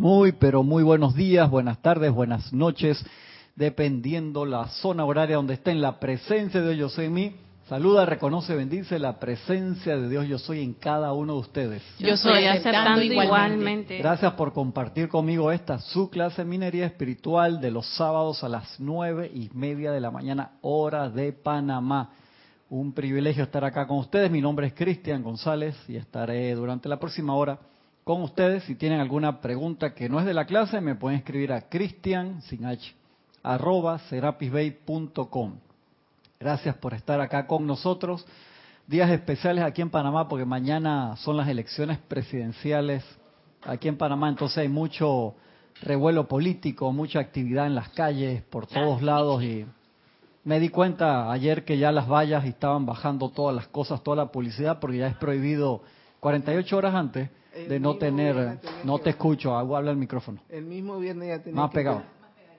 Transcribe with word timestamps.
Muy, 0.00 0.32
pero 0.32 0.62
muy 0.62 0.82
buenos 0.82 1.14
días, 1.14 1.50
buenas 1.50 1.82
tardes, 1.82 2.10
buenas 2.10 2.54
noches, 2.54 3.04
dependiendo 3.54 4.46
la 4.46 4.66
zona 4.68 5.04
horaria 5.04 5.36
donde 5.36 5.52
estén. 5.52 5.82
La 5.82 6.00
presencia 6.00 6.62
de 6.62 6.74
Dios 6.74 6.78
Yo 6.78 6.88
Soy 6.88 7.04
en 7.04 7.12
mí 7.12 7.34
saluda, 7.68 8.06
reconoce, 8.06 8.54
bendice 8.54 8.98
la 8.98 9.20
presencia 9.20 9.98
de 9.98 10.08
Dios 10.08 10.26
Yo 10.26 10.38
Soy 10.38 10.62
en 10.62 10.72
cada 10.72 11.12
uno 11.12 11.34
de 11.34 11.40
ustedes. 11.40 11.82
Yo 11.98 12.16
soy 12.16 12.46
aceptando 12.46 13.02
igualmente. 13.02 13.98
Gracias 13.98 14.32
por 14.32 14.54
compartir 14.54 15.10
conmigo 15.10 15.52
esta 15.52 15.78
su 15.78 16.08
clase 16.08 16.44
de 16.44 16.48
minería 16.48 16.86
espiritual 16.86 17.60
de 17.60 17.70
los 17.70 17.84
sábados 17.96 18.42
a 18.42 18.48
las 18.48 18.80
nueve 18.80 19.30
y 19.34 19.50
media 19.52 19.92
de 19.92 20.00
la 20.00 20.10
mañana, 20.10 20.52
hora 20.62 21.10
de 21.10 21.34
Panamá. 21.34 22.12
Un 22.70 22.94
privilegio 22.94 23.42
estar 23.42 23.66
acá 23.66 23.86
con 23.86 23.98
ustedes. 23.98 24.30
Mi 24.30 24.40
nombre 24.40 24.66
es 24.66 24.72
Cristian 24.72 25.22
González 25.22 25.76
y 25.88 25.96
estaré 25.96 26.54
durante 26.54 26.88
la 26.88 26.98
próxima 26.98 27.34
hora 27.34 27.58
con 28.10 28.22
ustedes. 28.22 28.64
Si 28.64 28.74
tienen 28.74 28.98
alguna 28.98 29.40
pregunta 29.40 29.94
que 29.94 30.08
no 30.08 30.18
es 30.18 30.26
de 30.26 30.34
la 30.34 30.44
clase, 30.44 30.80
me 30.80 30.96
pueden 30.96 31.20
escribir 31.20 31.52
a 31.52 31.68
cristian, 31.68 32.42
sin 32.42 32.66
h, 32.66 32.92
arroba 33.44 34.00
serapisbay.com. 34.00 35.52
Gracias 36.40 36.74
por 36.78 36.92
estar 36.92 37.20
acá 37.20 37.46
con 37.46 37.68
nosotros. 37.68 38.26
Días 38.88 39.10
especiales 39.10 39.62
aquí 39.62 39.80
en 39.80 39.90
Panamá 39.90 40.26
porque 40.26 40.44
mañana 40.44 41.14
son 41.18 41.36
las 41.36 41.46
elecciones 41.46 41.98
presidenciales 41.98 43.04
aquí 43.62 43.86
en 43.86 43.96
Panamá, 43.96 44.28
entonces 44.28 44.58
hay 44.58 44.68
mucho 44.68 45.36
revuelo 45.80 46.26
político, 46.26 46.90
mucha 46.90 47.20
actividad 47.20 47.68
en 47.68 47.76
las 47.76 47.90
calles, 47.90 48.42
por 48.42 48.66
todos 48.66 49.02
lados 49.02 49.40
y 49.44 49.66
me 50.42 50.58
di 50.58 50.68
cuenta 50.68 51.30
ayer 51.30 51.64
que 51.64 51.78
ya 51.78 51.92
las 51.92 52.08
vallas 52.08 52.44
estaban 52.44 52.86
bajando 52.86 53.28
todas 53.28 53.54
las 53.54 53.68
cosas, 53.68 54.02
toda 54.02 54.16
la 54.16 54.32
publicidad, 54.32 54.80
porque 54.80 54.98
ya 54.98 55.06
es 55.06 55.14
prohibido 55.14 55.82
48 56.18 56.76
horas 56.76 56.94
antes 56.96 57.30
de 57.54 57.80
no 57.80 57.96
tener, 57.96 58.58
no 58.84 58.98
te 58.98 59.10
escucho, 59.10 59.56
habla 59.56 59.90
el 59.90 59.96
micrófono. 59.96 60.40
El 60.48 60.64
mismo 60.64 60.98
viernes 60.98 61.28
ya 61.28 61.38
tenían 61.42 61.56
Más 61.62 61.70
pegado. 61.70 62.02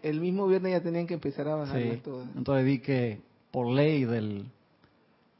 El 0.03 0.19
mismo 0.19 0.47
viernes 0.47 0.71
ya 0.73 0.81
tenían 0.81 1.05
que 1.07 1.13
empezar 1.13 1.47
a 1.47 1.55
bajar 1.55 1.79
Sí, 1.81 2.01
todas. 2.03 2.27
entonces 2.35 2.65
vi 2.65 2.79
que 2.79 3.19
por 3.51 3.67
ley 3.67 4.03
del, 4.05 4.45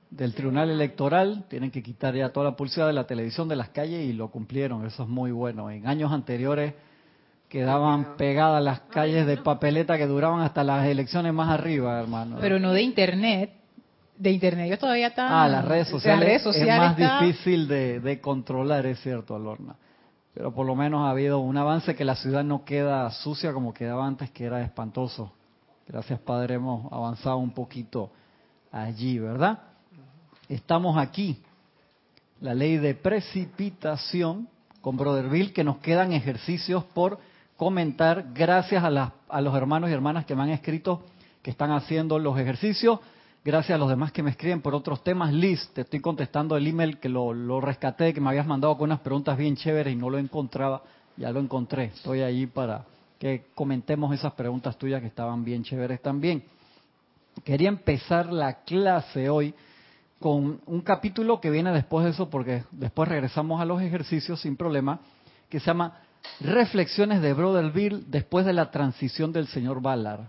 del 0.09 0.33
Tribunal 0.35 0.69
Electoral 0.69 1.45
tienen 1.49 1.71
que 1.71 1.81
quitar 1.81 2.16
ya 2.16 2.30
toda 2.30 2.52
la 2.52 2.55
publicidad 2.55 2.88
de 2.88 2.93
la 2.93 3.08
televisión 3.08 3.47
de 3.47 3.55
las 3.55 3.69
calles 3.69 4.05
y 4.05 4.13
lo 4.13 4.30
cumplieron, 4.30 4.85
eso 4.85 5.03
es 5.03 5.09
muy 5.09 5.31
bueno. 5.31 5.69
En 5.71 5.88
años 5.88 6.11
anteriores 6.11 6.73
quedaban 7.49 8.15
pegadas 8.17 8.63
las 8.63 8.81
calles 8.81 9.25
de 9.25 9.38
papeleta 9.38 9.97
que 9.97 10.05
duraban 10.08 10.41
hasta 10.41 10.63
las 10.63 10.86
elecciones 10.88 11.33
más 11.33 11.49
arriba, 11.49 11.99
hermano. 11.99 12.38
Pero 12.39 12.59
no 12.59 12.71
de 12.71 12.81
internet. 12.81 13.52
De 14.22 14.30
internet 14.31 14.67
ellos 14.67 14.77
todavía 14.80 15.08
están... 15.08 15.31
Ah, 15.31 15.47
las 15.47 15.66
redes 15.66 15.88
sociales, 15.88 16.19
las 16.19 16.27
redes 16.27 16.44
sociales 16.44 16.73
es 16.75 16.80
más 16.80 17.00
está- 17.00 17.22
difícil 17.25 17.67
de, 17.67 18.00
de 18.00 18.22
controlar, 18.22 18.86
es 18.86 19.00
cierto, 19.02 19.36
Alorna. 19.36 19.75
Pero 20.36 20.53
por 20.53 20.66
lo 20.67 20.75
menos 20.75 21.02
ha 21.08 21.09
habido 21.09 21.39
un 21.39 21.58
avance 21.58 21.95
que 21.95 22.05
la 22.05 22.16
ciudad 22.16 22.44
no 22.44 22.64
queda 22.64 23.09
sucia 23.09 23.52
como 23.52 23.73
quedaba 23.73 24.05
antes, 24.05 24.30
que 24.30 24.45
era 24.45 24.61
espantoso. 24.61 25.31
Gracias, 25.88 26.19
Padre, 26.19 26.53
hemos 26.55 26.92
avanzado 26.94 27.38
un 27.38 27.52
poquito 27.52 28.11
allí, 28.72 29.17
¿verdad? 29.17 29.58
Estamos 30.47 30.97
aquí. 30.97 31.42
La 32.42 32.53
ley 32.53 32.77
de 32.77 32.94
precipitación 32.95 34.47
con 34.81 34.97
Brother 34.97 35.30
Bill, 35.30 35.52
que 35.52 35.64
nos 35.64 35.77
quedan 35.77 36.14
ejercicios 36.14 36.83
por 36.86 37.19
comentar 37.58 38.25
gracias 38.33 38.83
a, 38.83 38.89
las- 38.92 39.11
a 39.30 39.42
los 39.42 39.55
hermanos 39.55 39.89
y 39.89 39.94
hermanas 39.94 40.25
que 40.25 40.36
me 40.36 40.44
han 40.44 40.49
escrito 40.52 41.03
que 41.42 41.49
están 41.52 41.72
haciendo 41.72 42.19
los 42.19 42.38
ejercicios. 42.39 42.99
Gracias 43.44 43.75
a 43.75 43.80
los 43.80 43.89
demás 43.89 44.11
que 44.11 44.22
me 44.22 44.30
escriben 44.30 44.61
por 44.61 44.75
otros 44.75 45.03
temas. 45.03 45.34
Liz, 45.34 45.67
te 45.73 45.81
estoy 45.81 46.00
contestando 46.00 46.56
el 46.56 46.67
email 46.67 47.00
que 47.00 47.09
lo, 47.09 47.34
lo 47.34 47.59
rescaté, 47.59 48.14
que 48.14 48.22
me 48.22 48.30
habías 48.30 48.45
mandado 48.45 48.78
con 48.78 48.89
unas 48.89 49.00
preguntas 49.00 49.36
bien 49.36 49.56
chéveres 49.56 49.92
y 49.92 49.95
no 49.95 50.11
lo 50.11 50.20
encontraba. 50.20 50.83
Ya 51.17 51.31
lo 51.31 51.39
encontré. 51.39 51.86
Estoy 51.86 52.22
allí 52.22 52.45
para 52.45 52.86
que 53.17 53.45
comentemos 53.56 54.14
esas 54.14 54.33
preguntas 54.33 54.78
tuyas 54.78 55.02
que 55.02 55.08
estaban 55.08 55.44
bien 55.44 55.64
chéveres 55.64 56.03
también. 56.03 56.44
Quería 57.44 57.70
empezar 57.70 58.31
la 58.31 58.61
clase 58.61 59.28
hoy 59.28 59.55
con 60.20 60.61
un 60.67 60.82
capítulo 60.82 61.42
que 61.42 61.49
viene 61.49 61.71
después 61.71 62.05
de 62.05 62.11
eso, 62.11 62.30
porque 62.30 62.64
después 62.70 63.10
regresamos 63.10 63.60
a 63.60 63.65
los 63.65 63.82
ejercicios 63.82 64.39
sin 64.39 64.55
problema, 64.55 64.99
que 65.49 65.60
se 65.60 65.65
llama 65.65 65.98
Reflexiones 66.42 67.23
de 67.23 67.33
Brother 67.33 67.73
después 68.05 68.45
de 68.45 68.54
la 68.54 68.70
transición 68.70 69.32
del 69.32 69.48
señor 69.48 69.82
Ballard 69.82 70.27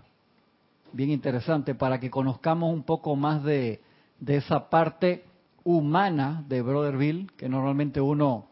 bien 0.93 1.09
interesante 1.09 1.75
para 1.75 1.99
que 1.99 2.09
conozcamos 2.09 2.71
un 2.71 2.83
poco 2.83 3.15
más 3.15 3.43
de, 3.43 3.81
de 4.19 4.37
esa 4.37 4.69
parte 4.69 5.25
humana 5.63 6.43
de 6.47 6.61
Brother 6.61 6.97
Bill, 6.97 7.31
que 7.35 7.49
normalmente 7.49 7.99
uno 7.99 8.47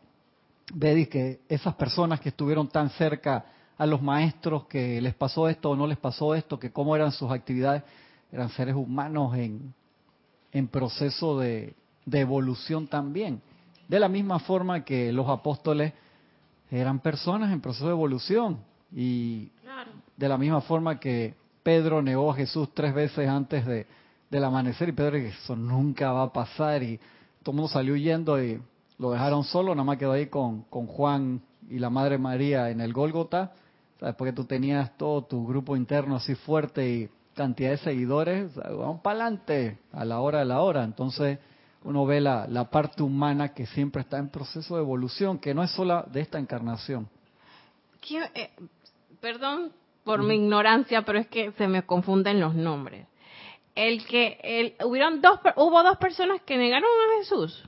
ve 0.73 1.07
que 1.07 1.41
esas 1.47 1.75
personas 1.75 2.19
que 2.19 2.29
estuvieron 2.29 2.67
tan 2.67 2.89
cerca 2.91 3.45
a 3.77 3.85
los 3.85 4.01
maestros, 4.01 4.65
que 4.65 4.99
les 5.01 5.13
pasó 5.13 5.47
esto 5.47 5.71
o 5.71 5.75
no 5.75 5.87
les 5.87 5.97
pasó 5.97 6.35
esto, 6.35 6.59
que 6.59 6.71
cómo 6.71 6.95
eran 6.95 7.11
sus 7.11 7.31
actividades, 7.31 7.83
eran 8.31 8.49
seres 8.49 8.75
humanos 8.75 9.35
en, 9.35 9.73
en 10.51 10.67
proceso 10.67 11.39
de, 11.39 11.75
de 12.05 12.19
evolución 12.19 12.87
también. 12.87 13.41
De 13.87 13.99
la 13.99 14.07
misma 14.07 14.39
forma 14.39 14.83
que 14.83 15.11
los 15.11 15.27
apóstoles 15.29 15.93
eran 16.69 16.99
personas 16.99 17.51
en 17.51 17.61
proceso 17.61 17.85
de 17.85 17.91
evolución 17.91 18.59
y 18.93 19.51
de 20.15 20.29
la 20.29 20.37
misma 20.37 20.61
forma 20.61 20.99
que 20.99 21.35
Pedro 21.63 22.01
negó 22.01 22.31
a 22.31 22.35
Jesús 22.35 22.69
tres 22.73 22.93
veces 22.93 23.27
antes 23.27 23.65
de, 23.65 23.85
del 24.29 24.43
amanecer 24.43 24.89
y 24.89 24.93
Pedro 24.93 25.17
dijo, 25.17 25.27
eso 25.29 25.55
nunca 25.55 26.11
va 26.11 26.23
a 26.23 26.33
pasar 26.33 26.83
y 26.83 26.97
todo 27.43 27.51
el 27.51 27.55
mundo 27.57 27.69
salió 27.71 27.93
huyendo 27.93 28.41
y 28.41 28.61
lo 28.97 29.11
dejaron 29.11 29.43
solo, 29.43 29.73
nada 29.75 29.83
más 29.83 29.97
quedó 29.97 30.11
ahí 30.13 30.27
con, 30.27 30.63
con 30.63 30.87
Juan 30.87 31.41
y 31.69 31.79
la 31.79 31.89
Madre 31.89 32.17
María 32.17 32.69
en 32.69 32.81
el 32.81 32.93
Gólgota, 32.93 33.53
¿sabes? 33.99 34.15
porque 34.15 34.33
tú 34.33 34.45
tenías 34.45 34.95
todo 34.97 35.23
tu 35.23 35.45
grupo 35.47 35.75
interno 35.75 36.15
así 36.15 36.35
fuerte 36.35 36.87
y 36.89 37.09
cantidad 37.35 37.71
de 37.71 37.77
seguidores, 37.77 38.53
vamos 38.55 39.01
para 39.01 39.21
adelante 39.25 39.79
a 39.93 40.05
la 40.05 40.19
hora 40.19 40.39
de 40.39 40.45
la 40.45 40.61
hora, 40.61 40.83
entonces 40.83 41.39
uno 41.83 42.05
ve 42.05 42.21
la, 42.21 42.45
la 42.47 42.69
parte 42.69 43.01
humana 43.01 43.53
que 43.53 43.65
siempre 43.65 44.01
está 44.03 44.17
en 44.19 44.29
proceso 44.29 44.75
de 44.75 44.81
evolución, 44.81 45.39
que 45.39 45.53
no 45.53 45.63
es 45.63 45.71
sola 45.71 46.05
de 46.11 46.21
esta 46.21 46.37
encarnación. 46.37 47.07
¿Quién- 48.05 48.29
eh, 48.35 48.51
perdón 49.19 49.71
por 50.03 50.23
mi 50.23 50.35
ignorancia, 50.35 51.03
pero 51.03 51.19
es 51.19 51.27
que 51.27 51.51
se 51.53 51.67
me 51.67 51.83
confunden 51.83 52.39
los 52.39 52.55
nombres. 52.55 53.07
El 53.75 54.05
que 54.05 54.39
el, 54.43 54.85
hubieron 54.85 55.21
dos, 55.21 55.39
hubo 55.55 55.83
dos 55.83 55.97
personas 55.97 56.41
que 56.41 56.57
negaron 56.57 56.83
a 56.89 57.19
Jesús. 57.19 57.63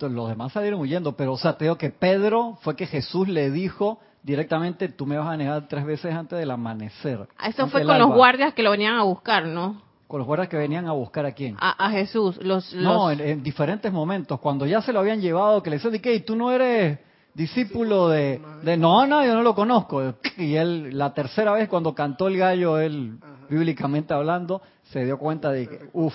Los 0.00 0.28
demás 0.28 0.52
salieron 0.52 0.80
huyendo, 0.80 1.16
pero 1.16 1.32
o 1.32 1.38
sea, 1.38 1.56
te 1.56 1.64
digo 1.64 1.76
que 1.76 1.90
Pedro 1.90 2.58
fue 2.62 2.76
que 2.76 2.86
Jesús 2.86 3.28
le 3.28 3.50
dijo 3.50 4.00
directamente, 4.22 4.88
tú 4.88 5.06
me 5.06 5.16
vas 5.16 5.28
a 5.28 5.36
negar 5.36 5.68
tres 5.68 5.84
veces 5.84 6.14
antes 6.14 6.38
del 6.38 6.50
amanecer. 6.50 7.28
Eso 7.42 7.62
antes 7.62 7.70
fue 7.70 7.84
con 7.84 7.98
los 7.98 8.12
guardias 8.12 8.54
que 8.54 8.62
lo 8.62 8.70
venían 8.70 8.96
a 8.96 9.02
buscar, 9.02 9.46
¿no? 9.46 9.82
Con 10.06 10.18
los 10.18 10.26
guardias 10.26 10.48
que 10.48 10.56
venían 10.56 10.86
a 10.86 10.92
buscar 10.92 11.26
a 11.26 11.32
quién. 11.32 11.56
A, 11.60 11.86
a 11.86 11.90
Jesús. 11.90 12.38
Los, 12.42 12.72
No, 12.74 13.10
en, 13.10 13.20
en 13.20 13.42
diferentes 13.42 13.92
momentos, 13.92 14.40
cuando 14.40 14.66
ya 14.66 14.80
se 14.80 14.92
lo 14.92 15.00
habían 15.00 15.20
llevado, 15.20 15.62
que 15.62 15.70
le 15.70 15.76
decían, 15.76 15.98
¿qué? 16.00 16.20
¿Tú 16.20 16.34
no 16.34 16.50
eres 16.50 16.98
discípulo 17.38 18.08
de, 18.08 18.42
de... 18.62 18.76
No, 18.76 19.06
no, 19.06 19.24
yo 19.24 19.32
no 19.34 19.42
lo 19.42 19.54
conozco. 19.54 20.14
Y 20.36 20.54
él, 20.56 20.96
la 20.96 21.14
tercera 21.14 21.52
vez 21.52 21.68
cuando 21.68 21.94
cantó 21.94 22.28
el 22.28 22.36
gallo, 22.36 22.78
él, 22.78 23.18
bíblicamente 23.48 24.12
hablando, 24.12 24.60
se 24.92 25.04
dio 25.04 25.18
cuenta 25.18 25.50
de 25.50 25.68
que, 25.68 25.90
uff, 25.92 26.14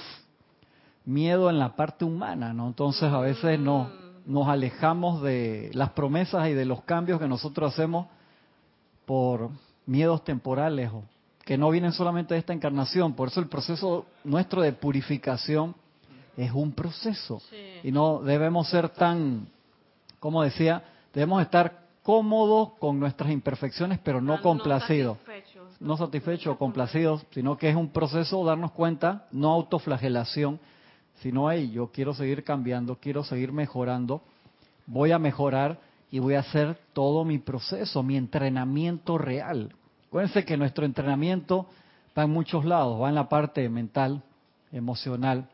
miedo 1.05 1.49
en 1.49 1.59
la 1.59 1.75
parte 1.75 2.05
humana, 2.05 2.53
¿no? 2.53 2.67
Entonces 2.67 3.11
a 3.11 3.19
veces 3.19 3.59
no, 3.59 3.89
nos 4.25 4.47
alejamos 4.47 5.21
de 5.21 5.71
las 5.73 5.89
promesas 5.89 6.47
y 6.47 6.53
de 6.53 6.65
los 6.65 6.83
cambios 6.83 7.19
que 7.19 7.27
nosotros 7.27 7.73
hacemos 7.73 8.07
por 9.05 9.49
miedos 9.85 10.23
temporales 10.23 10.89
o 10.93 11.03
que 11.43 11.57
no 11.57 11.69
vienen 11.69 11.91
solamente 11.91 12.33
de 12.33 12.39
esta 12.39 12.53
encarnación. 12.53 13.13
Por 13.13 13.27
eso 13.27 13.41
el 13.41 13.47
proceso 13.47 14.05
nuestro 14.23 14.61
de 14.61 14.71
purificación 14.71 15.75
es 16.37 16.51
un 16.53 16.71
proceso. 16.71 17.41
Y 17.83 17.91
no 17.91 18.19
debemos 18.19 18.69
ser 18.69 18.87
tan, 18.87 19.47
como 20.21 20.43
decía, 20.43 20.83
debemos 21.13 21.41
estar 21.41 21.83
cómodos 22.01 22.73
con 22.79 22.99
nuestras 22.99 23.31
imperfecciones, 23.31 23.99
pero 24.03 24.21
no 24.21 24.41
complacidos. 24.41 25.17
No 25.79 25.97
satisfechos 25.97 26.53
o 26.53 26.57
complacidos, 26.57 27.25
sino 27.31 27.57
que 27.57 27.69
es 27.69 27.75
un 27.75 27.89
proceso 27.89 28.43
darnos 28.43 28.71
cuenta, 28.71 29.27
no 29.31 29.51
autoflagelación, 29.51 30.59
sino, 31.21 31.49
hey, 31.49 31.71
yo 31.71 31.87
quiero 31.87 32.13
seguir 32.13 32.43
cambiando, 32.43 32.97
quiero 32.97 33.23
seguir 33.23 33.51
mejorando, 33.51 34.21
voy 34.85 35.11
a 35.11 35.19
mejorar 35.19 35.79
y 36.11 36.19
voy 36.19 36.35
a 36.35 36.41
hacer 36.41 36.77
todo 36.93 37.23
mi 37.23 37.39
proceso, 37.39 38.03
mi 38.03 38.17
entrenamiento 38.17 39.17
real. 39.17 39.73
Acuérdense 40.07 40.45
que 40.45 40.57
nuestro 40.57 40.85
entrenamiento 40.85 41.67
va 42.17 42.23
en 42.23 42.29
muchos 42.29 42.65
lados, 42.65 43.01
va 43.01 43.09
en 43.09 43.15
la 43.15 43.29
parte 43.29 43.67
mental, 43.69 44.21
emocional, 44.71 45.49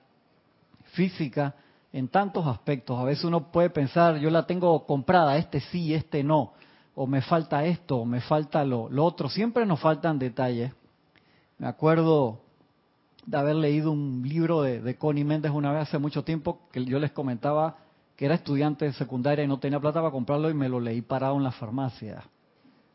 física, 0.94 1.56
en 1.94 2.08
tantos 2.08 2.46
aspectos. 2.48 3.00
A 3.00 3.04
veces 3.04 3.24
uno 3.24 3.52
puede 3.52 3.70
pensar, 3.70 4.18
yo 4.18 4.30
la 4.30 4.46
tengo 4.46 4.86
comprada, 4.86 5.38
este 5.38 5.60
sí, 5.60 5.94
este 5.94 6.24
no, 6.24 6.54
o 6.96 7.08
me 7.08 7.22
falta 7.22 7.66
esto, 7.66 7.98
o 7.98 8.06
me 8.06 8.22
falta 8.22 8.64
lo, 8.64 8.90
otro. 9.04 9.30
Siempre 9.30 9.66
nos 9.66 9.80
faltan 9.80 10.20
detalles. 10.20 10.74
Me 11.58 11.68
acuerdo 11.68 12.40
de 13.26 13.38
haber 13.38 13.56
leído 13.56 13.92
un 13.92 14.24
libro 14.28 14.62
de, 14.62 14.82
de 14.82 14.98
Connie 14.98 15.24
Méndez 15.24 15.52
una 15.52 15.72
vez 15.72 15.84
hace 15.84 15.98
mucho 15.98 16.24
tiempo, 16.24 16.60
que 16.72 16.84
yo 16.86 17.00
les 17.00 17.12
comentaba 17.12 17.78
que 18.16 18.26
era 18.26 18.36
estudiante 18.36 18.84
de 18.84 18.92
secundaria 18.92 19.46
y 19.46 19.48
no 19.48 19.60
tenía 19.60 19.80
plata 19.80 20.02
para 20.02 20.12
comprarlo 20.12 20.50
y 20.50 20.54
me 20.54 20.68
lo 20.68 20.82
leí 20.82 21.02
parado 21.02 21.38
en 21.38 21.44
la 21.44 21.52
farmacia. 21.52 22.22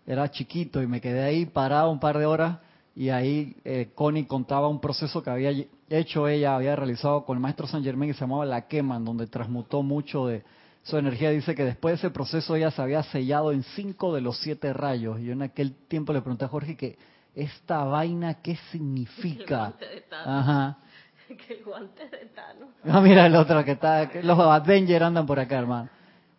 era 0.07 0.31
chiquito 0.31 0.83
y 0.83 0.87
me 0.87 1.01
quedé 1.01 1.23
ahí 1.23 1.47
parado 1.47 1.91
un 1.91 1.99
par 1.99 2.19
de 2.19 2.27
horas 2.27 2.59
y 2.97 3.09
ahí 3.11 3.57
eh, 3.65 3.91
Connie 3.95 4.27
contaba 4.27 4.69
un 4.69 4.81
proceso 4.81 5.23
que 5.23 5.31
había 5.31 5.53
hecho 5.91 6.29
ella, 6.29 6.55
había 6.55 6.77
realizado 6.77 7.25
con 7.25 7.37
el 7.37 7.43
maestro 7.43 7.67
San 7.67 7.83
Germán 7.83 8.09
que 8.09 8.15
se 8.15 8.21
llamaba 8.21 8.45
La 8.45 8.69
Quema, 8.69 8.97
en 8.97 9.05
donde 9.05 9.27
transmutó 9.27 9.83
mucho 9.83 10.27
de 10.27 10.45
su 10.85 10.97
energía. 10.97 11.31
Dice 11.31 11.55
que 11.55 11.65
después 11.65 11.93
de 11.93 12.07
ese 12.07 12.15
proceso 12.15 12.55
ella 12.55 12.71
se 12.71 12.81
había 12.81 13.03
sellado 13.03 13.51
en 13.51 13.63
cinco 13.63 14.15
de 14.15 14.21
los 14.21 14.39
siete 14.39 14.73
rayos. 14.73 15.19
Y 15.19 15.25
yo 15.25 15.33
en 15.33 15.43
aquel 15.43 15.75
tiempo 15.89 16.13
le 16.13 16.21
pregunté 16.21 16.45
a 16.45 16.49
Jorge 16.49 16.77
que 16.77 16.97
esta 17.35 17.83
vaina, 17.85 18.35
¿qué 18.35 18.57
significa? 18.71 19.75
Ajá. 20.25 20.79
Que 21.27 21.55
el 21.55 21.65
guante 21.65 22.07
de 22.11 22.27
Thanos. 22.27 22.69
Ah, 22.85 23.01
mira 23.01 23.27
el 23.27 23.35
otro 23.35 23.65
que 23.65 23.73
está, 23.73 24.11
los 24.23 24.39
Avengers 24.39 25.03
andan 25.03 25.25
por 25.25 25.41
acá, 25.41 25.59
hermano. 25.59 25.89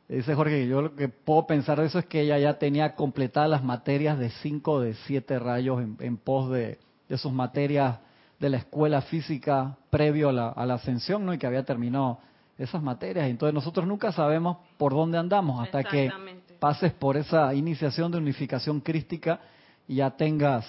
Dice 0.08 0.36
Jorge, 0.36 0.68
yo 0.68 0.84
lo 0.84 0.96
que 0.96 1.10
puedo 1.10 1.48
pensar 1.48 1.80
de 1.80 1.88
eso 1.88 1.98
es 1.98 2.06
que 2.06 2.22
ella 2.22 2.38
ya 2.38 2.60
tenía 2.60 2.94
completadas 2.94 3.50
las 3.50 3.64
materias 3.64 4.20
de 4.20 4.30
cinco 4.30 4.80
de 4.80 4.94
siete 5.06 5.40
rayos 5.40 5.82
en, 6.00 6.18
pos 6.18 6.52
de, 6.52 6.78
sus 7.18 7.32
materias 7.32 7.98
de 8.40 8.50
la 8.50 8.58
escuela 8.58 9.02
física 9.02 9.78
previo 9.90 10.30
a 10.30 10.32
la, 10.66 10.74
ascensión, 10.76 11.26
¿no? 11.26 11.34
Y 11.34 11.40
que 11.40 11.48
había 11.48 11.64
terminado 11.64 12.20
esas 12.58 12.84
materias. 12.84 13.28
Entonces 13.28 13.56
nosotros 13.56 13.88
nunca 13.88 14.12
sabemos 14.12 14.58
por 14.78 14.94
dónde 14.94 15.18
andamos 15.18 15.60
hasta 15.60 15.84
que 15.84 16.12
pases 16.60 16.94
por 16.94 17.18
esa 17.18 17.52
iniciación 17.56 18.12
de 18.12 18.20
unificación 18.20 18.82
crística 18.82 19.40
y 19.88 19.96
ya 19.96 20.12
tengas 20.12 20.66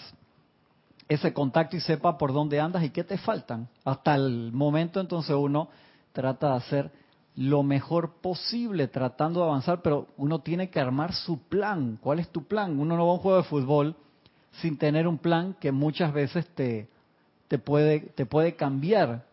ese 1.09 1.35
contacto 1.35 1.77
y 1.77 1.81
sepa 1.81 2.17
por 2.17 2.33
dónde 2.33 2.59
andas 2.59 2.83
y 2.85 2.91
qué 2.91 3.05
te 3.05 3.19
faltan. 3.19 3.69
Hasta 3.85 4.15
el 4.15 4.51
momento 4.53 4.99
entonces 4.99 5.37
uno 5.37 5.69
trata 6.13 6.53
de 6.53 6.57
hacer 6.57 7.06
lo 7.37 7.63
mejor 7.63 8.15
posible 8.23 8.89
tratando 8.89 9.41
de 9.41 9.47
avanzar, 9.47 9.83
pero 9.83 10.09
uno 10.17 10.41
tiene 10.41 10.71
que 10.71 10.81
armar 10.81 11.13
su 11.13 11.39
plan. 11.39 11.99
¿Cuál 12.01 12.19
es 12.19 12.29
tu 12.31 12.45
plan? 12.45 12.79
Uno 12.79 12.97
no 12.97 13.07
va 13.07 13.13
a 13.13 13.15
un 13.15 13.21
juego 13.21 13.39
de 13.39 13.45
fútbol 13.45 13.95
sin 14.63 14.79
tener 14.79 15.07
un 15.07 15.19
plan 15.19 15.55
que 15.61 15.71
muchas 15.71 16.15
veces 16.15 16.47
te, 16.55 16.89
te, 17.49 17.59
puede, 17.59 18.01
te 18.01 18.25
puede 18.25 18.55
cambiar 18.55 19.27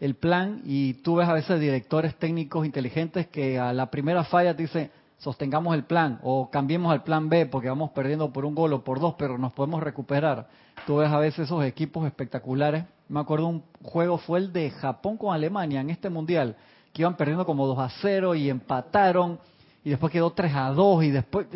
el 0.00 0.14
plan 0.14 0.62
y 0.64 0.94
tú 0.94 1.16
ves 1.16 1.28
a 1.28 1.34
veces 1.34 1.60
directores 1.60 2.14
técnicos 2.16 2.64
inteligentes 2.64 3.26
que 3.26 3.58
a 3.58 3.74
la 3.74 3.90
primera 3.90 4.24
falla 4.24 4.56
te 4.56 4.62
dicen 4.62 4.90
sostengamos 5.18 5.74
el 5.74 5.84
plan 5.84 6.18
o 6.22 6.50
cambiemos 6.50 6.90
al 6.90 7.02
plan 7.02 7.28
B 7.28 7.44
porque 7.44 7.68
vamos 7.68 7.90
perdiendo 7.90 8.32
por 8.32 8.46
un 8.46 8.54
gol 8.54 8.72
o 8.72 8.82
por 8.82 9.00
dos, 9.00 9.16
pero 9.18 9.36
nos 9.36 9.52
podemos 9.52 9.82
recuperar. 9.82 10.48
Tú 10.86 10.96
ves 10.96 11.10
a 11.10 11.18
veces 11.18 11.40
esos 11.40 11.62
equipos 11.62 12.06
espectaculares. 12.06 12.84
Me 13.10 13.20
acuerdo 13.20 13.48
un 13.48 13.62
juego 13.82 14.16
fue 14.16 14.38
el 14.38 14.50
de 14.54 14.70
Japón 14.70 15.18
con 15.18 15.34
Alemania 15.34 15.82
en 15.82 15.90
este 15.90 16.08
mundial 16.08 16.56
que 16.92 17.02
iban 17.02 17.16
perdiendo 17.16 17.46
como 17.46 17.66
2 17.66 17.78
a 17.78 17.90
0 18.00 18.34
y 18.34 18.50
empataron 18.50 19.38
y 19.84 19.90
después 19.90 20.12
quedó 20.12 20.30
3 20.32 20.54
a 20.54 20.70
2 20.70 21.04
y 21.04 21.10
después 21.10 21.46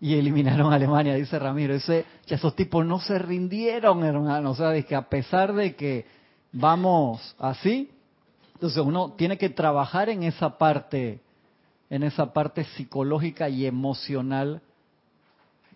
y 0.00 0.14
eliminaron 0.14 0.72
a 0.72 0.76
Alemania, 0.76 1.14
dice 1.14 1.38
Ramiro. 1.38 1.74
Ese, 1.74 2.04
esos 2.26 2.54
tipos 2.54 2.84
no 2.84 3.00
se 3.00 3.18
rindieron, 3.18 4.04
hermano. 4.04 4.50
O 4.50 4.54
sea, 4.54 4.74
es 4.74 4.84
que 4.84 4.94
a 4.94 5.08
pesar 5.08 5.54
de 5.54 5.74
que 5.74 6.06
vamos 6.52 7.34
así, 7.38 7.90
entonces 8.54 8.82
uno 8.82 9.12
tiene 9.12 9.38
que 9.38 9.48
trabajar 9.48 10.08
en 10.08 10.22
esa 10.22 10.58
parte, 10.58 11.20
en 11.88 12.02
esa 12.02 12.32
parte 12.32 12.64
psicológica 12.64 13.48
y 13.48 13.66
emocional 13.66 14.60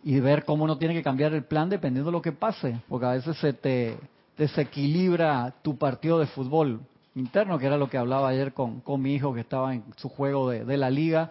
y 0.02 0.18
ver 0.20 0.44
cómo 0.44 0.64
uno 0.64 0.78
tiene 0.78 0.94
que 0.94 1.02
cambiar 1.02 1.34
el 1.34 1.44
plan 1.44 1.68
dependiendo 1.68 2.10
de 2.10 2.16
lo 2.16 2.22
que 2.22 2.32
pase, 2.32 2.80
porque 2.88 3.06
a 3.06 3.12
veces 3.12 3.36
se 3.36 3.52
te 3.52 3.98
desequilibra 4.36 5.54
tu 5.62 5.76
partido 5.76 6.18
de 6.18 6.26
fútbol 6.26 6.80
interno, 7.14 7.58
que 7.58 7.66
era 7.66 7.76
lo 7.76 7.88
que 7.88 7.98
hablaba 7.98 8.28
ayer 8.28 8.52
con, 8.52 8.80
con 8.80 9.02
mi 9.02 9.14
hijo 9.14 9.34
que 9.34 9.40
estaba 9.40 9.74
en 9.74 9.84
su 9.96 10.08
juego 10.08 10.50
de, 10.50 10.64
de 10.64 10.76
la 10.76 10.90
liga. 10.90 11.30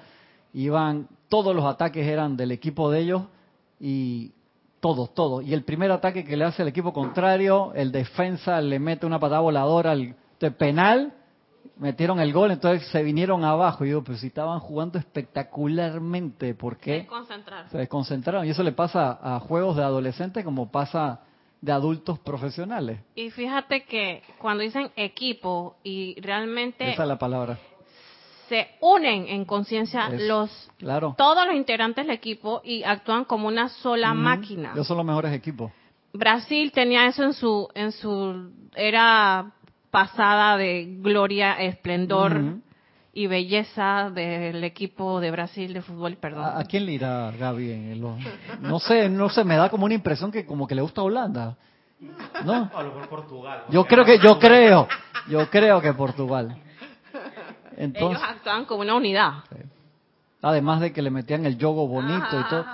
Iban, 0.53 1.07
todos 1.27 1.55
los 1.55 1.65
ataques 1.65 2.05
eran 2.05 2.35
del 2.35 2.51
equipo 2.51 2.91
de 2.91 2.99
ellos 2.99 3.23
y 3.79 4.31
todos, 4.79 5.13
todos. 5.13 5.43
Y 5.45 5.53
el 5.53 5.63
primer 5.63 5.91
ataque 5.91 6.23
que 6.23 6.37
le 6.37 6.45
hace 6.45 6.61
el 6.61 6.67
equipo 6.67 6.93
contrario, 6.93 7.71
el 7.75 7.91
defensa 7.91 8.61
le 8.61 8.79
mete 8.79 9.05
una 9.05 9.19
patada 9.19 9.41
voladora 9.41 9.91
al 9.91 10.15
penal, 10.57 11.13
metieron 11.77 12.19
el 12.19 12.33
gol, 12.33 12.51
entonces 12.51 12.87
se 12.89 13.03
vinieron 13.03 13.43
abajo. 13.43 13.85
Y 13.85 13.91
yo, 13.91 14.03
pero 14.03 14.17
si 14.17 14.27
estaban 14.27 14.59
jugando 14.59 14.97
espectacularmente, 14.97 16.53
¿por 16.55 16.77
qué? 16.77 17.01
Se 17.69 17.77
desconcentraron. 17.77 18.45
Y 18.45 18.49
eso 18.49 18.63
le 18.63 18.71
pasa 18.71 19.19
a 19.21 19.39
juegos 19.39 19.75
de 19.75 19.83
adolescentes 19.83 20.43
como 20.43 20.71
pasa 20.71 21.21
de 21.61 21.71
adultos 21.71 22.19
profesionales. 22.19 22.99
Y 23.15 23.31
fíjate 23.31 23.83
que 23.83 24.23
cuando 24.37 24.63
dicen 24.63 24.91
equipo 24.95 25.77
y 25.83 26.19
realmente... 26.21 26.91
Esa 26.91 27.03
es 27.03 27.09
la 27.09 27.19
palabra. 27.19 27.57
Se 28.47 28.67
unen 28.81 29.27
en 29.27 29.45
conciencia 29.45 30.09
los 30.09 30.71
claro. 30.77 31.13
todos 31.17 31.45
los 31.45 31.55
integrantes 31.55 32.07
del 32.07 32.15
equipo 32.15 32.61
y 32.63 32.83
actúan 32.83 33.25
como 33.25 33.47
una 33.47 33.69
sola 33.69 34.13
máquina. 34.13 34.71
Ellos 34.73 34.87
son 34.87 34.97
los 34.97 35.05
mejores 35.05 35.33
equipos. 35.33 35.71
Brasil 36.13 36.71
tenía 36.71 37.05
eso 37.05 37.23
en 37.23 37.33
su 37.33 37.69
en 37.75 37.91
su 37.91 38.51
era 38.73 39.51
pasada 39.91 40.57
de 40.57 40.97
gloria, 40.99 41.61
esplendor 41.61 42.59
y 43.19 43.27
belleza 43.27 44.09
del 44.11 44.63
equipo 44.63 45.19
de 45.19 45.29
Brasil 45.29 45.73
de 45.73 45.81
fútbol, 45.81 46.15
perdón. 46.15 46.45
¿A, 46.55 46.63
quién 46.63 46.85
le 46.85 46.93
irá 46.93 47.29
Gaby? 47.31 47.99
no 48.61 48.79
sé, 48.79 49.09
no 49.09 49.27
sé, 49.27 49.43
me 49.43 49.57
da 49.57 49.69
como 49.69 49.83
una 49.83 49.93
impresión 49.93 50.31
que 50.31 50.45
como 50.45 50.65
que 50.65 50.73
le 50.73 50.81
gusta 50.81 51.01
Holanda. 51.01 51.57
¿No? 52.45 52.71
A 52.73 52.81
lo 52.81 52.93
mejor 52.93 53.09
Portugal. 53.09 53.63
Yo 53.71 53.83
creo 53.83 54.05
que, 54.05 54.19
yo 54.19 54.39
creo, 54.39 54.87
yo 55.27 55.49
creo 55.49 55.81
que 55.81 55.93
Portugal. 55.93 56.61
Entonces, 57.75 58.21
Ellos 58.21 58.37
actúan 58.37 58.63
como 58.63 58.83
una 58.83 58.95
unidad. 58.95 59.43
Además 60.41 60.79
de 60.79 60.93
que 60.93 61.01
le 61.01 61.09
metían 61.09 61.45
el 61.45 61.57
yogo 61.57 61.89
bonito 61.89 62.39
y 62.39 62.49
todo. 62.49 62.65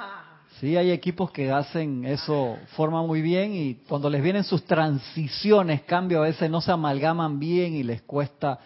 Sí, 0.59 0.77
hay 0.77 0.91
equipos 0.91 1.31
que 1.31 1.51
hacen 1.51 2.05
eso, 2.05 2.59
forman 2.75 3.07
muy 3.07 3.23
bien 3.23 3.55
y 3.55 3.73
cuando 3.89 4.11
les 4.11 4.21
vienen 4.21 4.43
sus 4.43 4.63
transiciones, 4.63 5.81
cambio, 5.81 6.19
a 6.19 6.25
veces 6.27 6.51
no 6.51 6.61
se 6.61 6.71
amalgaman 6.71 7.39
bien 7.39 7.73
y 7.73 7.81
les 7.81 8.03
cuesta 8.03 8.59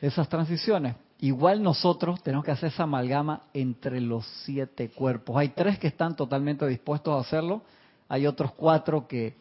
esas 0.00 0.28
transiciones. 0.28 0.96
Igual 1.20 1.62
nosotros 1.62 2.22
tenemos 2.22 2.44
que 2.44 2.50
hacer 2.50 2.70
esa 2.70 2.82
amalgama 2.82 3.42
entre 3.54 4.00
los 4.00 4.26
siete 4.44 4.90
cuerpos. 4.90 5.36
Hay 5.36 5.48
tres 5.50 5.78
que 5.78 5.86
están 5.86 6.14
totalmente 6.14 6.66
dispuestos 6.66 7.14
a 7.14 7.26
hacerlo, 7.26 7.62
hay 8.08 8.26
otros 8.26 8.52
cuatro 8.52 9.08
que 9.08 9.34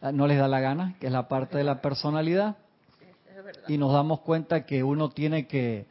ah, 0.00 0.10
no 0.10 0.26
les 0.26 0.38
da 0.38 0.48
la 0.48 0.60
gana, 0.60 0.96
que 0.98 1.06
es 1.06 1.12
la 1.12 1.28
parte 1.28 1.58
de 1.58 1.64
la 1.64 1.80
personalidad. 1.80 2.56
Y 3.68 3.78
nos 3.78 3.92
damos 3.92 4.20
cuenta 4.20 4.66
que 4.66 4.82
uno 4.82 5.08
tiene 5.10 5.46
que 5.46 5.86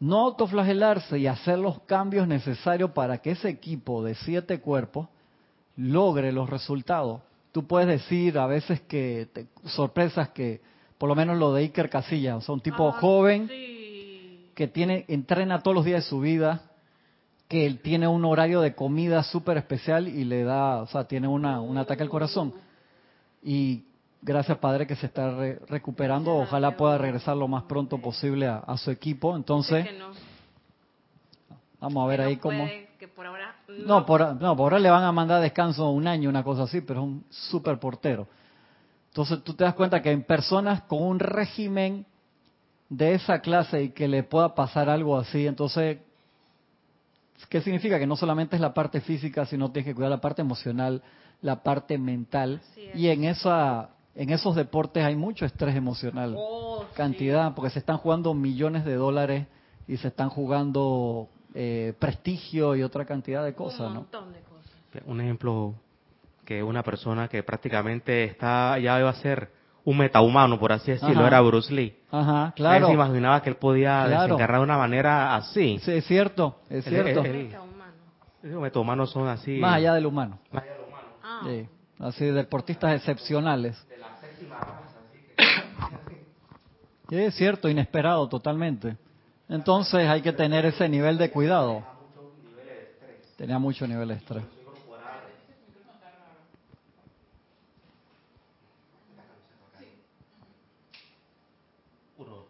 no 0.00 0.20
autoflagelarse 0.20 1.18
y 1.18 1.26
hacer 1.26 1.58
los 1.58 1.80
cambios 1.82 2.26
necesarios 2.26 2.90
para 2.90 3.18
que 3.18 3.32
ese 3.32 3.48
equipo 3.48 4.02
de 4.02 4.14
siete 4.14 4.60
cuerpos 4.60 5.08
logre 5.76 6.32
los 6.32 6.48
resultados. 6.48 7.20
Tú 7.52 7.66
puedes 7.66 7.88
decir 7.88 8.38
a 8.38 8.46
veces 8.46 8.80
que 8.82 9.28
sorpresas 9.64 10.30
que 10.30 10.60
por 10.98 11.08
lo 11.08 11.14
menos 11.14 11.36
lo 11.38 11.52
de 11.52 11.62
Iker 11.62 11.90
Casillas, 11.90 12.36
o 12.36 12.40
sea, 12.40 12.54
un 12.54 12.60
tipo 12.60 12.88
ah, 12.88 12.92
joven 12.92 13.48
que 14.54 14.68
tiene 14.68 15.04
entrena 15.08 15.60
todos 15.60 15.74
los 15.74 15.84
días 15.84 16.04
de 16.04 16.08
su 16.08 16.20
vida, 16.20 16.62
que 17.48 17.66
él 17.66 17.80
tiene 17.80 18.08
un 18.08 18.24
horario 18.24 18.60
de 18.60 18.74
comida 18.74 19.22
súper 19.22 19.58
especial 19.58 20.08
y 20.08 20.24
le 20.24 20.44
da, 20.44 20.82
o 20.82 20.86
sea, 20.86 21.04
tiene 21.04 21.28
una, 21.28 21.60
un 21.60 21.76
ataque 21.76 22.02
al 22.02 22.08
corazón. 22.08 22.54
Y 23.42 23.84
gracias 24.22 24.58
Padre 24.58 24.86
que 24.86 24.96
se 24.96 25.06
está 25.06 25.30
recuperando, 25.68 26.34
ojalá 26.34 26.76
pueda 26.76 26.98
regresar 26.98 27.36
lo 27.36 27.46
más 27.46 27.64
pronto 27.64 27.98
posible 27.98 28.46
a, 28.46 28.76
su 28.78 28.90
equipo. 28.90 29.36
Entonces, 29.36 29.86
vamos 31.78 32.04
a 32.04 32.06
ver 32.08 32.22
ahí 32.22 32.36
cómo... 32.36 32.66
no, 33.68 34.06
por, 34.06 34.36
no, 34.40 34.56
por 34.56 34.72
ahora 34.72 34.78
le 34.78 34.90
van 34.90 35.04
a 35.04 35.12
mandar 35.12 35.42
descanso 35.42 35.90
un 35.90 36.06
año, 36.06 36.30
una 36.30 36.42
cosa 36.42 36.62
así, 36.62 36.80
pero 36.80 37.00
es 37.00 37.06
un 37.06 37.24
súper 37.28 37.78
portero. 37.78 38.26
Entonces 39.16 39.42
tú 39.44 39.54
te 39.54 39.64
das 39.64 39.72
cuenta 39.72 40.02
que 40.02 40.10
en 40.10 40.24
personas 40.24 40.82
con 40.82 41.02
un 41.02 41.18
régimen 41.18 42.04
de 42.90 43.14
esa 43.14 43.40
clase 43.40 43.84
y 43.84 43.88
que 43.88 44.08
le 44.08 44.22
pueda 44.24 44.54
pasar 44.54 44.90
algo 44.90 45.16
así, 45.16 45.46
entonces, 45.46 46.00
¿qué 47.48 47.62
significa? 47.62 47.98
Que 47.98 48.06
no 48.06 48.16
solamente 48.16 48.56
es 48.56 48.60
la 48.60 48.74
parte 48.74 49.00
física, 49.00 49.46
sino 49.46 49.72
tienes 49.72 49.86
que 49.86 49.94
cuidar 49.94 50.10
la 50.10 50.20
parte 50.20 50.42
emocional, 50.42 51.02
la 51.40 51.62
parte 51.62 51.96
mental. 51.96 52.60
Y 52.94 53.08
en 53.08 53.24
esa 53.24 53.88
en 54.14 54.28
esos 54.28 54.54
deportes 54.54 55.02
hay 55.02 55.16
mucho 55.16 55.46
estrés 55.46 55.74
emocional, 55.74 56.34
oh, 56.36 56.84
cantidad, 56.94 57.54
porque 57.54 57.70
se 57.70 57.78
están 57.78 57.96
jugando 57.96 58.34
millones 58.34 58.84
de 58.84 58.96
dólares 58.96 59.46
y 59.88 59.96
se 59.96 60.08
están 60.08 60.28
jugando 60.28 61.30
eh, 61.54 61.94
prestigio 61.98 62.76
y 62.76 62.82
otra 62.82 63.06
cantidad 63.06 63.42
de 63.42 63.54
cosas, 63.54 63.88
un 63.88 63.94
montón 63.94 64.30
De 64.34 64.40
cosas. 64.40 65.06
Un 65.06 65.22
ejemplo 65.22 65.74
que 66.46 66.62
una 66.62 66.82
persona 66.82 67.28
que 67.28 67.42
prácticamente 67.42 68.24
está 68.24 68.78
ya 68.78 68.98
iba 68.98 69.10
a 69.10 69.14
ser 69.14 69.50
un 69.84 69.98
metahumano, 69.98 70.58
por 70.58 70.72
así 70.72 70.92
decirlo, 70.92 71.26
era 71.26 71.40
Bruce 71.40 71.72
Lee. 71.72 71.96
Ajá, 72.10 72.52
claro. 72.56 72.86
se 72.86 72.92
imaginaba 72.92 73.42
que 73.42 73.50
él 73.50 73.56
podía 73.56 74.06
desencarnar 74.08 74.60
de 74.60 74.64
una 74.64 74.78
manera 74.78 75.36
así. 75.36 75.78
Sí, 75.80 75.92
es 75.92 76.06
cierto, 76.06 76.60
es 76.70 76.84
cierto. 76.84 77.22
los 78.42 78.62
metahumanos 78.62 79.10
son 79.10 79.28
así. 79.28 79.58
Más 79.58 79.74
allá 79.76 79.94
del 79.94 80.06
humano. 80.06 80.38
Más 80.50 80.62
allá 80.62 80.72
del 80.72 80.82
humano. 80.82 81.08
Ah. 81.22 81.40
Sí, 81.44 81.68
así, 81.98 82.24
deportistas 82.26 82.94
excepcionales. 82.96 83.86
De 83.88 83.98
la 83.98 84.16
séptima 84.20 84.58
Sí, 87.08 87.16
es 87.16 87.34
cierto, 87.34 87.68
inesperado 87.68 88.28
totalmente. 88.28 88.96
Entonces 89.48 90.08
hay 90.08 90.22
que 90.22 90.32
tener 90.32 90.64
ese 90.66 90.88
nivel 90.88 91.18
de 91.18 91.30
cuidado. 91.30 91.84
tenía 93.36 93.58
mucho 93.58 93.86
nivel 93.86 94.08
de 94.08 94.14
estrés. 94.14 94.55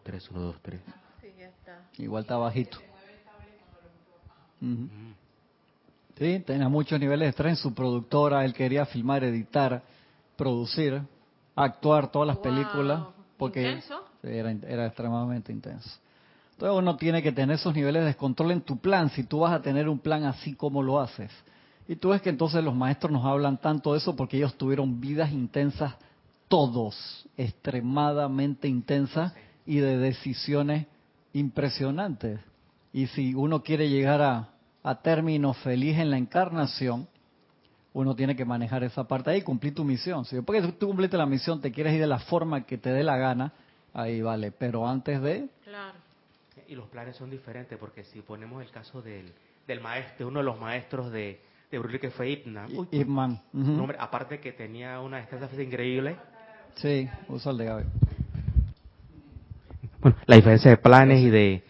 Uno, 0.07 0.13
tres, 0.13 0.31
uno, 0.31 0.41
dos, 0.41 0.57
tres. 0.63 0.81
Igual 1.99 2.23
está 2.23 2.37
bajito. 2.37 2.79
Sí, 6.17 6.43
tenía 6.47 6.69
muchos 6.69 6.99
niveles 7.01 7.27
de 7.27 7.31
estrés 7.31 7.51
en 7.51 7.57
su 7.57 7.75
productora. 7.75 8.45
Él 8.45 8.55
quería 8.55 8.87
filmar, 8.87 9.25
editar, 9.25 9.83
producir, 10.37 11.03
actuar 11.57 12.11
todas 12.11 12.29
las 12.29 12.39
películas. 12.39 13.03
Porque 13.37 13.83
Era, 14.23 14.51
era 14.51 14.87
extremadamente 14.87 15.53
intenso. 15.53 15.91
Entonces 16.53 16.79
uno 16.79 16.97
tiene 16.97 17.23
que 17.23 17.33
tener 17.33 17.57
esos 17.57 17.75
niveles 17.75 18.03
de 18.03 18.07
descontrol 18.07 18.53
en 18.53 18.63
tu 18.63 18.79
plan, 18.79 19.11
si 19.11 19.25
tú 19.25 19.41
vas 19.41 19.53
a 19.53 19.61
tener 19.61 19.89
un 19.89 19.99
plan 19.99 20.25
así 20.25 20.55
como 20.55 20.83
lo 20.83 21.01
haces. 21.01 21.31
Y 21.87 21.97
tú 21.97 22.11
ves 22.11 22.23
que 22.23 22.31
entonces 22.31 22.65
los 22.65 22.75
maestros 22.75 23.13
nos 23.13 23.25
hablan 23.25 23.59
tanto 23.59 23.93
de 23.93 23.99
eso 23.99 24.17
porque 24.17 24.39
ellos 24.39 24.55
tuvieron 24.55 25.01
vidas 25.01 25.33
intensas, 25.33 25.95
todos, 26.49 27.29
extremadamente 27.37 28.69
intensas 28.69 29.35
y 29.67 29.79
de 29.79 29.99
decisiones 29.99 30.87
impresionantes. 31.33 32.41
Y 32.93 33.09
si 33.09 33.35
uno 33.35 33.63
quiere 33.63 33.89
llegar 33.89 34.23
a, 34.23 34.51
a 34.83 35.03
término 35.03 35.53
feliz 35.53 35.99
en 35.99 36.11
la 36.11 36.19
encarnación, 36.19 37.09
uno 37.93 38.15
tiene 38.15 38.37
que 38.37 38.45
manejar 38.45 38.85
esa 38.85 39.07
parte 39.09 39.31
ahí 39.31 39.39
y 39.39 39.43
cumplir 39.43 39.75
tu 39.75 39.85
misión. 39.85 40.25
Si 40.25 40.37
después 40.37 40.65
que 40.65 40.73
tú 40.73 40.87
cumpliste 40.87 41.17
la 41.17 41.27
misión 41.27 41.61
te 41.61 41.73
quieres 41.73 41.95
ir 41.95 42.01
de 42.01 42.07
la 42.07 42.19
forma 42.21 42.65
que 42.65 42.79
te 42.79 42.91
dé 42.91 43.03
la 43.03 43.17
gana, 43.17 43.53
ahí 43.93 44.23
vale. 44.23 44.53
Pero 44.53 44.87
antes 44.87 45.21
de... 45.21 45.49
Claro 45.65 46.07
y 46.69 46.75
los 46.75 46.89
planes 46.89 47.17
son 47.17 47.31
diferentes, 47.31 47.79
porque 47.79 48.05
si 48.05 48.21
ponemos 48.23 48.63
el 48.63 48.71
caso 48.71 49.03
del, 49.03 49.33
del 49.67 49.81
maestro, 49.81 50.29
uno 50.29 50.41
de 50.41 50.45
los 50.45 50.59
maestros 50.59 51.13
de, 51.13 51.41
de 51.71 51.79
Brulli, 51.79 51.99
que 51.99 52.11
fue 52.11 52.31
Ipman. 52.31 53.41
hombre, 53.53 53.97
aparte 54.01 54.41
que 54.41 54.53
tenía 54.53 55.01
una 55.01 55.21
estrategia 55.21 55.63
increíble. 55.63 56.17
Sí, 56.77 57.09
uso 57.29 57.51
el 57.51 57.59
de 57.59 57.65
Gaby. 57.65 57.85
Bueno, 60.07 60.21
la 60.27 60.37
diferencia 60.37 60.71
de 60.71 60.77
planes 60.77 61.21
y 61.21 61.31
de 61.31 61.65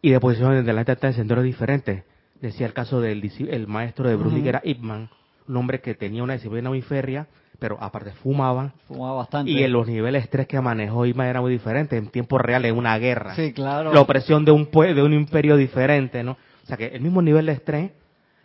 y 0.00 0.10
de 0.10 0.18
posiciones 0.18 0.66
de 0.66 0.72
la 0.72 0.82
del 0.82 1.14
centro 1.14 1.38
es 1.38 1.44
diferente. 1.44 2.02
Decía 2.40 2.66
el 2.66 2.72
caso 2.72 3.00
del 3.00 3.22
el 3.48 3.68
maestro 3.68 4.08
de 4.08 4.16
Bruce 4.16 4.42
que 4.42 4.48
era 4.48 4.60
Ipman, 4.64 5.08
un 5.46 5.56
hombre 5.56 5.80
que 5.80 5.94
tenía 5.94 6.24
una 6.24 6.32
disciplina 6.32 6.70
muy 6.70 6.82
férrea, 6.82 7.28
pero 7.60 7.78
aparte 7.80 8.10
fumaba. 8.10 8.72
Fumaba 8.88 9.18
bastante. 9.18 9.52
Y 9.52 9.62
en 9.62 9.70
los 9.70 9.86
niveles 9.86 10.22
de 10.22 10.24
estrés 10.24 10.48
que 10.48 10.60
manejó 10.60 11.06
Ima 11.06 11.28
era 11.28 11.40
muy 11.40 11.52
diferente, 11.52 11.96
en 11.96 12.08
tiempo 12.08 12.36
real, 12.36 12.64
en 12.64 12.76
una 12.76 12.98
guerra. 12.98 13.36
Sí, 13.36 13.52
claro. 13.52 13.92
La 13.94 14.00
opresión 14.00 14.44
de 14.44 14.50
un, 14.50 14.68
de 14.68 15.00
un 15.00 15.12
imperio 15.12 15.56
diferente, 15.56 16.24
¿no? 16.24 16.32
O 16.32 16.66
sea 16.66 16.76
que 16.76 16.86
el 16.86 17.00
mismo 17.00 17.22
nivel 17.22 17.46
de 17.46 17.52
estrés, 17.52 17.92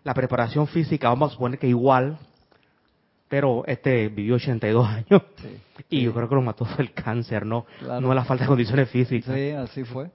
la 0.03 0.13
preparación 0.13 0.67
física, 0.67 1.09
vamos 1.09 1.31
a 1.31 1.33
suponer 1.33 1.57
que 1.57 1.67
igual, 1.67 2.19
pero 3.27 3.63
este 3.65 4.09
vivió 4.09 4.35
82 4.35 4.87
años. 4.87 5.21
y 5.89 6.01
yo 6.01 6.13
creo 6.13 6.29
que 6.29 6.35
lo 6.35 6.41
mató 6.41 6.65
fue 6.65 6.85
el 6.85 6.93
cáncer, 6.93 7.45
¿no? 7.45 7.65
No 7.81 8.13
la 8.13 8.25
falta 8.25 8.43
de 8.43 8.47
condiciones 8.47 8.89
físicas. 8.89 9.33
Sí, 9.35 9.51
así 9.51 9.83
fue. 9.83 10.11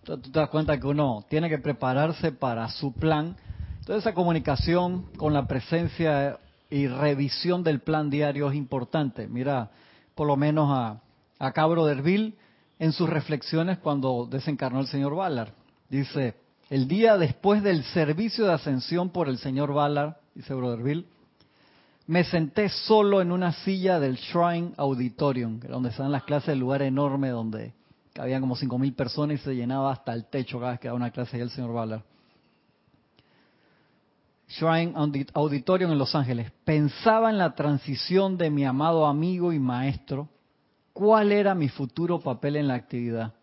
Entonces, 0.00 0.24
tú 0.24 0.32
te 0.32 0.38
das 0.38 0.48
cuenta 0.48 0.78
que 0.78 0.86
uno 0.86 1.24
tiene 1.28 1.48
que 1.48 1.58
prepararse 1.58 2.32
para 2.32 2.68
su 2.68 2.92
plan. 2.92 3.36
Entonces 3.80 4.04
esa 4.04 4.14
comunicación 4.14 5.06
con 5.16 5.32
la 5.32 5.46
presencia 5.46 6.38
y 6.70 6.86
revisión 6.86 7.62
del 7.62 7.80
plan 7.80 8.10
diario 8.10 8.50
es 8.50 8.56
importante. 8.56 9.26
Mira, 9.28 9.70
por 10.14 10.26
lo 10.26 10.36
menos 10.36 10.68
a, 10.70 11.00
a 11.38 11.52
Cabro 11.52 11.86
Derville 11.86 12.34
en 12.78 12.92
sus 12.92 13.08
reflexiones 13.08 13.78
cuando 13.78 14.26
desencarnó 14.30 14.80
el 14.80 14.86
señor 14.86 15.14
Ballard. 15.14 15.52
Dice, 15.88 16.34
el 16.70 16.86
día 16.86 17.16
después 17.16 17.62
del 17.62 17.82
servicio 17.84 18.44
de 18.46 18.52
ascensión 18.52 19.10
por 19.10 19.28
el 19.28 19.38
señor 19.38 19.72
Ballard, 19.72 20.16
dice 20.34 20.54
Broderville, 20.54 21.06
me 22.08 22.24
senté 22.24 22.70
solo 22.70 23.20
en 23.20 23.30
una 23.30 23.52
silla 23.52 24.00
del 24.00 24.16
Shrine 24.16 24.72
Auditorium, 24.78 25.60
donde 25.60 25.90
están 25.90 26.10
las 26.10 26.24
clases, 26.24 26.48
el 26.48 26.58
lugar 26.58 26.80
enorme 26.80 27.28
donde 27.28 27.74
había 28.18 28.40
como 28.40 28.56
5.000 28.56 28.96
personas 28.96 29.40
y 29.40 29.44
se 29.44 29.54
llenaba 29.54 29.92
hasta 29.92 30.14
el 30.14 30.24
techo 30.24 30.58
cada 30.58 30.72
vez 30.72 30.80
que 30.80 30.88
daba 30.88 30.96
una 30.96 31.10
clase 31.10 31.36
y 31.36 31.42
el 31.42 31.50
señor 31.50 31.74
Ballard. 31.74 32.02
Shrine 34.48 34.94
Auditorium 35.34 35.92
en 35.92 35.98
Los 35.98 36.14
Ángeles, 36.14 36.50
pensaba 36.64 37.28
en 37.28 37.36
la 37.36 37.54
transición 37.54 38.38
de 38.38 38.48
mi 38.48 38.64
amado 38.64 39.04
amigo 39.04 39.52
y 39.52 39.58
maestro, 39.58 40.30
cuál 40.94 41.30
era 41.30 41.54
mi 41.54 41.68
futuro 41.68 42.20
papel 42.20 42.56
en 42.56 42.68
la 42.68 42.74
actividad. 42.74 43.34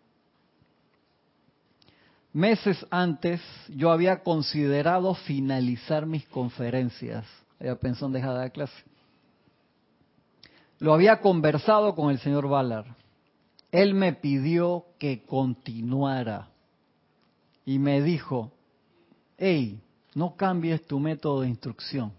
Meses 2.32 2.84
antes 2.90 3.40
yo 3.68 3.92
había 3.92 4.24
considerado 4.24 5.14
finalizar 5.14 6.04
mis 6.04 6.26
conferencias, 6.26 7.24
había 7.58 7.76
pensado 7.76 8.06
en 8.06 8.12
dejar 8.12 8.32
de 8.32 8.38
dar 8.38 8.52
clase. 8.52 8.84
Lo 10.78 10.92
había 10.92 11.20
conversado 11.20 11.94
con 11.94 12.10
el 12.10 12.18
señor 12.18 12.48
Ballard. 12.48 12.86
Él 13.72 13.94
me 13.94 14.12
pidió 14.12 14.86
que 14.98 15.24
continuara 15.24 16.48
y 17.64 17.78
me 17.78 18.02
dijo, 18.02 18.52
hey, 19.38 19.80
no 20.14 20.36
cambies 20.36 20.86
tu 20.86 20.98
método 20.98 21.42
de 21.42 21.48
instrucción, 21.48 22.12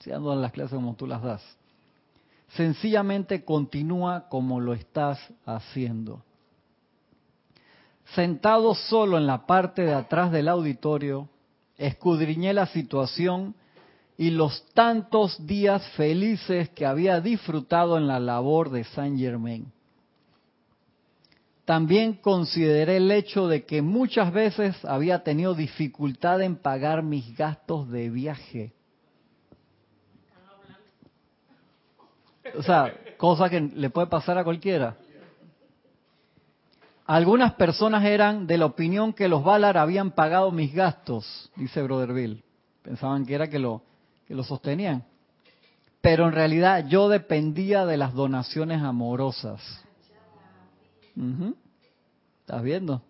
si 0.00 0.10
ando 0.10 0.32
en 0.32 0.40
las 0.40 0.52
clases 0.52 0.74
como 0.74 0.94
tú 0.94 1.06
las 1.06 1.22
das. 1.22 1.42
Sencillamente 2.56 3.44
continúa 3.44 4.28
como 4.28 4.60
lo 4.60 4.74
estás 4.74 5.18
haciendo. 5.44 6.22
Sentado 8.14 8.74
solo 8.74 9.18
en 9.18 9.26
la 9.26 9.46
parte 9.46 9.82
de 9.82 9.94
atrás 9.94 10.30
del 10.30 10.48
auditorio, 10.48 11.28
escudriñé 11.76 12.52
la 12.52 12.66
situación 12.66 13.54
y 14.16 14.30
los 14.30 14.64
tantos 14.74 15.44
días 15.46 15.86
felices 15.96 16.68
que 16.70 16.86
había 16.86 17.20
disfrutado 17.20 17.96
en 17.96 18.06
la 18.06 18.20
labor 18.20 18.70
de 18.70 18.84
Saint 18.84 19.18
Germain. 19.18 19.72
También 21.64 22.14
consideré 22.14 22.98
el 22.98 23.10
hecho 23.10 23.48
de 23.48 23.64
que 23.64 23.80
muchas 23.80 24.32
veces 24.32 24.84
había 24.84 25.24
tenido 25.24 25.54
dificultad 25.54 26.42
en 26.42 26.56
pagar 26.56 27.02
mis 27.02 27.36
gastos 27.36 27.90
de 27.90 28.10
viaje. 28.10 28.72
O 32.56 32.62
sea, 32.62 32.94
cosa 33.16 33.48
que 33.48 33.60
le 33.60 33.90
puede 33.90 34.06
pasar 34.06 34.36
a 34.36 34.44
cualquiera. 34.44 34.96
Algunas 37.06 37.54
personas 37.54 38.04
eran 38.04 38.46
de 38.46 38.58
la 38.58 38.66
opinión 38.66 39.12
que 39.12 39.28
los 39.28 39.42
Valar 39.42 39.76
habían 39.76 40.10
pagado 40.10 40.50
mis 40.50 40.72
gastos, 40.72 41.50
dice 41.56 41.82
Brotherville. 41.82 42.42
Pensaban 42.82 43.26
que 43.26 43.34
era 43.34 43.48
que 43.48 43.58
lo, 43.58 43.82
que 44.26 44.34
lo 44.34 44.44
sostenían. 44.44 45.04
Pero 46.00 46.26
en 46.26 46.32
realidad 46.32 46.86
yo 46.86 47.08
dependía 47.08 47.86
de 47.86 47.96
las 47.96 48.12
donaciones 48.14 48.82
amorosas. 48.82 49.60
¿Estás 52.40 52.62
viendo? 52.62 53.02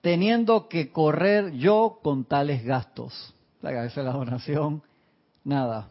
Teniendo 0.00 0.68
que 0.68 0.92
correr 0.92 1.52
yo 1.52 1.98
con 2.02 2.24
tales 2.24 2.64
gastos. 2.64 3.34
La 3.62 3.72
cabeza 3.72 4.00
de 4.00 4.06
la 4.06 4.12
donación, 4.12 4.82
nada. 5.42 5.90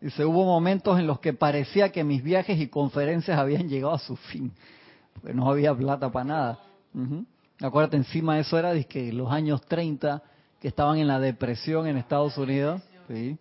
Y 0.00 0.10
se 0.10 0.24
hubo 0.24 0.44
momentos 0.44 0.98
en 0.98 1.06
los 1.06 1.20
que 1.20 1.32
parecía 1.32 1.90
que 1.90 2.04
mis 2.04 2.22
viajes 2.22 2.60
y 2.60 2.68
conferencias 2.68 3.38
habían 3.38 3.68
llegado 3.68 3.94
a 3.94 3.98
su 3.98 4.16
fin, 4.16 4.52
porque 5.14 5.32
no 5.32 5.50
había 5.50 5.74
plata 5.74 6.10
para 6.10 6.24
nada. 6.24 6.65
Acuérdate, 7.60 7.96
encima 7.96 8.38
eso 8.38 8.58
era 8.58 8.72
que 8.84 9.12
los 9.12 9.30
años 9.30 9.60
30, 9.66 10.22
que 10.60 10.68
estaban 10.68 10.98
en 10.98 11.08
la 11.08 11.20
depresión 11.20 11.86
en 11.86 11.96
Estados 11.96 12.36
Unidos. 12.38 12.82
¿sí? 13.08 13.38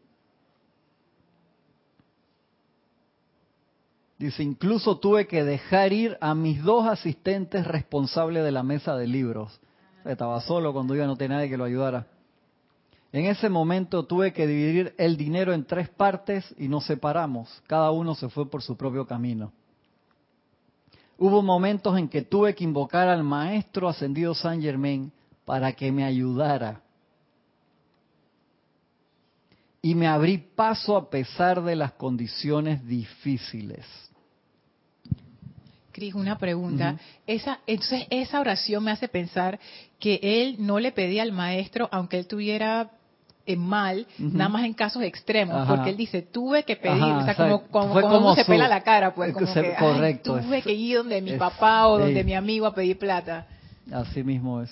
Dice, 4.17 4.43
incluso 4.43 4.97
tuve 4.97 5.27
que 5.27 5.43
dejar 5.43 5.91
ir 5.91 6.17
a 6.21 6.33
mis 6.33 6.63
dos 6.63 6.87
asistentes 6.87 7.67
responsables 7.67 8.43
de 8.43 8.51
la 8.51 8.63
mesa 8.63 8.95
de 8.95 9.07
libros. 9.07 9.59
Estaba 10.05 10.39
solo 10.41 10.71
cuando 10.71 10.95
iba, 10.95 11.05
no 11.05 11.17
tenía 11.17 11.37
nadie 11.37 11.49
que 11.49 11.57
lo 11.57 11.65
ayudara. 11.65 12.07
En 13.11 13.25
ese 13.25 13.49
momento 13.49 14.05
tuve 14.05 14.33
que 14.33 14.47
dividir 14.47 14.93
el 14.97 15.17
dinero 15.17 15.53
en 15.53 15.65
tres 15.65 15.89
partes 15.89 16.53
y 16.57 16.67
nos 16.67 16.85
separamos. 16.85 17.61
Cada 17.67 17.91
uno 17.91 18.15
se 18.15 18.29
fue 18.29 18.49
por 18.49 18.61
su 18.61 18.77
propio 18.77 19.05
camino. 19.05 19.51
Hubo 21.17 21.41
momentos 21.41 21.97
en 21.97 22.09
que 22.09 22.21
tuve 22.21 22.53
que 22.53 22.63
invocar 22.63 23.07
al 23.07 23.23
maestro 23.23 23.87
ascendido 23.87 24.35
San 24.35 24.61
Germain 24.61 25.11
para 25.45 25.71
que 25.71 25.91
me 25.91 26.03
ayudara. 26.03 26.81
Y 29.81 29.95
me 29.95 30.07
abrí 30.07 30.37
paso 30.37 30.97
a 30.97 31.09
pesar 31.09 31.63
de 31.63 31.75
las 31.75 31.93
condiciones 31.93 32.85
difíciles. 32.85 33.85
Cris, 35.91 36.13
una 36.13 36.37
pregunta. 36.37 36.97
esa, 37.25 37.59
entonces, 37.65 38.05
esa 38.09 38.41
oración 38.41 38.83
me 38.83 38.91
hace 38.91 39.07
pensar 39.07 39.59
que 39.99 40.19
él 40.21 40.57
no 40.59 40.79
le 40.79 40.91
pedía 40.91 41.23
al 41.23 41.31
maestro, 41.31 41.87
aunque 41.91 42.19
él 42.19 42.27
tuviera 42.27 42.91
eh, 43.47 43.55
mal, 43.55 44.07
nada 44.17 44.49
más 44.49 44.65
en 44.65 44.73
casos 44.73 45.03
extremos, 45.03 45.55
Ajá. 45.55 45.75
porque 45.75 45.91
él 45.91 45.97
dice, 45.97 46.21
tuve 46.23 46.63
que 46.63 46.75
pedir, 46.75 47.03
Ajá, 47.03 47.17
o 47.19 47.25
sea, 47.25 47.35
como, 47.35 47.61
como, 47.67 47.93
Fue 47.93 48.01
como 48.01 48.15
como 48.15 48.27
uno 48.27 48.35
se 48.35 48.45
pela 48.45 48.67
la 48.67 48.81
cara, 48.81 49.13
pues, 49.13 49.29
es 49.29 49.35
que 49.35 49.41
como 49.43 49.53
se- 49.53 49.61
que, 49.61 49.75
ay, 49.75 49.93
correcto, 49.93 50.39
tuve 50.41 50.57
es- 50.57 50.63
que 50.63 50.73
ir 50.73 50.97
donde 50.97 51.21
mi 51.21 51.31
es- 51.31 51.37
papá 51.39 51.87
o 51.87 51.99
donde 51.99 52.19
sí. 52.21 52.25
mi 52.25 52.33
amigo 52.33 52.65
a 52.65 52.73
pedir 52.73 52.97
plata. 52.97 53.45
Así 53.91 54.23
mismo 54.23 54.61
es. 54.61 54.71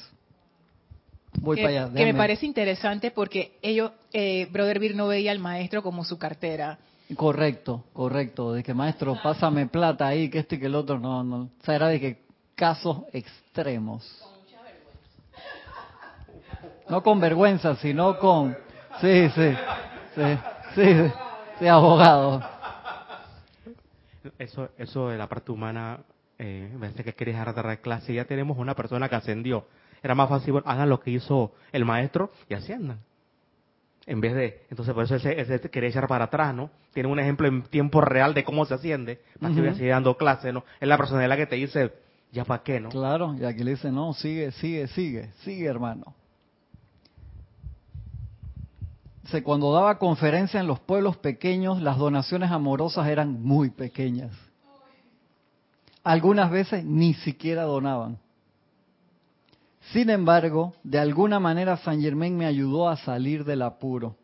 Voy 1.40 1.58
que, 1.58 1.64
para 1.64 1.84
allá. 1.86 1.94
que 1.94 2.06
me 2.06 2.14
parece 2.14 2.46
interesante 2.46 3.10
porque 3.12 3.58
ellos, 3.62 3.92
eh, 4.12 4.48
Brother 4.52 4.80
Bill 4.80 4.96
no 4.96 5.08
veía 5.08 5.32
al 5.32 5.40
maestro 5.40 5.82
como 5.82 6.04
su 6.06 6.18
cartera. 6.18 6.78
Correcto, 7.16 7.84
correcto. 7.94 8.54
De 8.54 8.64
que 8.64 8.74
maestro, 8.74 9.18
pásame 9.22 9.68
plata 9.68 10.08
ahí, 10.08 10.30
que 10.30 10.40
este 10.40 10.56
y 10.56 10.60
que 10.60 10.66
el 10.68 10.76
otro. 10.76 11.00
No, 11.00 11.24
no. 11.24 11.36
O 11.44 11.50
sea, 11.66 11.76
era 11.76 11.88
de 11.88 12.00
que 12.00 12.24
casos 12.56 13.00
extremos. 13.14 14.04
No 16.90 17.02
con 17.02 17.20
vergüenza, 17.20 17.76
sino 17.76 18.18
con... 18.20 18.56
Sí, 19.02 19.30
sí, 19.30 19.56
sí, 20.16 20.38
sí, 20.76 21.12
sí, 21.60 21.68
abogado. 21.68 22.44
Eso, 24.38 24.70
eso 24.78 25.10
de 25.10 25.18
la 25.18 25.28
parte 25.28 25.52
humana, 25.52 26.00
eh, 26.38 26.70
me 26.74 26.80
parece 26.80 27.04
que 27.04 27.14
quería 27.14 27.40
dejar 27.40 27.56
de 27.56 27.62
dar 27.62 27.80
clase. 27.80 28.14
Ya 28.14 28.26
tenemos 28.26 28.58
una 28.58 28.76
persona 28.76 29.10
que 29.10 29.16
ascendió. 29.16 29.66
Era 30.02 30.16
más 30.16 30.30
fácil, 30.30 30.54
bueno, 30.54 30.70
hagan 30.70 30.90
lo 30.90 31.00
que 31.00 31.12
hizo 31.12 31.54
el 31.72 31.86
maestro 31.86 32.30
y 32.50 32.54
asciendan. 32.54 33.00
En 34.06 34.20
vez 34.20 34.36
de, 34.36 34.66
entonces 34.70 34.94
por 34.94 35.06
eso 35.06 35.16
ese, 35.16 35.40
ese 35.40 35.62
quería 35.70 35.90
echar 35.90 36.08
para 36.08 36.26
atrás, 36.26 36.54
¿no? 36.54 36.70
Tiene 36.94 37.08
un 37.08 37.20
ejemplo 37.20 37.48
en 37.48 37.64
tiempo 37.64 38.02
real 38.02 38.34
de 38.34 38.44
cómo 38.44 38.66
se 38.66 38.74
asciende. 38.74 39.22
Para 39.40 39.54
que 39.54 39.62
voy 39.62 39.70
a 39.70 39.74
seguir 39.74 39.92
dando 39.92 40.18
clase, 40.18 40.52
¿no? 40.52 40.66
Es 40.80 40.88
la 40.88 40.98
personalidad 40.98 41.38
que 41.38 41.48
te 41.48 41.56
dice, 41.56 41.94
ya 42.32 42.44
para 42.44 42.64
qué, 42.64 42.82
¿no? 42.82 42.90
Claro, 42.90 43.34
y 43.40 43.46
aquí 43.46 43.64
le 43.64 43.72
dice, 43.72 43.92
no, 43.92 44.14
sigue, 44.14 44.52
sigue, 44.52 44.88
sigue, 44.88 45.32
sigue, 45.44 45.66
hermano. 45.66 46.14
Cuando 49.42 49.74
daba 49.74 49.98
conferencia 49.98 50.60
en 50.60 50.68
los 50.68 50.80
pueblos 50.80 51.18
pequeños, 51.18 51.82
las 51.82 51.98
donaciones 51.98 52.52
amorosas 52.52 53.08
eran 53.08 53.42
muy 53.42 53.72
pequeñas. 53.72 54.32
Algunas 56.04 56.52
veces 56.52 56.84
ni 56.84 57.14
siquiera 57.14 57.64
donaban. 57.64 58.20
Sin 59.92 60.10
embargo, 60.10 60.74
de 60.84 61.00
alguna 61.00 61.40
manera 61.40 61.78
San 61.78 62.02
Germain 62.02 62.38
me 62.38 62.46
ayudó 62.46 62.90
a 62.90 62.98
salir 62.98 63.44
del 63.46 63.62
apuro. 63.62 64.16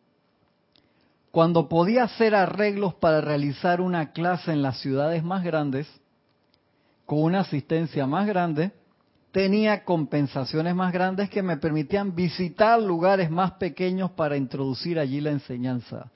Cuando 1.31 1.69
podía 1.69 2.03
hacer 2.03 2.35
arreglos 2.35 2.93
para 2.95 3.21
realizar 3.21 3.81
una 3.81 4.11
clase 4.11 4.51
en 4.51 4.61
las 4.61 4.79
ciudades 4.79 5.23
más 5.23 5.43
grandes, 5.43 5.87
con 7.05 7.23
una 7.23 7.41
asistencia 7.41 8.05
más 8.05 8.27
grande, 8.27 8.71
tenía 9.31 9.83
compensaciones 9.83 10.75
más 10.75 10.91
grandes 10.91 11.29
que 11.29 11.43
me 11.43 11.57
permitían 11.57 12.15
visitar 12.15 12.81
lugares 12.81 13.29
más 13.29 13.51
pequeños 13.53 14.11
para 14.11 14.37
introducir 14.37 14.99
allí 14.99 15.21
la 15.21 15.31
enseñanza. 15.31 16.11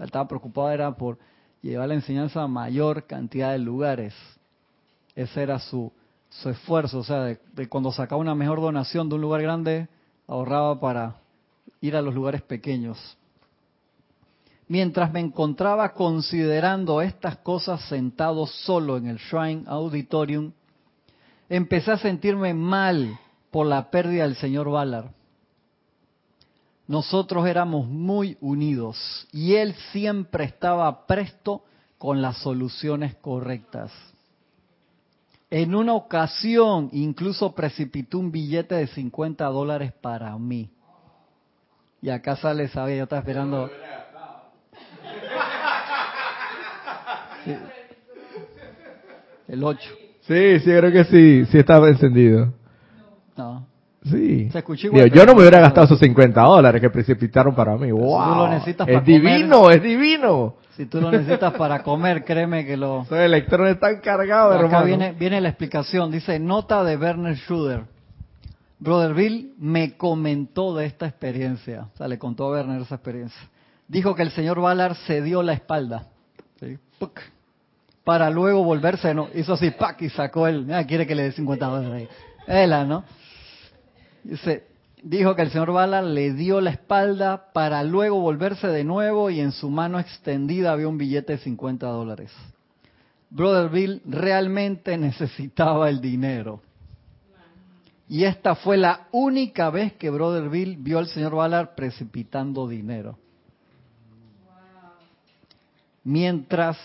Estaba 0.00 0.28
preocupado 0.28 0.70
era 0.70 0.96
por 0.96 1.18
llevar 1.60 1.88
la 1.88 1.94
enseñanza 1.94 2.42
a 2.42 2.48
mayor 2.48 3.06
cantidad 3.06 3.52
de 3.52 3.58
lugares. 3.58 4.14
Ese 5.14 5.42
era 5.42 5.58
su, 5.58 5.92
su 6.28 6.48
esfuerzo, 6.48 7.00
o 7.00 7.04
sea, 7.04 7.20
de 7.24 7.68
cuando 7.68 7.92
sacaba 7.92 8.20
una 8.20 8.34
mejor 8.34 8.60
donación 8.60 9.08
de 9.08 9.16
un 9.16 9.20
lugar 9.20 9.42
grande, 9.42 9.88
ahorraba 10.26 10.80
para 10.80 11.16
ir 11.80 11.96
a 11.96 12.02
los 12.02 12.14
lugares 12.14 12.42
pequeños. 12.42 13.18
Mientras 14.68 15.12
me 15.12 15.20
encontraba 15.20 15.92
considerando 15.92 17.02
estas 17.02 17.36
cosas 17.38 17.82
sentado 17.88 18.46
solo 18.46 18.96
en 18.96 19.08
el 19.08 19.18
Shrine 19.18 19.64
Auditorium, 19.66 20.52
empecé 21.52 21.92
a 21.92 21.98
sentirme 21.98 22.54
mal 22.54 23.18
por 23.50 23.66
la 23.66 23.90
pérdida 23.90 24.22
del 24.22 24.36
señor 24.36 24.70
Ballard. 24.70 25.10
Nosotros 26.86 27.46
éramos 27.46 27.86
muy 27.86 28.38
unidos 28.40 29.28
y 29.32 29.56
él 29.56 29.74
siempre 29.92 30.44
estaba 30.44 31.06
presto 31.06 31.62
con 31.98 32.22
las 32.22 32.38
soluciones 32.38 33.14
correctas. 33.16 33.92
En 35.50 35.74
una 35.74 35.92
ocasión 35.92 36.88
incluso 36.92 37.54
precipitó 37.54 38.18
un 38.18 38.32
billete 38.32 38.74
de 38.74 38.86
50 38.86 39.44
dólares 39.44 39.92
para 40.00 40.34
mí. 40.38 40.70
Y 42.00 42.08
acá 42.08 42.34
sale, 42.36 42.68
sabía, 42.68 42.96
yo 42.96 43.02
estaba 43.02 43.20
esperando. 43.20 43.70
El 49.46 49.62
8. 49.62 50.01
Sí, 50.22 50.58
sí, 50.60 50.64
creo 50.64 50.90
que 50.92 51.04
sí, 51.04 51.44
sí 51.46 51.58
estaba 51.58 51.88
encendido. 51.88 52.52
No. 53.36 53.66
Sí. 54.04 54.48
Se 54.50 54.58
escuchó 54.58 54.88
igual, 54.88 55.04
Digo, 55.04 55.14
pero 55.14 55.22
yo 55.22 55.26
no 55.26 55.34
me 55.36 55.42
hubiera 55.42 55.60
gastado 55.60 55.84
esos 55.86 55.98
50 56.00 56.40
dólares 56.42 56.80
que 56.80 56.90
precipitaron 56.90 57.54
para 57.54 57.76
mí. 57.76 57.88
tú 57.88 57.98
¡Wow! 57.98 58.34
lo 58.36 58.48
necesitas 58.48 58.88
es 58.88 58.94
para 58.94 59.04
comer. 59.04 59.20
divino, 59.22 59.70
es 59.70 59.82
divino. 59.82 60.54
Si 60.76 60.86
tú 60.86 61.00
lo 61.00 61.10
necesitas 61.12 61.52
para 61.54 61.82
comer, 61.82 62.24
créeme 62.24 62.64
que 62.66 62.76
lo... 62.76 63.02
Esos 63.06 63.18
electrones 63.18 63.74
están 63.74 64.00
cargados, 64.00 64.56
Acá 64.56 64.64
hermano. 64.64 64.86
viene, 64.86 65.12
viene 65.12 65.40
la 65.40 65.50
explicación. 65.50 66.10
Dice, 66.10 66.38
nota 66.40 66.82
de 66.82 66.96
Werner 66.96 67.36
Schuder. 67.36 67.84
Brother 68.80 69.14
Bill 69.14 69.54
me 69.58 69.96
comentó 69.96 70.74
de 70.74 70.86
esta 70.86 71.06
experiencia. 71.06 71.86
O 71.94 71.96
sea, 71.96 72.08
le 72.08 72.18
contó 72.18 72.46
a 72.46 72.50
Werner 72.52 72.82
esa 72.82 72.96
experiencia. 72.96 73.40
Dijo 73.86 74.14
que 74.16 74.22
el 74.22 74.30
señor 74.30 74.60
Ballard 74.60 74.96
se 75.06 75.22
dio 75.22 75.42
la 75.44 75.52
espalda. 75.52 76.06
¿sí? 76.58 76.78
Para 78.04 78.30
luego 78.30 78.64
volverse, 78.64 79.14
no, 79.14 79.28
hizo 79.34 79.52
así, 79.52 79.70
¡pac! 79.70 80.00
y 80.02 80.10
sacó. 80.10 80.46
Mira, 80.46 80.84
quiere 80.86 81.06
que 81.06 81.14
le 81.14 81.24
dé 81.24 81.32
50 81.32 81.66
dólares. 81.66 82.08
Ela, 82.46 82.84
¿no? 82.84 83.04
Dice, 84.24 84.66
dijo 85.02 85.34
que 85.36 85.42
el 85.42 85.50
señor 85.50 85.72
Ballard 85.72 86.06
le 86.06 86.32
dio 86.32 86.60
la 86.60 86.70
espalda 86.70 87.52
para 87.52 87.82
luego 87.84 88.20
volverse 88.20 88.68
de 88.68 88.84
nuevo 88.84 89.30
y 89.30 89.40
en 89.40 89.52
su 89.52 89.70
mano 89.70 89.98
extendida 89.98 90.72
había 90.72 90.88
un 90.88 90.98
billete 90.98 91.34
de 91.34 91.38
50 91.38 91.86
dólares. 91.86 92.32
Brother 93.30 93.70
Bill 93.70 94.02
realmente 94.04 94.98
necesitaba 94.98 95.88
el 95.88 96.00
dinero. 96.00 96.60
Y 98.08 98.24
esta 98.24 98.54
fue 98.54 98.76
la 98.76 99.06
única 99.10 99.70
vez 99.70 99.94
que 99.94 100.10
Brother 100.10 100.50
Bill 100.50 100.76
vio 100.76 100.98
al 100.98 101.06
señor 101.06 101.34
Ballard 101.34 101.74
precipitando 101.74 102.68
dinero. 102.68 103.18
Mientras 106.04 106.76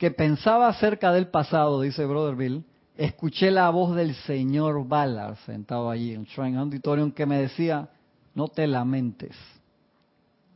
que 0.00 0.10
pensaba 0.10 0.68
acerca 0.68 1.12
del 1.12 1.26
pasado, 1.26 1.82
dice 1.82 2.06
Brother 2.06 2.34
Bill, 2.34 2.64
escuché 2.96 3.50
la 3.50 3.68
voz 3.68 3.94
del 3.94 4.14
señor 4.14 4.88
Ballard 4.88 5.36
sentado 5.44 5.90
allí 5.90 6.14
en 6.14 6.22
el 6.22 6.26
Shrine 6.26 6.56
Auditorium 6.56 7.12
que 7.12 7.26
me 7.26 7.36
decía, 7.36 7.90
no 8.34 8.48
te 8.48 8.66
lamentes. 8.66 9.36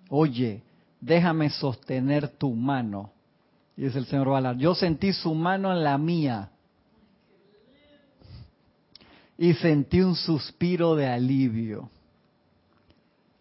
Oye, 0.08 0.62
déjame 0.98 1.50
sostener 1.50 2.26
tu 2.26 2.54
mano. 2.54 3.12
Y 3.76 3.82
dice 3.82 3.98
el 3.98 4.06
señor 4.06 4.30
Ballard, 4.30 4.56
yo 4.56 4.74
sentí 4.74 5.12
su 5.12 5.34
mano 5.34 5.70
en 5.72 5.84
la 5.84 5.98
mía. 5.98 6.48
Y 9.36 9.52
sentí 9.52 10.00
un 10.00 10.16
suspiro 10.16 10.96
de 10.96 11.06
alivio. 11.06 11.90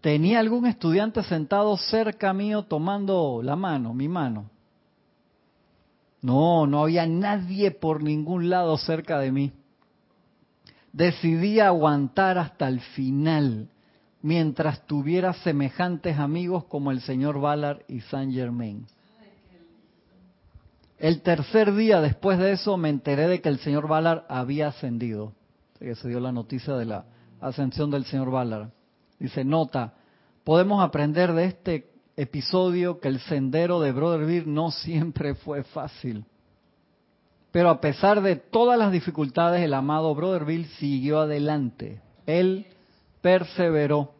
¿Tenía 0.01 0.41
algún 0.41 0.65
estudiante 0.65 1.23
sentado 1.23 1.77
cerca 1.77 2.33
mío 2.33 2.63
tomando 2.63 3.39
la 3.41 3.55
mano, 3.55 3.93
mi 3.93 4.09
mano? 4.09 4.49
No, 6.23 6.65
no 6.65 6.83
había 6.83 7.05
nadie 7.05 7.69
por 7.71 8.01
ningún 8.01 8.49
lado 8.49 8.77
cerca 8.77 9.19
de 9.19 9.31
mí. 9.31 9.51
Decidí 10.93 11.59
aguantar 11.59 12.37
hasta 12.37 12.69
el 12.69 12.79
final, 12.79 13.67
mientras 14.21 14.87
tuviera 14.87 15.33
semejantes 15.33 16.17
amigos 16.17 16.63
como 16.65 16.91
el 16.91 17.01
señor 17.01 17.41
Ballard 17.41 17.81
y 17.89 17.99
Saint 17.99 18.33
Germain. 18.33 18.85
El 20.97 21.21
tercer 21.21 21.73
día 21.75 21.99
después 21.99 22.39
de 22.39 22.53
eso 22.53 22.77
me 22.77 22.87
enteré 22.87 23.27
de 23.27 23.41
que 23.41 23.49
el 23.49 23.59
señor 23.59 23.89
Ballard 23.89 24.23
había 24.29 24.69
ascendido. 24.69 25.33
Se 25.77 26.07
dio 26.07 26.21
la 26.21 26.31
noticia 26.31 26.75
de 26.75 26.85
la 26.85 27.05
ascensión 27.41 27.91
del 27.91 28.05
señor 28.05 28.31
Ballard. 28.31 28.69
Dice, 29.19 29.43
nota, 29.43 29.95
podemos 30.45 30.81
aprender 30.81 31.33
de 31.33 31.45
este 31.45 31.92
episodio 32.15 32.99
que 32.99 33.07
el 33.07 33.19
sendero 33.21 33.79
de 33.79 33.91
Brother 33.91 34.47
no 34.47 34.71
siempre 34.71 35.35
fue 35.35 35.63
fácil. 35.63 36.25
Pero 37.51 37.69
a 37.69 37.81
pesar 37.81 38.21
de 38.21 38.35
todas 38.35 38.79
las 38.79 38.91
dificultades, 38.91 39.61
el 39.61 39.73
amado 39.73 40.13
Brother 40.15 40.45
Bill 40.45 40.65
siguió 40.79 41.19
adelante. 41.19 42.01
Él 42.25 42.65
perseveró. 43.21 44.13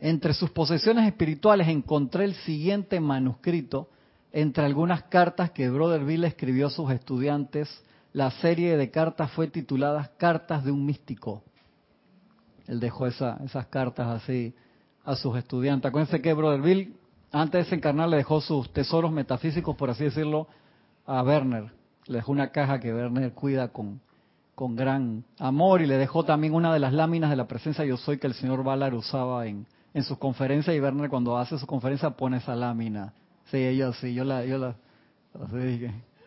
Entre 0.00 0.34
sus 0.34 0.50
posesiones 0.50 1.06
espirituales 1.06 1.68
encontré 1.68 2.24
el 2.24 2.34
siguiente 2.34 2.98
manuscrito 2.98 3.88
entre 4.32 4.64
algunas 4.64 5.04
cartas 5.04 5.52
que 5.52 5.70
Brother 5.70 6.04
Bill 6.04 6.24
escribió 6.24 6.66
a 6.66 6.70
sus 6.70 6.90
estudiantes. 6.90 7.68
La 8.12 8.30
serie 8.30 8.76
de 8.76 8.90
cartas 8.90 9.30
fue 9.30 9.46
titulada 9.46 10.10
Cartas 10.18 10.64
de 10.64 10.72
un 10.72 10.84
místico. 10.84 11.44
Él 12.66 12.80
dejó 12.80 13.06
esa, 13.06 13.38
esas 13.44 13.66
cartas 13.66 14.22
así 14.22 14.54
a 15.04 15.16
sus 15.16 15.36
estudiantes. 15.36 15.88
Acuérdense 15.88 16.20
que 16.20 16.32
Brother 16.32 16.60
Bill, 16.60 16.96
antes 17.30 17.52
de 17.52 17.58
desencarnar, 17.64 18.08
le 18.08 18.18
dejó 18.18 18.40
sus 18.40 18.72
tesoros 18.72 19.12
metafísicos, 19.12 19.76
por 19.76 19.90
así 19.90 20.04
decirlo, 20.04 20.46
a 21.06 21.22
Werner. 21.22 21.72
Le 22.06 22.16
dejó 22.16 22.32
una 22.32 22.50
caja 22.50 22.80
que 22.80 22.92
Werner 22.92 23.32
cuida 23.32 23.68
con, 23.68 24.00
con 24.54 24.76
gran 24.76 25.24
amor 25.38 25.82
y 25.82 25.86
le 25.86 25.96
dejó 25.96 26.24
también 26.24 26.54
una 26.54 26.72
de 26.72 26.78
las 26.78 26.92
láminas 26.92 27.30
de 27.30 27.36
la 27.36 27.46
presencia 27.46 27.84
yo 27.84 27.96
soy 27.96 28.18
que 28.18 28.26
el 28.26 28.34
señor 28.34 28.62
Ballard 28.64 28.94
usaba 28.94 29.46
en, 29.46 29.66
en 29.94 30.02
sus 30.04 30.18
conferencias 30.18 30.74
y 30.74 30.80
Werner 30.80 31.10
cuando 31.10 31.38
hace 31.38 31.58
su 31.58 31.66
conferencia 31.66 32.10
pone 32.10 32.38
esa 32.38 32.54
lámina. 32.54 33.12
Sí, 33.50 33.58
ellos 33.58 33.96
sí, 34.00 34.14
yo 34.14 34.24
la, 34.24 34.44
yo 34.44 34.58
la. 34.58 34.76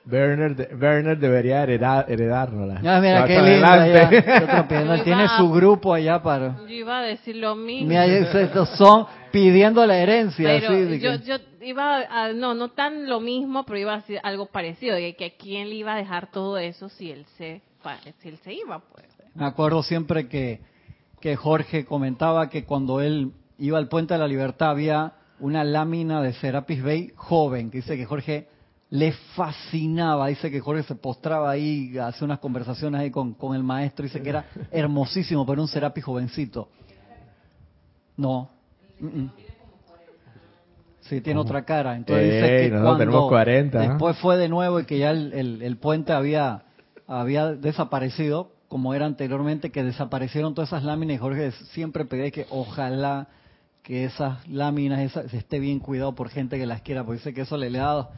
Werner, 0.07 0.55
de- 0.55 0.75
Werner 0.75 1.17
debería 1.17 1.63
heredar, 1.63 2.05
heredárnosla. 2.07 2.81
Ah, 2.85 2.99
mira, 3.01 3.25
qué 3.25 5.03
tiene 5.03 5.27
su 5.37 5.51
grupo 5.51 5.93
allá 5.93 6.21
para... 6.21 6.57
Yo 6.61 6.67
iba 6.69 6.99
a 6.99 7.01
decir 7.03 7.35
lo 7.37 7.55
mismo. 7.55 7.87
Mira, 7.89 8.05
estos 8.05 8.69
son 8.77 9.07
pidiendo 9.31 9.85
la 9.85 9.97
herencia. 9.97 10.47
pero 10.59 10.73
así, 10.73 10.99
yo, 10.99 11.11
que- 11.19 11.25
yo 11.25 11.35
iba 11.61 12.01
a, 12.09 12.33
no, 12.33 12.53
no 12.53 12.69
tan 12.69 13.07
lo 13.09 13.19
mismo, 13.19 13.65
pero 13.65 13.79
iba 13.79 13.93
a 13.93 13.97
decir 13.97 14.19
algo 14.23 14.45
parecido, 14.47 14.95
de 14.95 15.15
que 15.15 15.25
a 15.25 15.29
quién 15.37 15.69
le 15.69 15.75
iba 15.75 15.93
a 15.93 15.97
dejar 15.97 16.31
todo 16.31 16.57
eso 16.57 16.89
si 16.89 17.11
él 17.11 17.25
se, 17.37 17.61
si 18.21 18.29
él 18.29 18.37
se 18.43 18.53
iba, 18.53 18.79
pues. 18.79 19.05
Me 19.33 19.45
acuerdo 19.45 19.83
siempre 19.83 20.27
que, 20.27 20.61
que 21.19 21.35
Jorge 21.35 21.85
comentaba 21.85 22.49
que 22.49 22.63
cuando 22.63 23.01
él 23.01 23.31
iba 23.57 23.77
al 23.77 23.87
Puente 23.89 24.13
de 24.13 24.19
la 24.19 24.27
Libertad 24.27 24.69
había 24.69 25.13
una 25.39 25.63
lámina 25.63 26.21
de 26.21 26.31
Serapis 26.33 26.81
Bay 26.83 27.11
joven, 27.15 27.69
que 27.71 27.77
dice 27.77 27.97
que 27.97 28.05
Jorge 28.05 28.47
le 28.89 29.11
fascinaba, 29.35 30.27
dice 30.27 30.51
que 30.51 30.59
Jorge 30.59 30.83
se 30.83 30.95
postraba 30.95 31.49
ahí, 31.49 31.97
hace 31.97 32.23
unas 32.23 32.39
conversaciones 32.39 33.01
ahí 33.01 33.11
con, 33.11 33.33
con 33.33 33.55
el 33.55 33.63
maestro, 33.63 34.03
dice 34.03 34.21
que 34.21 34.29
era 34.29 34.45
hermosísimo, 34.71 35.45
pero 35.45 35.61
un 35.61 35.67
Serapis 35.67 36.03
jovencito. 36.03 36.69
No. 38.17 38.49
mm, 38.99 39.05
mm. 39.07 39.31
Sí, 41.01 41.21
tiene 41.21 41.39
otra 41.39 41.63
cara. 41.65 41.95
Entonces 41.95 42.25
dice 42.33 42.47
que 42.47 42.69
nosotros 42.71 42.81
cuando 42.83 42.97
tenemos 42.99 43.29
40, 43.29 43.83
¿eh? 43.85 43.89
después 43.89 44.17
fue 44.17 44.37
de 44.37 44.49
nuevo 44.49 44.79
y 44.79 44.85
que 44.85 44.97
ya 44.97 45.11
el, 45.11 45.33
el- 45.33 45.61
el 45.61 45.77
puente 45.77 46.13
había, 46.13 46.63
había 47.07 47.51
desaparecido, 47.53 48.51
como 48.69 48.93
era 48.95 49.05
anteriormente, 49.05 49.71
que 49.71 49.83
desaparecieron 49.83 50.55
todas 50.55 50.69
esas 50.69 50.83
láminas 50.83 51.15
y 51.15 51.19
Jorge 51.19 51.51
siempre 51.73 52.05
pedía 52.05 52.31
que 52.31 52.47
ojalá 52.49 53.27
que 53.83 54.03
esas 54.05 54.47
láminas 54.47 54.99
esas, 55.01 55.31
esté 55.31 55.59
bien 55.59 55.77
cuidado 55.79 56.15
por 56.15 56.29
gente 56.29 56.57
que 56.57 56.65
las 56.65 56.81
quiera, 56.81 57.03
porque 57.03 57.17
dice 57.19 57.33
que 57.35 57.41
eso 57.41 57.55
le, 57.55 57.69
le 57.69 57.77
da 57.77 58.09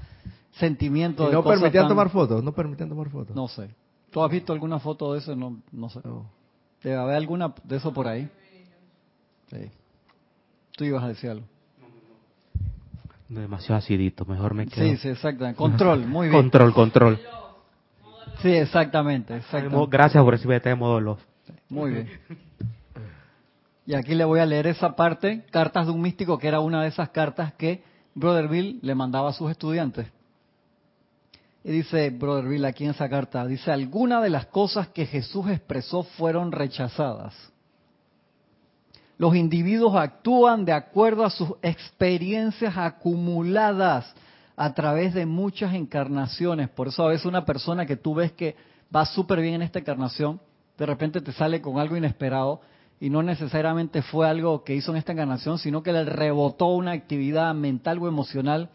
sentimiento 0.52 1.24
Y 1.24 1.28
de 1.28 1.34
no 1.34 1.44
cosas 1.44 1.60
permitían 1.60 1.84
tan- 1.84 1.90
tomar 1.90 2.10
fotos, 2.10 2.44
no 2.44 2.52
permitían 2.54 2.90
tomar 2.90 3.10
fotos. 3.10 3.36
No 3.36 3.48
sé. 3.48 3.70
¿Tú 4.12 4.24
has 4.24 4.32
visto 4.32 4.54
alguna 4.54 4.80
foto 4.80 5.14
de 5.14 5.20
eso? 5.20 5.36
No, 5.36 5.58
no 5.72 5.90
sé. 5.90 6.00
No. 6.04 6.30
¿Debe 6.82 6.96
haber 6.96 7.16
alguna 7.18 7.54
de 7.64 7.76
eso 7.76 7.94
por 7.94 8.08
ahí? 8.08 8.30
Sí. 9.50 9.70
Tú 10.76 10.84
ibas 10.86 11.04
a 11.04 11.08
decir 11.10 11.30
algo. 11.32 11.46
Demasiado 13.30 13.76
acidito, 13.76 14.26
mejor 14.26 14.54
me 14.54 14.68
quedo. 14.68 14.86
Sí, 14.86 14.98
sí, 14.98 15.10
exactamente. 15.10 15.58
Control, 15.58 16.00
muy 16.08 16.30
bien. 16.30 16.42
Control, 16.42 16.74
control. 16.74 17.20
Sí, 18.42 18.50
exactamente, 18.50 19.36
exactamente. 19.38 19.88
Gracias 19.90 20.24
por 20.24 20.34
recibir 20.34 20.58
este 20.58 20.74
modo 20.76 21.00
love. 21.02 21.20
Muy 21.70 21.92
bien. 21.92 22.10
Y 23.86 23.94
aquí 23.96 24.16
le 24.16 24.24
voy 24.26 24.40
a 24.40 24.46
leer 24.46 24.68
esa 24.68 24.96
parte, 24.96 25.46
Cartas 25.52 25.88
de 25.88 25.92
un 25.92 26.02
místico, 26.02 26.38
que 26.38 26.48
era 26.48 26.60
una 26.60 26.82
de 26.84 26.90
esas 26.90 27.10
cartas 27.10 27.54
que 27.54 27.84
Brother 28.16 28.48
Bill 28.48 28.80
le 28.82 28.96
mandaba 28.96 29.30
a 29.30 29.34
sus 29.34 29.50
estudiantes. 29.52 30.08
Y 31.64 31.72
dice 31.72 32.10
Brother 32.12 32.48
Bill 32.48 32.66
aquí 32.66 32.86
en 32.86 32.92
esa 32.92 33.10
carta, 33.10 33.46
dice, 33.46 33.72
algunas 33.72 34.24
de 34.24 34.30
las 34.30 34.46
cosas 34.48 34.88
que 34.90 35.06
Jesús 35.06 35.50
expresó 35.50 36.04
fueron 36.04 36.52
rechazadas. 36.52 37.36
Los 39.18 39.36
individuos 39.36 39.96
actúan 39.96 40.64
de 40.64 40.74
acuerdo 40.74 41.26
a 41.26 41.30
sus 41.30 41.54
experiencias 41.62 42.78
acumuladas 42.78 44.14
a 44.56 44.74
través 44.74 45.14
de 45.14 45.26
muchas 45.26 45.74
encarnaciones. 45.74 46.70
Por 46.70 46.88
eso 46.88 47.04
a 47.04 47.10
veces 47.10 47.26
una 47.26 47.46
persona 47.46 47.86
que 47.86 47.96
tú 47.96 48.16
ves 48.16 48.32
que 48.32 48.56
va 48.96 49.06
súper 49.06 49.42
bien 49.42 49.56
en 49.56 49.62
esta 49.64 49.80
encarnación, 49.80 50.40
de 50.78 50.86
repente 50.86 51.22
te 51.22 51.32
sale 51.32 51.62
con 51.62 51.80
algo 51.80 51.98
inesperado 51.98 52.62
y 53.00 53.10
no 53.10 53.22
necesariamente 53.24 54.02
fue 54.02 54.28
algo 54.28 54.64
que 54.64 54.76
hizo 54.76 54.92
en 54.92 54.98
esta 54.98 55.12
encarnación, 55.12 55.60
sino 55.60 55.84
que 55.84 55.94
le 55.94 56.06
rebotó 56.06 56.68
una 56.68 56.92
actividad 56.92 57.54
mental 57.54 58.00
o 58.00 58.08
emocional 58.08 58.70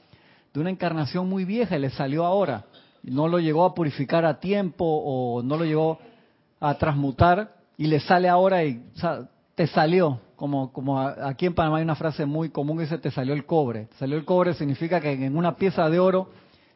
de 0.53 0.61
una 0.61 0.71
encarnación 0.71 1.29
muy 1.29 1.45
vieja 1.45 1.77
y 1.77 1.81
le 1.81 1.91
salió 1.91 2.25
ahora. 2.25 2.65
No 3.03 3.29
lo 3.29 3.39
llegó 3.41 3.65
a 3.65 3.75
purificar 3.75 4.25
a 4.25 4.39
tiempo 4.39 4.85
o 4.85 5.43
no 5.43 5.57
lo 5.57 5.65
llegó 5.65 5.99
a 6.61 6.75
transmutar 6.79 7.55
y 7.77 7.87
le 7.87 8.01
sale 8.01 8.29
ahora 8.29 8.65
y 8.65 8.83
te 9.55 9.67
salió. 9.67 10.21
Como, 10.37 10.73
como 10.73 10.99
aquí 11.01 11.47
en 11.47 11.55
Panamá 11.55 11.79
hay 11.79 11.85
una 11.85 11.95
frase 11.95 12.27
muy 12.27 12.51
común 12.51 12.77
que 12.77 12.85
dice 12.85 12.99
te 12.99 13.11
salió 13.11 13.35
el 13.35 13.47
cobre. 13.47 13.89
Salió 13.99 14.17
el 14.17 14.25
cobre 14.25 14.55
significa 14.55 15.01
que 15.01 15.13
en 15.13 15.37
una 15.37 15.57
pieza 15.57 15.89
de 15.89 15.99
oro 15.99 16.31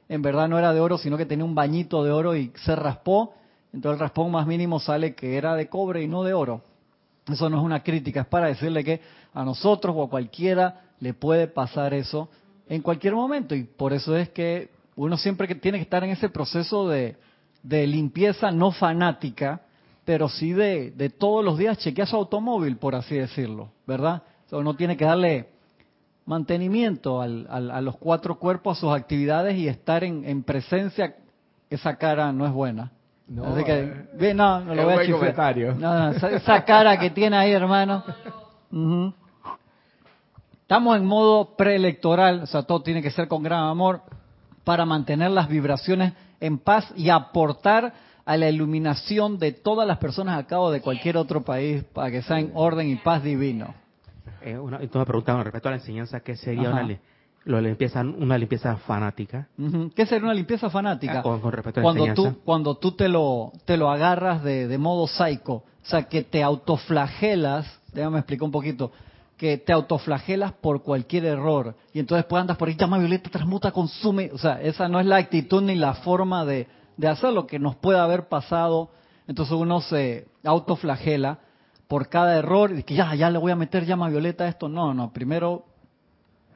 en 0.08 0.22
verdad 0.22 0.48
no 0.48 0.58
era 0.58 0.72
de 0.72 0.80
oro, 0.80 0.98
sino 0.98 1.16
que 1.16 1.26
tenía 1.26 1.44
un 1.44 1.54
bañito 1.54 2.04
de 2.04 2.12
oro 2.12 2.36
y 2.36 2.52
se 2.64 2.76
raspó. 2.76 3.34
Entonces 3.72 3.96
el 3.96 4.00
raspón 4.00 4.30
más 4.30 4.46
mínimo 4.46 4.78
sale 4.78 5.14
que 5.14 5.36
era 5.36 5.54
de 5.54 5.68
cobre 5.68 6.02
y 6.02 6.08
no 6.08 6.22
de 6.22 6.32
oro. 6.32 6.62
Eso 7.28 7.50
no 7.50 7.58
es 7.58 7.64
una 7.64 7.82
crítica, 7.82 8.20
es 8.20 8.26
para 8.26 8.46
decirle 8.46 8.84
que 8.84 9.00
a 9.34 9.44
nosotros 9.44 9.94
o 9.96 10.04
a 10.04 10.08
cualquiera 10.08 10.82
le 11.00 11.12
puede 11.12 11.48
pasar 11.48 11.92
eso 11.92 12.28
en 12.68 12.82
cualquier 12.82 13.14
momento. 13.14 13.54
Y 13.54 13.64
por 13.64 13.92
eso 13.92 14.16
es 14.16 14.28
que 14.30 14.70
uno 14.96 15.16
siempre 15.16 15.46
que 15.46 15.54
tiene 15.54 15.78
que 15.78 15.82
estar 15.84 16.02
en 16.04 16.10
ese 16.10 16.28
proceso 16.28 16.88
de, 16.88 17.16
de 17.62 17.86
limpieza 17.86 18.50
no 18.50 18.72
fanática, 18.72 19.60
pero 20.04 20.28
sí 20.28 20.52
de, 20.52 20.90
de 20.92 21.10
todos 21.10 21.44
los 21.44 21.58
días 21.58 21.78
chequear 21.78 22.08
su 22.08 22.16
automóvil, 22.16 22.76
por 22.76 22.94
así 22.94 23.14
decirlo, 23.16 23.70
¿verdad? 23.86 24.22
O 24.46 24.48
sea, 24.50 24.58
uno 24.58 24.74
tiene 24.74 24.96
que 24.96 25.04
darle 25.04 25.48
mantenimiento 26.24 27.20
al- 27.20 27.46
al- 27.50 27.70
a 27.70 27.80
los 27.80 27.96
cuatro 27.96 28.38
cuerpos, 28.38 28.78
a 28.78 28.80
sus 28.80 28.92
actividades 28.92 29.56
y 29.56 29.68
estar 29.68 30.02
en, 30.04 30.24
en 30.24 30.42
presencia. 30.42 31.14
Esa 31.70 31.96
cara 31.96 32.32
no 32.32 32.46
es 32.46 32.52
buena. 32.52 32.92
No, 33.28 33.44
Así 33.46 33.64
que, 33.64 33.80
eh, 33.80 34.06
bien, 34.14 34.36
no, 34.36 34.60
no 34.60 34.74
lo 34.74 34.84
voy 34.84 34.92
a 34.92 34.96
buen 34.96 35.12
comentario. 35.12 35.74
No, 35.74 36.12
no, 36.12 36.28
esa, 36.28 36.64
cara 36.64 36.96
que 36.98 37.10
tiene 37.10 37.36
ahí, 37.36 37.50
hermano. 37.52 38.04
Estamos 40.62 40.96
en 40.96 41.04
modo 41.04 41.56
preelectoral, 41.56 42.42
o 42.42 42.46
sea, 42.46 42.62
todo 42.62 42.82
tiene 42.82 43.02
que 43.02 43.10
ser 43.10 43.28
con 43.28 43.42
gran 43.42 43.64
amor 43.64 44.00
para 44.66 44.84
mantener 44.84 45.30
las 45.30 45.48
vibraciones 45.48 46.12
en 46.40 46.58
paz 46.58 46.92
y 46.96 47.08
aportar 47.08 47.92
a 48.24 48.36
la 48.36 48.50
iluminación 48.50 49.38
de 49.38 49.52
todas 49.52 49.86
las 49.86 49.98
personas 49.98 50.36
a 50.36 50.44
cabo 50.48 50.72
de 50.72 50.80
cualquier 50.80 51.16
otro 51.16 51.44
país 51.44 51.84
para 51.94 52.10
que 52.10 52.20
sea 52.22 52.40
en 52.40 52.50
orden 52.52 52.90
y 52.90 52.96
paz 52.96 53.22
divino. 53.22 53.72
Eh, 54.42 54.58
una, 54.58 54.78
entonces 54.78 54.98
me 54.98 55.06
preguntaban 55.06 55.44
respecto 55.44 55.68
a 55.68 55.70
la 55.70 55.76
enseñanza, 55.76 56.18
¿qué 56.18 56.34
sería 56.34 56.70
Ajá. 56.70 56.80
una, 56.82 56.98
lo 57.44 57.60
limpieza, 57.60 58.00
una 58.00 58.36
limpieza 58.36 58.76
fanática? 58.78 59.46
¿Qué 59.94 60.04
sería 60.04 60.24
una 60.24 60.34
limpieza 60.34 60.68
fanática? 60.68 61.20
Ah, 61.20 61.22
con- 61.22 61.40
con 61.40 61.52
respecto 61.52 61.78
a 61.78 61.82
la 61.82 61.84
cuando 61.84 62.04
enseñanza. 62.04 62.36
tú 62.40 62.44
cuando 62.44 62.74
tú 62.76 62.90
te 62.96 63.08
lo 63.08 63.52
te 63.66 63.76
lo 63.76 63.88
agarras 63.88 64.42
de, 64.42 64.66
de 64.66 64.78
modo 64.78 65.06
psycho, 65.06 65.52
o 65.52 65.64
sea, 65.84 66.08
que 66.08 66.24
te 66.24 66.42
autoflagelas, 66.42 67.66
déjame 67.92 68.18
explicar 68.18 68.44
un 68.46 68.50
poquito, 68.50 68.90
que 69.36 69.58
te 69.58 69.72
autoflagelas 69.72 70.52
por 70.52 70.82
cualquier 70.82 71.24
error. 71.26 71.74
Y 71.92 71.98
entonces 72.00 72.24
pues 72.26 72.40
andas 72.40 72.56
por 72.56 72.68
ahí, 72.68 72.76
llama 72.76 72.98
violeta, 72.98 73.28
transmuta, 73.30 73.70
consume, 73.70 74.30
o 74.32 74.38
sea, 74.38 74.60
esa 74.62 74.88
no 74.88 74.98
es 75.00 75.06
la 75.06 75.16
actitud 75.16 75.62
ni 75.62 75.74
la 75.74 75.94
forma 75.94 76.44
de, 76.44 76.66
de 76.96 77.08
hacer 77.08 77.32
lo 77.32 77.46
que 77.46 77.58
nos 77.58 77.76
puede 77.76 77.98
haber 77.98 78.28
pasado, 78.28 78.90
entonces 79.26 79.54
uno 79.54 79.80
se 79.80 80.28
autoflagela 80.44 81.38
por 81.88 82.08
cada 82.08 82.36
error 82.36 82.72
y 82.78 82.82
que 82.82 82.94
ya, 82.94 83.14
ya 83.14 83.30
le 83.30 83.38
voy 83.38 83.52
a 83.52 83.56
meter 83.56 83.84
llama 83.84 84.08
violeta 84.08 84.44
a 84.44 84.48
esto, 84.48 84.68
no, 84.68 84.94
no, 84.94 85.12
primero 85.12 85.64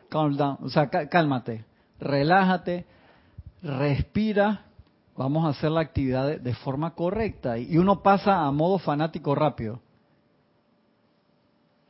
calm 0.08 0.36
down, 0.36 0.58
o 0.62 0.68
sea, 0.70 0.88
cá- 0.88 1.08
cálmate, 1.08 1.64
relájate, 2.00 2.86
respira, 3.62 4.62
vamos 5.16 5.44
a 5.44 5.50
hacer 5.50 5.70
la 5.70 5.80
actividad 5.80 6.38
de 6.40 6.54
forma 6.54 6.94
correcta. 6.94 7.58
Y 7.58 7.76
uno 7.78 8.02
pasa 8.02 8.44
a 8.46 8.50
modo 8.50 8.78
fanático 8.78 9.34
rápido. 9.34 9.80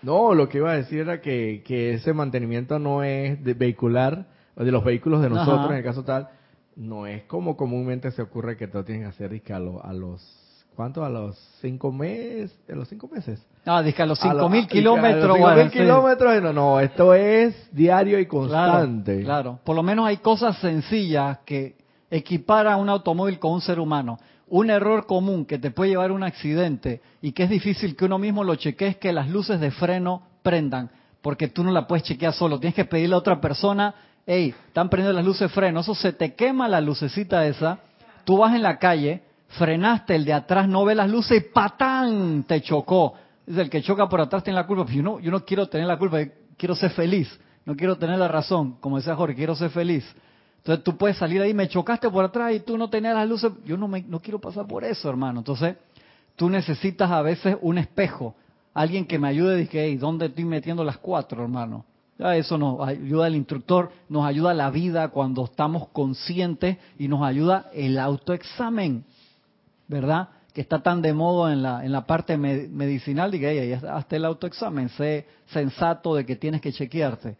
No, 0.02 0.34
lo 0.34 0.48
que 0.48 0.58
iba 0.58 0.70
a 0.72 0.76
decir 0.76 1.00
era 1.00 1.20
que, 1.20 1.62
que 1.66 1.94
ese 1.94 2.12
mantenimiento 2.12 2.78
no 2.78 3.02
es 3.02 3.42
de 3.44 3.54
vehicular, 3.54 4.26
de 4.56 4.70
los 4.72 4.82
vehículos 4.84 5.22
de 5.22 5.28
nosotros, 5.30 5.60
Ajá. 5.60 5.70
en 5.72 5.76
el 5.78 5.84
caso 5.84 6.04
tal, 6.04 6.28
no 6.76 7.06
es 7.06 7.22
como 7.24 7.56
comúnmente 7.56 8.10
se 8.10 8.22
ocurre 8.22 8.56
que 8.56 8.66
tú 8.68 8.82
tienes 8.82 9.02
que 9.16 9.24
hacer 9.26 9.42
a, 9.54 9.58
lo- 9.58 9.84
a 9.84 9.92
los, 9.92 10.64
¿cuánto? 10.74 11.04
A 11.04 11.08
los 11.10 11.36
cinco 11.60 11.92
meses, 11.92 12.58
a 12.70 12.74
los 12.74 12.88
cinco 12.88 13.08
meses. 13.12 13.44
Ah, 13.66 13.82
dije 13.82 14.02
a 14.02 14.06
los 14.06 14.18
A 14.24 14.30
5000 14.30 14.64
a- 14.64 14.66
kilómetros. 14.66 15.24
A 15.24 15.28
los 15.28 15.38
bueno, 15.38 15.56
5000 15.62 15.70
sí. 15.72 15.78
kilómetros, 15.78 16.42
no, 16.42 16.52
no, 16.52 16.80
esto 16.80 17.14
es 17.14 17.68
diario 17.72 18.18
y 18.18 18.26
Claro, 18.26 18.38
constante. 18.40 19.22
claro, 19.22 19.58
por 19.64 19.76
lo 19.76 19.82
menos 19.82 20.06
hay 20.06 20.16
cosas 20.18 20.56
sencillas 20.60 21.38
que 21.44 21.76
equiparan 22.10 22.80
un 22.80 22.88
automóvil 22.88 23.38
con 23.38 23.52
un 23.52 23.60
ser 23.60 23.78
humano. 23.78 24.18
Un 24.50 24.68
error 24.68 25.06
común 25.06 25.46
que 25.46 25.58
te 25.58 25.70
puede 25.70 25.90
llevar 25.90 26.10
a 26.10 26.12
un 26.12 26.24
accidente 26.24 27.00
y 27.22 27.32
que 27.32 27.44
es 27.44 27.50
difícil 27.50 27.94
que 27.94 28.04
uno 28.04 28.18
mismo 28.18 28.42
lo 28.42 28.56
chequee 28.56 28.88
es 28.88 28.96
que 28.96 29.12
las 29.12 29.28
luces 29.28 29.60
de 29.60 29.70
freno 29.70 30.22
prendan, 30.42 30.90
porque 31.22 31.48
tú 31.48 31.62
no 31.62 31.70
la 31.70 31.86
puedes 31.86 32.02
chequear 32.02 32.32
solo, 32.32 32.58
tienes 32.58 32.74
que 32.74 32.84
pedirle 32.84 33.14
a 33.14 33.18
otra 33.18 33.40
persona, 33.40 33.94
hey, 34.26 34.52
están 34.66 34.88
prendiendo 34.88 35.16
las 35.16 35.24
luces 35.24 35.48
de 35.48 35.54
freno, 35.54 35.80
eso 35.80 35.94
se 35.94 36.12
te 36.12 36.34
quema 36.34 36.66
la 36.66 36.80
lucecita 36.80 37.46
esa, 37.46 37.78
tú 38.24 38.38
vas 38.38 38.52
en 38.54 38.62
la 38.62 38.78
calle, 38.78 39.22
frenaste, 39.50 40.16
el 40.16 40.24
de 40.24 40.32
atrás 40.32 40.68
no 40.68 40.84
ve 40.84 40.96
las 40.96 41.08
luces 41.08 41.38
y 41.38 41.52
¡patán! 41.52 42.44
te 42.44 42.60
chocó. 42.60 43.14
Es 43.46 43.56
el 43.56 43.70
que 43.70 43.82
choca 43.82 44.08
por 44.08 44.20
atrás 44.20 44.42
tiene 44.42 44.58
la 44.58 44.66
culpa, 44.66 44.84
yo 44.90 45.02
no, 45.02 45.20
yo 45.20 45.30
no 45.30 45.44
quiero 45.44 45.68
tener 45.68 45.86
la 45.86 45.96
culpa, 45.96 46.18
quiero 46.56 46.74
ser 46.74 46.90
feliz, 46.90 47.38
no 47.64 47.76
quiero 47.76 47.96
tener 47.98 48.18
la 48.18 48.28
razón, 48.28 48.78
como 48.80 48.96
decía 48.96 49.14
Jorge, 49.14 49.36
quiero 49.36 49.54
ser 49.54 49.70
feliz. 49.70 50.04
Entonces 50.60 50.84
tú 50.84 50.96
puedes 50.96 51.16
salir 51.16 51.40
ahí, 51.40 51.54
me 51.54 51.68
chocaste 51.68 52.08
por 52.10 52.24
atrás 52.24 52.54
y 52.54 52.60
tú 52.60 52.76
no 52.76 52.88
tenías 52.88 53.14
las 53.14 53.28
luces, 53.28 53.50
yo 53.64 53.76
no, 53.76 53.88
me, 53.88 54.02
no 54.02 54.20
quiero 54.20 54.38
pasar 54.38 54.66
por 54.66 54.84
eso, 54.84 55.08
hermano. 55.08 55.40
Entonces 55.40 55.76
tú 56.36 56.48
necesitas 56.50 57.10
a 57.10 57.22
veces 57.22 57.56
un 57.60 57.78
espejo 57.78 58.34
alguien 58.74 59.06
que 59.06 59.18
me 59.18 59.28
ayude, 59.28 59.56
dije, 59.56 59.84
hey, 59.84 59.96
¿dónde 59.96 60.26
estoy 60.26 60.44
metiendo 60.44 60.84
las 60.84 60.98
cuatro, 60.98 61.42
hermano? 61.42 61.84
Ya 62.18 62.36
eso 62.36 62.58
nos 62.58 62.86
ayuda 62.86 63.26
el 63.26 63.36
instructor, 63.36 63.90
nos 64.08 64.26
ayuda 64.26 64.52
la 64.52 64.70
vida 64.70 65.08
cuando 65.08 65.44
estamos 65.44 65.88
conscientes 65.88 66.76
y 66.98 67.08
nos 67.08 67.22
ayuda 67.22 67.70
el 67.72 67.98
autoexamen, 67.98 69.04
¿verdad? 69.88 70.28
Que 70.52 70.60
está 70.60 70.82
tan 70.82 71.00
de 71.00 71.14
modo 71.14 71.50
en 71.50 71.62
la, 71.62 71.84
en 71.84 71.92
la 71.92 72.06
parte 72.06 72.36
medicinal, 72.36 73.30
diga, 73.30 73.50
hey, 73.50 73.72
hasta 73.72 74.16
el 74.16 74.24
autoexamen, 74.26 74.90
sé 74.90 75.26
sensato 75.46 76.14
de 76.14 76.26
que 76.26 76.36
tienes 76.36 76.60
que 76.60 76.72
chequearte. 76.72 77.36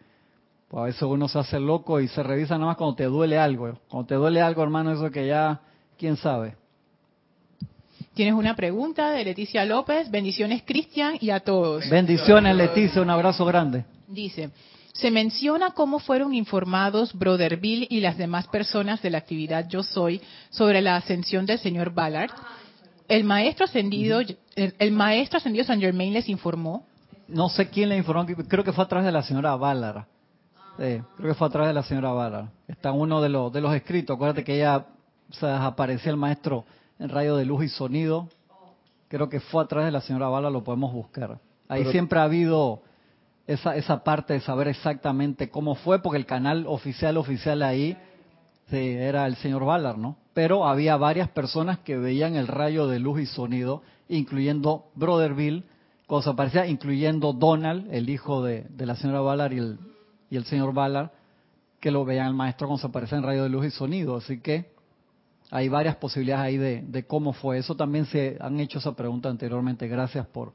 Pues 0.71 0.81
a 0.81 0.85
veces 0.85 1.01
uno 1.01 1.27
se 1.27 1.37
hace 1.37 1.59
loco 1.59 1.99
y 1.99 2.07
se 2.07 2.23
revisa 2.23 2.53
nada 2.53 2.67
más 2.67 2.77
cuando 2.77 2.95
te 2.95 3.03
duele 3.03 3.37
algo. 3.37 3.77
Cuando 3.89 4.07
te 4.07 4.15
duele 4.15 4.41
algo, 4.41 4.63
hermano, 4.63 4.93
eso 4.93 5.11
que 5.11 5.27
ya, 5.27 5.59
quién 5.97 6.15
sabe. 6.15 6.55
Tienes 8.13 8.35
una 8.35 8.55
pregunta 8.55 9.11
de 9.11 9.25
Leticia 9.25 9.65
López. 9.65 10.09
Bendiciones, 10.09 10.63
Cristian, 10.65 11.17
y 11.19 11.29
a 11.29 11.41
todos. 11.41 11.89
Bendiciones, 11.89 12.55
Leticia. 12.55 13.01
Un 13.01 13.09
abrazo 13.09 13.43
grande. 13.43 13.83
Dice, 14.07 14.51
se 14.93 15.11
menciona 15.11 15.71
cómo 15.71 15.99
fueron 15.99 16.33
informados 16.33 17.13
Brother 17.13 17.57
Bill 17.57 17.87
y 17.89 17.99
las 17.99 18.17
demás 18.17 18.47
personas 18.47 19.01
de 19.01 19.09
la 19.09 19.17
actividad 19.17 19.67
Yo 19.67 19.83
Soy 19.83 20.21
sobre 20.51 20.81
la 20.81 20.95
ascensión 20.95 21.45
del 21.45 21.59
señor 21.59 21.93
Ballard. 21.93 22.31
El 23.09 23.25
maestro 23.25 23.65
ascendido, 23.65 24.21
el, 24.55 24.91
maestro 24.93 25.39
ascendido 25.39 25.65
San 25.65 25.81
Germain 25.81 26.13
les 26.13 26.29
informó. 26.29 26.85
No 27.27 27.49
sé 27.49 27.69
quién 27.69 27.89
le 27.89 27.97
informó, 27.97 28.25
creo 28.47 28.63
que 28.63 28.71
fue 28.71 28.85
a 28.85 28.87
través 28.87 29.05
de 29.05 29.11
la 29.11 29.21
señora 29.21 29.57
Ballard. 29.57 30.05
Creo 30.77 31.05
que 31.17 31.33
fue 31.33 31.47
a 31.47 31.49
través 31.49 31.69
de 31.69 31.73
la 31.73 31.83
señora 31.83 32.11
Ballard. 32.11 32.47
Está 32.67 32.89
en 32.89 32.99
uno 32.99 33.21
de 33.21 33.29
los, 33.29 33.51
de 33.51 33.61
los 33.61 33.73
escritos. 33.73 34.15
Acuérdate 34.15 34.43
que 34.43 34.55
ella 34.55 34.85
se 35.29 35.45
desapareció 35.45 36.11
el 36.11 36.17
maestro 36.17 36.65
en 36.99 37.09
rayo 37.09 37.35
de 37.35 37.45
luz 37.45 37.63
y 37.63 37.69
sonido. 37.69 38.29
Creo 39.07 39.29
que 39.29 39.39
fue 39.39 39.63
a 39.63 39.67
través 39.67 39.87
de 39.87 39.91
la 39.91 40.01
señora 40.01 40.29
Ballard, 40.29 40.53
lo 40.53 40.63
podemos 40.63 40.93
buscar. 40.93 41.39
Ahí 41.67 41.85
siempre 41.85 42.19
ha 42.19 42.23
habido 42.23 42.81
esa, 43.47 43.75
esa 43.75 44.03
parte 44.03 44.33
de 44.33 44.41
saber 44.41 44.67
exactamente 44.67 45.49
cómo 45.49 45.75
fue, 45.75 46.01
porque 46.01 46.17
el 46.17 46.25
canal 46.25 46.65
oficial 46.67 47.17
oficial 47.17 47.61
ahí 47.63 47.97
era 48.71 49.25
el 49.25 49.35
señor 49.37 49.65
Ballard, 49.65 49.97
¿no? 49.97 50.17
Pero 50.33 50.65
había 50.65 50.95
varias 50.97 51.29
personas 51.29 51.79
que 51.79 51.97
veían 51.97 52.35
el 52.35 52.47
rayo 52.47 52.87
de 52.87 52.99
luz 52.99 53.19
y 53.19 53.25
sonido, 53.25 53.81
incluyendo 54.07 54.85
Brother 54.95 55.33
Bill, 55.33 55.65
cosa 56.07 56.35
parecía, 56.35 56.67
incluyendo 56.67 57.33
Donald, 57.33 57.87
el 57.93 58.09
hijo 58.09 58.43
de, 58.43 58.65
la 58.77 58.95
señora 58.95 59.21
Ballard 59.21 59.53
y 59.53 59.57
el, 59.57 59.79
y 60.31 60.37
el 60.37 60.45
señor 60.45 60.73
Ballard, 60.73 61.11
que 61.79 61.91
lo 61.91 62.03
veían 62.05 62.27
el 62.27 62.33
maestro 62.33 62.67
cuando 62.67 62.81
se 62.81 62.87
aparecía 62.87 63.19
en 63.19 63.23
rayo 63.23 63.43
de 63.43 63.49
luz 63.49 63.65
y 63.65 63.69
sonido. 63.69 64.15
Así 64.15 64.39
que 64.39 64.71
hay 65.51 65.67
varias 65.67 65.97
posibilidades 65.97 66.45
ahí 66.45 66.57
de, 66.57 66.81
de, 66.81 67.03
cómo 67.05 67.33
fue. 67.33 67.57
Eso 67.57 67.75
también 67.75 68.05
se 68.05 68.37
han 68.39 68.59
hecho 68.59 68.79
esa 68.79 68.95
pregunta 68.95 69.29
anteriormente. 69.29 69.87
Gracias 69.87 70.25
por, 70.25 70.53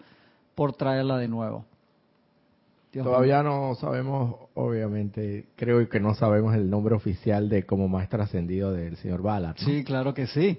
por 0.55 0.73
traerla 0.73 1.19
de 1.19 1.29
nuevo. 1.29 1.65
Todavía 2.91 3.43
no 3.43 3.75
sabemos, 3.75 4.37
obviamente, 4.55 5.49
creo 5.57 5.87
que 5.87 6.01
no 6.01 6.15
sabemos 6.15 6.55
el 6.55 6.71
nombre 6.71 6.95
oficial 6.95 7.51
de 7.51 7.67
como 7.67 7.89
maestro 7.89 8.23
ascendido 8.23 8.73
del 8.73 8.97
señor 8.97 9.21
Ballard. 9.21 9.57
Sí, 9.59 9.85
claro 9.85 10.15
que 10.15 10.27
sí. 10.27 10.59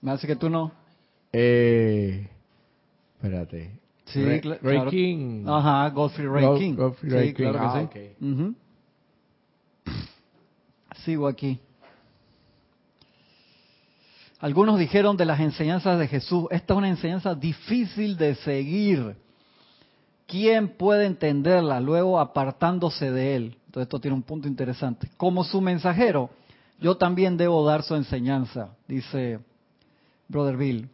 Me 0.00 0.12
hace 0.12 0.28
que 0.28 0.36
tú 0.36 0.48
no. 0.48 0.70
Eh, 1.32 2.28
espérate. 3.16 3.80
Sí, 4.12 4.24
Ray, 4.24 4.80
King. 4.90 5.44
Ajá, 5.46 5.88
Godfrey 5.90 6.26
Ray 6.26 6.58
King. 6.58 6.74
Godfrey 6.74 7.12
Ray 7.12 7.28
sí, 7.28 7.34
claro 7.34 7.58
ah. 7.60 7.88
Sigo 11.04 11.26
aquí. 11.26 11.58
Algunos 14.40 14.78
dijeron 14.78 15.16
de 15.16 15.26
las 15.26 15.40
enseñanzas 15.40 15.98
de 15.98 16.08
Jesús, 16.08 16.46
esta 16.50 16.74
es 16.74 16.78
una 16.78 16.88
enseñanza 16.88 17.34
difícil 17.34 18.16
de 18.16 18.34
seguir 18.36 19.16
¿quién 20.30 20.68
puede 20.68 21.06
entenderla 21.06 21.80
luego 21.80 22.20
apartándose 22.20 23.10
de 23.10 23.36
él? 23.36 23.56
Entonces 23.66 23.82
esto 23.82 24.00
tiene 24.00 24.14
un 24.14 24.22
punto 24.22 24.46
interesante. 24.46 25.10
Como 25.16 25.44
su 25.44 25.60
mensajero, 25.60 26.30
yo 26.80 26.96
también 26.96 27.36
debo 27.36 27.64
dar 27.66 27.82
su 27.82 27.96
enseñanza, 27.96 28.70
dice 28.86 29.40
Brother 30.28 30.56
Bill. 30.56 30.88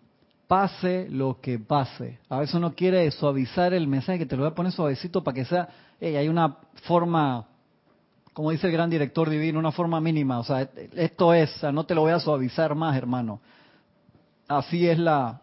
Pase 0.46 1.08
lo 1.10 1.40
que 1.40 1.58
pase. 1.58 2.20
A 2.28 2.38
veces 2.38 2.54
uno 2.54 2.74
quiere 2.74 3.10
suavizar 3.10 3.74
el 3.74 3.88
mensaje, 3.88 4.18
que 4.18 4.26
te 4.26 4.36
lo 4.36 4.42
voy 4.42 4.52
a 4.52 4.54
poner 4.54 4.72
suavecito 4.72 5.24
para 5.24 5.34
que 5.34 5.44
sea, 5.44 5.68
hay 6.00 6.28
una 6.28 6.58
forma, 6.84 7.46
como 8.32 8.50
dice 8.50 8.68
el 8.68 8.72
gran 8.72 8.88
director 8.88 9.28
divino, 9.28 9.58
una 9.58 9.72
forma 9.72 10.00
mínima. 10.00 10.38
O 10.38 10.44
sea, 10.44 10.68
esto 10.94 11.34
es, 11.34 11.62
no 11.72 11.84
te 11.84 11.94
lo 11.94 12.02
voy 12.02 12.12
a 12.12 12.20
suavizar 12.20 12.74
más, 12.74 12.96
hermano. 12.96 13.40
Así 14.46 14.88
es 14.88 14.98
la, 14.98 15.40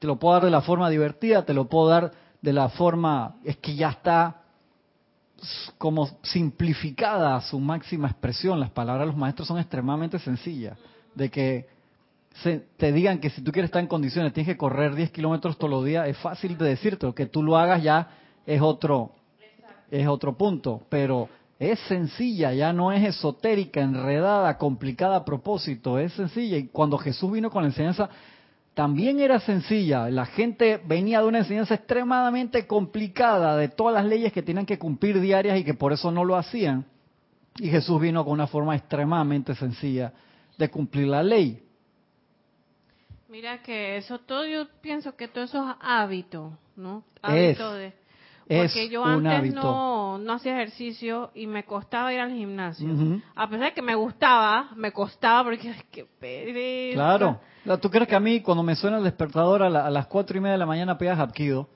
te 0.00 0.06
lo 0.06 0.18
puedo 0.18 0.34
dar 0.34 0.44
de 0.44 0.50
la 0.50 0.62
forma 0.62 0.90
divertida, 0.90 1.44
te 1.44 1.54
lo 1.54 1.66
puedo 1.66 1.88
dar 1.88 2.12
de 2.42 2.52
la 2.52 2.70
forma, 2.70 3.36
es 3.44 3.56
que 3.58 3.76
ya 3.76 3.90
está 3.90 4.40
como 5.78 6.08
simplificada 6.22 7.36
a 7.36 7.40
su 7.40 7.60
máxima 7.60 8.08
expresión. 8.08 8.58
Las 8.58 8.70
palabras 8.70 9.06
de 9.06 9.12
los 9.12 9.16
maestros 9.16 9.48
son 9.48 9.58
extremadamente 9.58 10.18
sencillas. 10.18 10.76
De 11.14 11.30
que 11.30 11.68
se, 12.42 12.58
te 12.76 12.92
digan 12.92 13.18
que 13.18 13.30
si 13.30 13.42
tú 13.42 13.52
quieres 13.52 13.68
estar 13.68 13.82
en 13.82 13.88
condiciones, 13.88 14.32
tienes 14.32 14.52
que 14.52 14.58
correr 14.58 14.94
10 14.94 15.10
kilómetros 15.10 15.58
todos 15.58 15.70
los 15.70 15.84
días, 15.84 16.08
es 16.08 16.16
fácil 16.18 16.56
de 16.56 16.66
decirte. 16.66 17.12
Que 17.14 17.26
tú 17.26 17.42
lo 17.42 17.56
hagas 17.56 17.82
ya 17.82 18.08
es 18.46 18.60
otro, 18.60 19.12
es 19.90 20.06
otro 20.06 20.36
punto. 20.36 20.82
Pero 20.88 21.28
es 21.58 21.78
sencilla, 21.80 22.52
ya 22.52 22.72
no 22.72 22.92
es 22.92 23.04
esotérica, 23.04 23.80
enredada, 23.80 24.56
complicada 24.58 25.16
a 25.16 25.24
propósito. 25.24 25.98
Es 25.98 26.12
sencilla. 26.14 26.56
Y 26.56 26.68
cuando 26.68 26.98
Jesús 26.98 27.30
vino 27.32 27.50
con 27.50 27.62
la 27.62 27.68
enseñanza, 27.68 28.08
también 28.74 29.20
era 29.20 29.40
sencilla. 29.40 30.08
La 30.08 30.26
gente 30.26 30.80
venía 30.86 31.20
de 31.20 31.26
una 31.26 31.38
enseñanza 31.38 31.74
extremadamente 31.74 32.66
complicada 32.66 33.56
de 33.56 33.68
todas 33.68 33.94
las 33.94 34.04
leyes 34.04 34.32
que 34.32 34.42
tenían 34.42 34.66
que 34.66 34.78
cumplir 34.78 35.20
diarias 35.20 35.58
y 35.58 35.64
que 35.64 35.74
por 35.74 35.92
eso 35.92 36.10
no 36.10 36.24
lo 36.24 36.36
hacían. 36.36 36.86
Y 37.58 37.68
Jesús 37.68 38.00
vino 38.00 38.24
con 38.24 38.32
una 38.32 38.46
forma 38.46 38.76
extremadamente 38.76 39.54
sencilla 39.54 40.12
de 40.56 40.70
cumplir 40.70 41.08
la 41.08 41.22
ley. 41.22 41.62
Mira 43.30 43.62
que 43.62 43.96
eso 43.96 44.18
todo, 44.18 44.44
yo 44.44 44.66
pienso 44.80 45.14
que 45.14 45.28
todo 45.28 45.44
eso 45.44 45.70
es 45.70 45.76
hábito, 45.80 46.58
¿no? 46.76 47.04
Hábito 47.22 47.74
de 47.74 47.92
porque 48.58 48.88
yo 48.88 49.04
antes 49.04 49.54
no, 49.54 50.18
no 50.18 50.32
hacía 50.32 50.60
ejercicio 50.60 51.30
y 51.36 51.46
me 51.46 51.64
costaba 51.64 52.12
ir 52.12 52.18
al 52.18 52.32
gimnasio. 52.32 52.88
A 53.36 53.48
pesar 53.48 53.66
de 53.66 53.74
que 53.74 53.82
me 53.82 53.94
gustaba, 53.94 54.70
me 54.74 54.90
costaba 54.90 55.44
porque 55.44 55.72
qué 55.90 56.04
pereza. 56.18 56.96
Claro. 56.96 57.40
¿Tú 57.80 57.88
crees 57.88 58.08
que 58.08 58.16
a 58.16 58.20
mí 58.20 58.40
cuando 58.40 58.64
me 58.64 58.74
suena 58.74 58.98
el 58.98 59.04
despertador 59.04 59.62
a, 59.62 59.90
las 59.90 60.06
cuatro 60.08 60.36
y 60.36 60.40
media 60.40 60.52
de 60.52 60.58
la 60.58 60.66
mañana 60.66 60.98
pegas 60.98 61.18
Hapkido? 61.20 61.68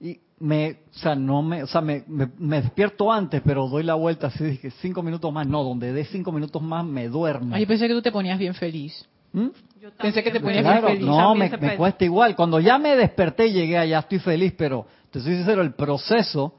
Y 0.00 0.20
me, 0.38 0.82
o 0.94 0.98
sea, 0.98 1.16
no 1.16 1.42
me, 1.42 1.64
o 1.64 1.66
sea, 1.66 1.80
me, 1.80 2.04
me, 2.06 2.62
despierto 2.62 3.10
antes, 3.10 3.42
pero 3.44 3.66
doy 3.66 3.82
la 3.82 3.94
vuelta 3.94 4.28
así, 4.28 4.44
dije, 4.44 4.70
cinco 4.80 5.02
minutos 5.02 5.32
más, 5.32 5.48
no, 5.48 5.64
donde 5.64 5.92
dé 5.92 6.04
cinco 6.04 6.30
minutos 6.30 6.62
más 6.62 6.84
me 6.84 7.08
duermo. 7.08 7.56
Ay, 7.56 7.66
pensé 7.66 7.88
que 7.88 7.94
tú 7.94 8.02
te 8.02 8.12
ponías 8.12 8.38
bien 8.38 8.54
feliz. 8.54 9.08
¿Mm? 9.32 9.48
Pensé 9.96 10.22
que 10.22 10.30
te 10.30 10.40
ponías 10.40 10.64
bien 10.64 10.82
feliz. 10.82 11.06
No, 11.06 11.34
me, 11.34 11.48
me, 11.48 11.76
cuesta 11.76 12.04
igual. 12.04 12.36
Cuando 12.36 12.60
ya 12.60 12.78
me 12.78 12.96
desperté 12.96 13.46
y 13.46 13.52
llegué 13.52 13.78
allá, 13.78 14.00
estoy 14.00 14.18
feliz, 14.18 14.54
pero 14.56 14.86
te 15.10 15.20
soy 15.20 15.36
sincero, 15.36 15.62
el 15.62 15.74
proceso 15.74 16.54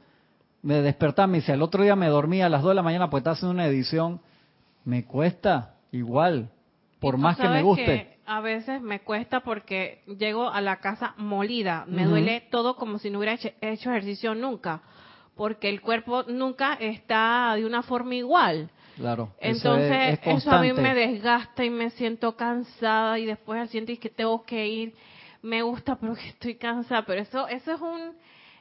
me 0.62 0.82
despertar, 0.82 1.28
me 1.28 1.38
dice, 1.38 1.54
el 1.54 1.62
otro 1.62 1.84
día 1.84 1.96
me 1.96 2.08
dormí 2.08 2.42
a 2.42 2.50
las 2.50 2.62
2 2.62 2.72
de 2.72 2.76
la 2.76 2.84
mañana 2.84 3.10
porque 3.10 3.22
estaba 3.22 3.34
haciendo 3.36 3.54
una 3.54 3.66
edición, 3.66 4.20
me 4.84 5.06
cuesta 5.06 5.76
igual, 5.92 6.50
por 7.00 7.18
más 7.18 7.38
que 7.38 7.48
me 7.48 7.62
guste. 7.62 8.18
a 8.26 8.42
veces 8.42 8.82
me 8.82 9.00
cuesta 9.02 9.40
porque 9.42 10.04
llego 10.18 10.50
a 10.50 10.62
la 10.62 10.78
casa 10.78 11.14
molida, 11.18 11.86
me 11.88 12.06
duele 12.06 12.42
todo 12.52 12.76
como 12.76 13.00
si 13.00 13.10
no 13.10 13.20
hubiera 13.20 13.36
hecho, 13.36 13.90
ejercicio 13.90 14.36
nunca, 14.36 14.82
porque 15.36 15.70
el 15.70 15.82
cuerpo 15.82 16.24
nunca 16.28 16.74
está 16.74 17.54
de 17.56 17.66
una 17.66 17.82
forma 17.84 18.16
igual. 18.16 18.70
Claro. 19.00 19.30
Entonces, 19.40 20.20
eso, 20.22 20.52
a 20.52 20.62
mí 20.62 20.74
me 20.74 20.94
desgasta 20.94 21.64
y 21.64 21.70
me 21.70 21.90
siento 21.92 22.36
cansada 22.36 23.18
y 23.18 23.26
después 23.26 23.62
al 23.62 23.70
siguiente 23.70 23.98
que 23.98 24.10
tengo 24.10 24.44
que 24.44 24.68
ir, 24.68 24.94
me 25.42 25.62
gusta 25.62 25.96
pero 25.96 26.16
que 26.16 26.28
estoy 26.28 26.56
cansada, 26.56 27.04
pero 27.06 27.22
eso 27.22 27.48
eso 27.48 27.72
es 27.72 27.82
un 27.82 28.14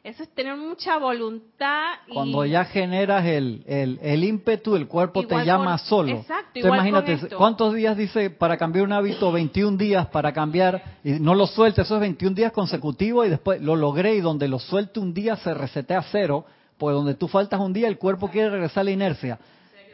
eso 0.04 0.22
es 0.22 0.28
tener 0.30 0.56
mucha 0.56 0.96
voluntad. 0.96 1.94
Y... 2.06 2.14
Cuando 2.14 2.46
ya 2.46 2.64
generas 2.66 3.26
el, 3.26 3.64
el, 3.66 4.24
ímpetu, 4.24 4.76
el 4.76 4.86
cuerpo 4.86 5.26
te 5.26 5.44
llama 5.44 5.76
solo. 5.76 6.18
Exacto, 6.18 6.60
imagínate, 6.60 7.18
¿cuántos 7.36 7.74
días 7.74 7.96
dice 7.96 8.30
para 8.30 8.56
cambiar 8.56 8.84
un 8.84 8.92
hábito? 8.92 9.32
21 9.32 9.76
días 9.76 10.06
para 10.06 10.32
cambiar, 10.32 10.98
y 11.02 11.14
no 11.14 11.34
lo 11.34 11.48
suelte, 11.48 11.82
esos 11.82 11.98
21 11.98 12.36
días 12.36 12.52
consecutivos 12.52 13.26
y 13.26 13.30
después 13.30 13.60
lo 13.60 13.74
logré 13.74 14.14
y 14.14 14.20
donde 14.20 14.46
lo 14.46 14.60
suelte 14.60 15.00
un 15.00 15.12
día 15.12 15.34
se 15.36 15.52
resetea 15.52 15.98
a 15.98 16.02
cero, 16.12 16.46
pues 16.78 16.94
donde 16.94 17.14
tú 17.14 17.26
faltas 17.26 17.58
un 17.58 17.72
día 17.72 17.88
el 17.88 17.98
cuerpo 17.98 18.30
quiere 18.30 18.50
regresar 18.50 18.82
a 18.82 18.84
la 18.84 18.90
inercia. 18.92 19.38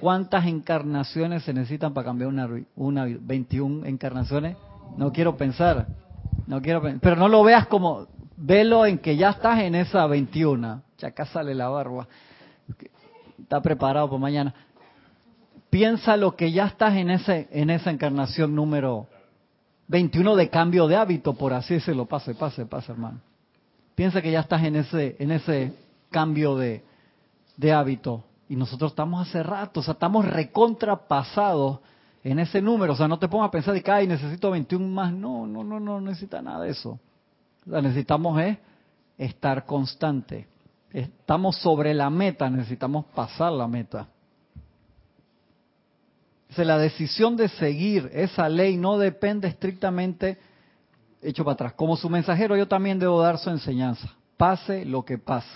¿Cuántas 0.01 0.47
encarnaciones 0.47 1.45
se 1.45 1.53
necesitan 1.53 1.95
para 1.95 2.07
cambiar 2.07 2.29
una, 2.29 2.49
una 2.77 3.07
21 3.07 3.87
encarnaciones? 3.87 4.57
No 4.97 5.13
quiero 5.13 5.37
pensar, 5.37 5.87
no 6.47 6.61
quiero 6.61 6.83
pero 7.01 7.17
no 7.17 7.29
lo 7.29 7.43
veas 7.43 7.67
como 7.67 8.07
velo 8.37 8.87
en 8.87 8.99
que 8.99 9.17
ya 9.17 9.31
estás 9.31 9.61
en 9.61 9.75
esa 9.75 10.07
21. 10.07 10.83
Ya 10.99 11.09
acá 11.09 11.27
sale 11.27 11.55
la 11.55 11.69
barba. 11.69 12.07
Está 13.39 13.61
preparado 13.61 14.09
para 14.09 14.21
mañana. 14.21 14.55
Piensa 15.71 16.17
lo 16.17 16.37
que 16.37 16.53
ya 16.53 16.67
estás 16.67 16.95
en 16.95 17.11
ese 17.11 17.49
en 17.51 17.71
esa 17.71 17.91
encarnación 17.91 18.55
número 18.55 19.09
21 19.89 20.37
de 20.37 20.49
cambio 20.49 20.87
de 20.87 20.97
hábito, 20.97 21.35
por 21.35 21.53
así 21.53 21.75
decirlo. 21.75 22.07
Pase, 22.07 22.35
pase, 22.35 22.67
pase, 22.67 22.93
hermano. 22.93 23.21
Piensa 23.95 24.23
que 24.23 24.31
ya 24.31 24.41
estás 24.41 24.63
en 24.65 24.77
ese, 24.77 25.17
en 25.19 25.31
ese 25.31 25.73
cambio 26.11 26.57
de, 26.57 26.83
de 27.57 27.73
hábito. 27.73 28.25
Y 28.49 28.57
nosotros 28.57 28.93
estamos 28.93 29.27
hace 29.27 29.43
rato, 29.43 29.81
o 29.81 29.83
sea, 29.83 29.95
estamos 29.95 30.27
recontrapasados 30.27 31.81
en 32.23 32.39
ese 32.39 32.61
número. 32.61 32.93
O 32.93 32.97
sea, 32.97 33.09
no 33.09 33.19
te 33.19 33.29
pongas 33.29 33.49
a 33.49 33.51
pensar 33.51 33.75
de 33.75 33.83
que, 33.83 33.91
ay, 33.91 34.07
necesito 34.07 34.51
21 34.51 34.87
más. 34.87 35.13
No, 35.13 35.47
no, 35.47 35.65
no, 35.65 35.81
no 35.81 36.01
necesita 36.01 36.43
nada 36.43 36.65
de 36.65 36.71
eso. 36.71 36.99
O 37.67 37.71
sea, 37.71 37.81
necesitamos 37.81 38.41
es 38.41 38.59
estar 39.19 39.65
constante. 39.65 40.47
Estamos 40.91 41.57
sobre 41.57 41.95
la 41.95 42.11
meta, 42.11 42.49
necesitamos 42.51 43.07
pasar 43.07 43.53
la 43.53 43.67
meta. 43.67 44.09
O 46.51 46.55
sea, 46.55 46.65
la 46.65 46.79
decisión 46.79 47.37
de 47.37 47.49
seguir 47.49 48.11
esa 48.13 48.49
ley 48.49 48.77
no 48.77 48.97
depende 48.97 49.49
estrictamente 49.49 50.39
hecho 51.21 51.45
para 51.45 51.55
atrás. 51.55 51.73
Como 51.73 51.97
su 51.97 52.09
mensajero 52.09 52.57
yo 52.57 52.69
también 52.69 52.99
debo 52.99 53.21
dar 53.21 53.39
su 53.39 53.51
enseñanza, 53.51 54.15
pase 54.37 54.85
lo 54.85 55.05
que 55.05 55.19
pase. 55.19 55.49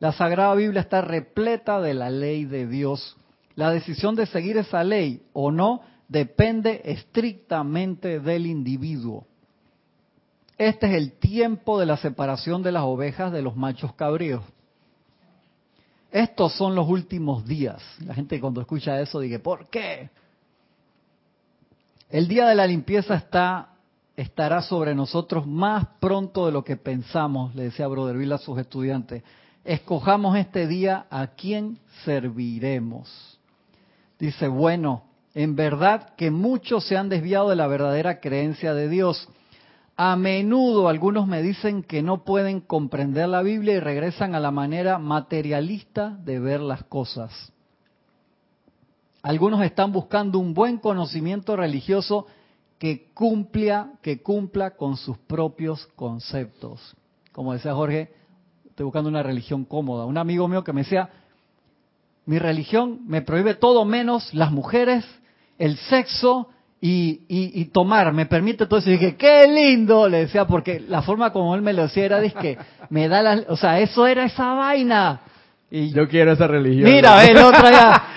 La 0.00 0.12
Sagrada 0.12 0.54
Biblia 0.54 0.80
está 0.80 1.00
repleta 1.00 1.80
de 1.80 1.94
la 1.94 2.10
ley 2.10 2.44
de 2.44 2.66
Dios. 2.66 3.16
La 3.54 3.70
decisión 3.70 4.14
de 4.16 4.26
seguir 4.26 4.56
esa 4.56 4.82
ley 4.84 5.22
o 5.32 5.50
no 5.50 5.82
depende 6.08 6.82
estrictamente 6.84 8.20
del 8.20 8.46
individuo. 8.46 9.26
Este 10.58 10.86
es 10.86 10.94
el 10.94 11.12
tiempo 11.12 11.80
de 11.80 11.86
la 11.86 11.96
separación 11.96 12.62
de 12.62 12.72
las 12.72 12.84
ovejas 12.84 13.32
de 13.32 13.42
los 13.42 13.56
machos 13.56 13.94
cabríos. 13.94 14.42
Estos 16.10 16.52
son 16.54 16.74
los 16.74 16.88
últimos 16.88 17.44
días. 17.44 17.82
La 18.04 18.14
gente 18.14 18.40
cuando 18.40 18.60
escucha 18.60 19.00
eso 19.00 19.18
dice, 19.20 19.40
¿por 19.40 19.68
qué? 19.68 20.10
El 22.08 22.28
día 22.28 22.46
de 22.46 22.54
la 22.54 22.66
limpieza 22.66 23.16
está 23.16 23.70
estará 24.16 24.62
sobre 24.62 24.94
nosotros 24.94 25.46
más 25.46 25.86
pronto 25.98 26.46
de 26.46 26.52
lo 26.52 26.62
que 26.62 26.76
pensamos, 26.76 27.54
le 27.54 27.64
decía 27.64 27.88
Broderville 27.88 28.34
a 28.34 28.38
sus 28.38 28.58
estudiantes. 28.58 29.22
Escojamos 29.64 30.36
este 30.36 30.66
día 30.66 31.06
a 31.10 31.28
quién 31.28 31.78
serviremos. 32.04 33.38
Dice, 34.18 34.46
bueno, 34.46 35.04
en 35.34 35.56
verdad 35.56 36.14
que 36.16 36.30
muchos 36.30 36.84
se 36.86 36.98
han 36.98 37.08
desviado 37.08 37.48
de 37.48 37.56
la 37.56 37.66
verdadera 37.66 38.20
creencia 38.20 38.74
de 38.74 38.88
Dios. 38.88 39.26
A 39.96 40.16
menudo 40.16 40.88
algunos 40.88 41.26
me 41.26 41.40
dicen 41.40 41.82
que 41.82 42.02
no 42.02 42.24
pueden 42.24 42.60
comprender 42.60 43.28
la 43.28 43.42
Biblia 43.42 43.74
y 43.74 43.80
regresan 43.80 44.34
a 44.34 44.40
la 44.40 44.50
manera 44.50 44.98
materialista 44.98 46.10
de 46.10 46.40
ver 46.40 46.60
las 46.60 46.84
cosas. 46.84 47.52
Algunos 49.22 49.62
están 49.62 49.92
buscando 49.92 50.38
un 50.38 50.52
buen 50.52 50.76
conocimiento 50.76 51.56
religioso 51.56 52.26
que 52.78 53.10
cumpla, 53.14 53.92
que 54.02 54.20
cumpla 54.20 54.72
con 54.72 54.98
sus 54.98 55.16
propios 55.16 55.86
conceptos. 55.96 56.94
Como 57.32 57.54
decía 57.54 57.74
Jorge, 57.74 58.12
estoy 58.74 58.86
buscando 58.86 59.08
una 59.08 59.22
religión 59.22 59.64
cómoda. 59.64 60.04
Un 60.04 60.18
amigo 60.18 60.48
mío 60.48 60.64
que 60.64 60.72
me 60.72 60.80
decía, 60.80 61.08
mi 62.26 62.40
religión 62.40 63.02
me 63.06 63.22
prohíbe 63.22 63.54
todo 63.54 63.84
menos 63.84 64.34
las 64.34 64.50
mujeres, 64.50 65.04
el 65.60 65.76
sexo 65.76 66.48
y, 66.80 67.64
tomar, 67.66 68.12
me 68.12 68.26
permite 68.26 68.66
todo 68.66 68.80
eso. 68.80 68.90
Y 68.90 68.94
dije, 68.94 69.14
qué 69.14 69.46
lindo, 69.46 70.08
le 70.08 70.22
decía, 70.22 70.44
porque 70.46 70.80
la 70.88 71.02
forma 71.02 71.32
como 71.32 71.54
él 71.54 71.62
me 71.62 71.72
lo 71.72 71.82
decía 71.82 72.06
era, 72.06 72.20
que 72.20 72.58
me 72.90 73.06
da 73.06 73.22
la, 73.22 73.44
o 73.46 73.56
sea, 73.56 73.78
eso 73.78 74.08
era 74.08 74.24
esa 74.24 74.54
vaina. 74.54 75.20
Y 75.70 75.92
yo 75.92 76.08
quiero 76.08 76.32
esa 76.32 76.48
religión. 76.48 76.90
Mira, 76.90 77.24
el 77.24 77.36
otro 77.36 77.70
ya. 77.70 78.02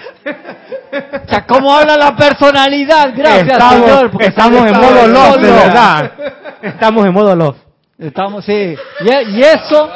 O 0.90 1.30
sea, 1.30 1.46
¿cómo 1.46 1.72
habla 1.72 1.98
la 1.98 2.16
personalidad? 2.16 3.14
Gracias, 3.16 3.50
estamos, 3.50 3.90
Señor. 3.90 4.12
Estamos 4.22 4.68
en 4.68 4.74
modo 4.74 5.08
love, 5.08 5.42
de 5.42 5.52
verdad. 5.52 6.12
Estamos 6.62 7.06
en 7.06 7.14
modo 7.14 7.36
love. 7.36 7.58
Estamos, 7.98 8.46
sí. 8.46 8.76
Y, 9.02 9.42
eso, 9.42 9.90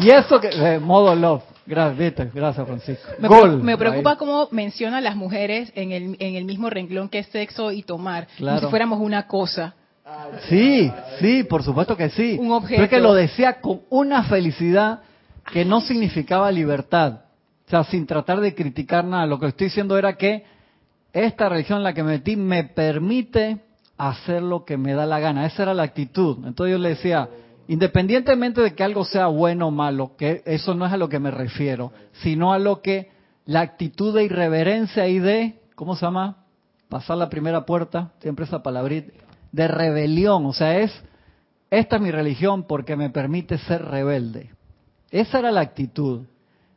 y 0.00 0.10
eso 0.10 0.40
que, 0.40 0.48
eh, 0.48 0.78
modo 0.78 1.14
love. 1.14 1.42
Gracias, 1.66 2.34
gracias 2.34 2.66
Francisco. 2.66 3.08
Me, 3.62 3.76
preocupa 3.76 4.16
cómo 4.16 4.48
menciona 4.50 4.98
a 4.98 5.00
las 5.00 5.14
mujeres 5.14 5.70
en 5.76 5.92
el, 5.92 6.16
en 6.18 6.34
el 6.34 6.44
mismo 6.44 6.68
renglón 6.68 7.08
que 7.08 7.20
es 7.20 7.26
sexo 7.28 7.70
y 7.70 7.82
tomar, 7.82 8.26
como 8.38 8.58
si 8.58 8.66
fuéramos 8.66 8.98
una 9.00 9.26
cosa. 9.26 9.74
Sí, 10.48 10.90
sí, 11.20 11.44
por 11.44 11.62
supuesto 11.62 11.96
que 11.96 12.10
sí. 12.10 12.36
Un 12.40 12.50
objeto. 12.50 12.88
que 12.88 12.98
lo 12.98 13.14
decía 13.14 13.60
con 13.60 13.82
una 13.90 14.24
felicidad 14.24 15.00
que 15.52 15.64
no 15.64 15.80
significaba 15.80 16.50
libertad. 16.50 17.20
O 17.66 17.70
sea, 17.70 17.84
sin 17.84 18.06
tratar 18.06 18.40
de 18.40 18.54
criticar 18.54 19.04
nada, 19.04 19.26
lo 19.26 19.38
que 19.38 19.46
estoy 19.46 19.68
diciendo 19.68 19.96
era 19.96 20.14
que 20.14 20.44
esta 21.12 21.48
religión 21.48 21.78
en 21.78 21.84
la 21.84 21.92
que 21.92 22.02
me 22.02 22.12
metí 22.12 22.34
me 22.34 22.64
permite 22.64 23.60
hacer 23.96 24.42
lo 24.42 24.64
que 24.64 24.76
me 24.76 24.94
da 24.94 25.06
la 25.06 25.20
gana. 25.20 25.46
Esa 25.46 25.62
era 25.62 25.74
la 25.74 25.84
actitud. 25.84 26.38
Entonces 26.44 26.72
yo 26.72 26.78
le 26.78 26.90
decía, 26.90 27.28
independientemente 27.70 28.60
de 28.60 28.74
que 28.74 28.82
algo 28.82 29.04
sea 29.04 29.28
bueno 29.28 29.68
o 29.68 29.70
malo, 29.70 30.16
que 30.16 30.42
eso 30.44 30.74
no 30.74 30.86
es 30.86 30.92
a 30.92 30.96
lo 30.96 31.08
que 31.08 31.20
me 31.20 31.30
refiero, 31.30 31.92
sino 32.14 32.52
a 32.52 32.58
lo 32.58 32.82
que 32.82 33.12
la 33.44 33.60
actitud 33.60 34.12
de 34.12 34.24
irreverencia 34.24 35.06
y 35.06 35.20
de, 35.20 35.60
¿cómo 35.76 35.94
se 35.94 36.04
llama? 36.04 36.38
Pasar 36.88 37.16
la 37.16 37.30
primera 37.30 37.64
puerta, 37.64 38.10
siempre 38.18 38.44
esa 38.44 38.60
palabrita, 38.60 39.12
de 39.52 39.68
rebelión. 39.68 40.46
O 40.46 40.52
sea, 40.52 40.80
es, 40.80 40.90
esta 41.70 41.94
es 41.94 42.02
mi 42.02 42.10
religión 42.10 42.64
porque 42.64 42.96
me 42.96 43.08
permite 43.08 43.56
ser 43.58 43.84
rebelde. 43.84 44.50
Esa 45.12 45.38
era 45.38 45.52
la 45.52 45.60
actitud. 45.60 46.22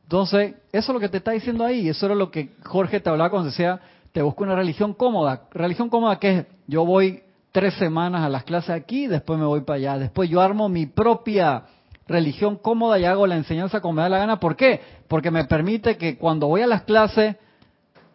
Entonces, 0.04 0.54
eso 0.72 0.92
es 0.92 0.94
lo 0.94 1.00
que 1.00 1.10
te 1.10 1.18
está 1.18 1.32
diciendo 1.32 1.66
ahí. 1.66 1.90
Eso 1.90 2.06
era 2.06 2.14
lo 2.14 2.30
que 2.30 2.52
Jorge 2.66 3.00
te 3.00 3.10
hablaba 3.10 3.32
cuando 3.32 3.50
decía, 3.50 3.82
te 4.12 4.22
busco 4.22 4.44
una 4.44 4.56
religión 4.56 4.94
cómoda. 4.94 5.48
Religión 5.54 5.90
cómoda 5.90 6.20
que 6.20 6.38
es, 6.38 6.46
yo 6.68 6.86
voy 6.86 7.23
tres 7.54 7.76
semanas 7.76 8.24
a 8.24 8.30
las 8.30 8.44
clases 8.44 8.72
aquí, 8.72 9.08
después 9.08 9.40
me 9.40 9.46
voy 9.46 9.62
para 9.62 9.78
allá. 9.78 9.98
Después 9.98 10.30
yo 10.30 10.42
armo 10.42 10.68
mi 10.68 10.88
propia 10.88 11.64
religión 12.08 12.58
cómoda 12.58 13.00
y 13.00 13.06
hago 13.06 13.26
la 13.26 13.38
enseñanza 13.38 13.80
como 13.80 13.94
me 13.94 14.02
da 14.02 14.10
la 14.10 14.18
gana. 14.18 14.40
¿Por 14.42 14.58
qué? 14.58 14.82
Porque 15.08 15.32
me 15.32 15.46
permite 15.46 15.96
que 15.96 16.18
cuando 16.18 16.48
voy 16.48 16.62
a 16.62 16.68
las 16.68 16.82
clases 16.82 17.38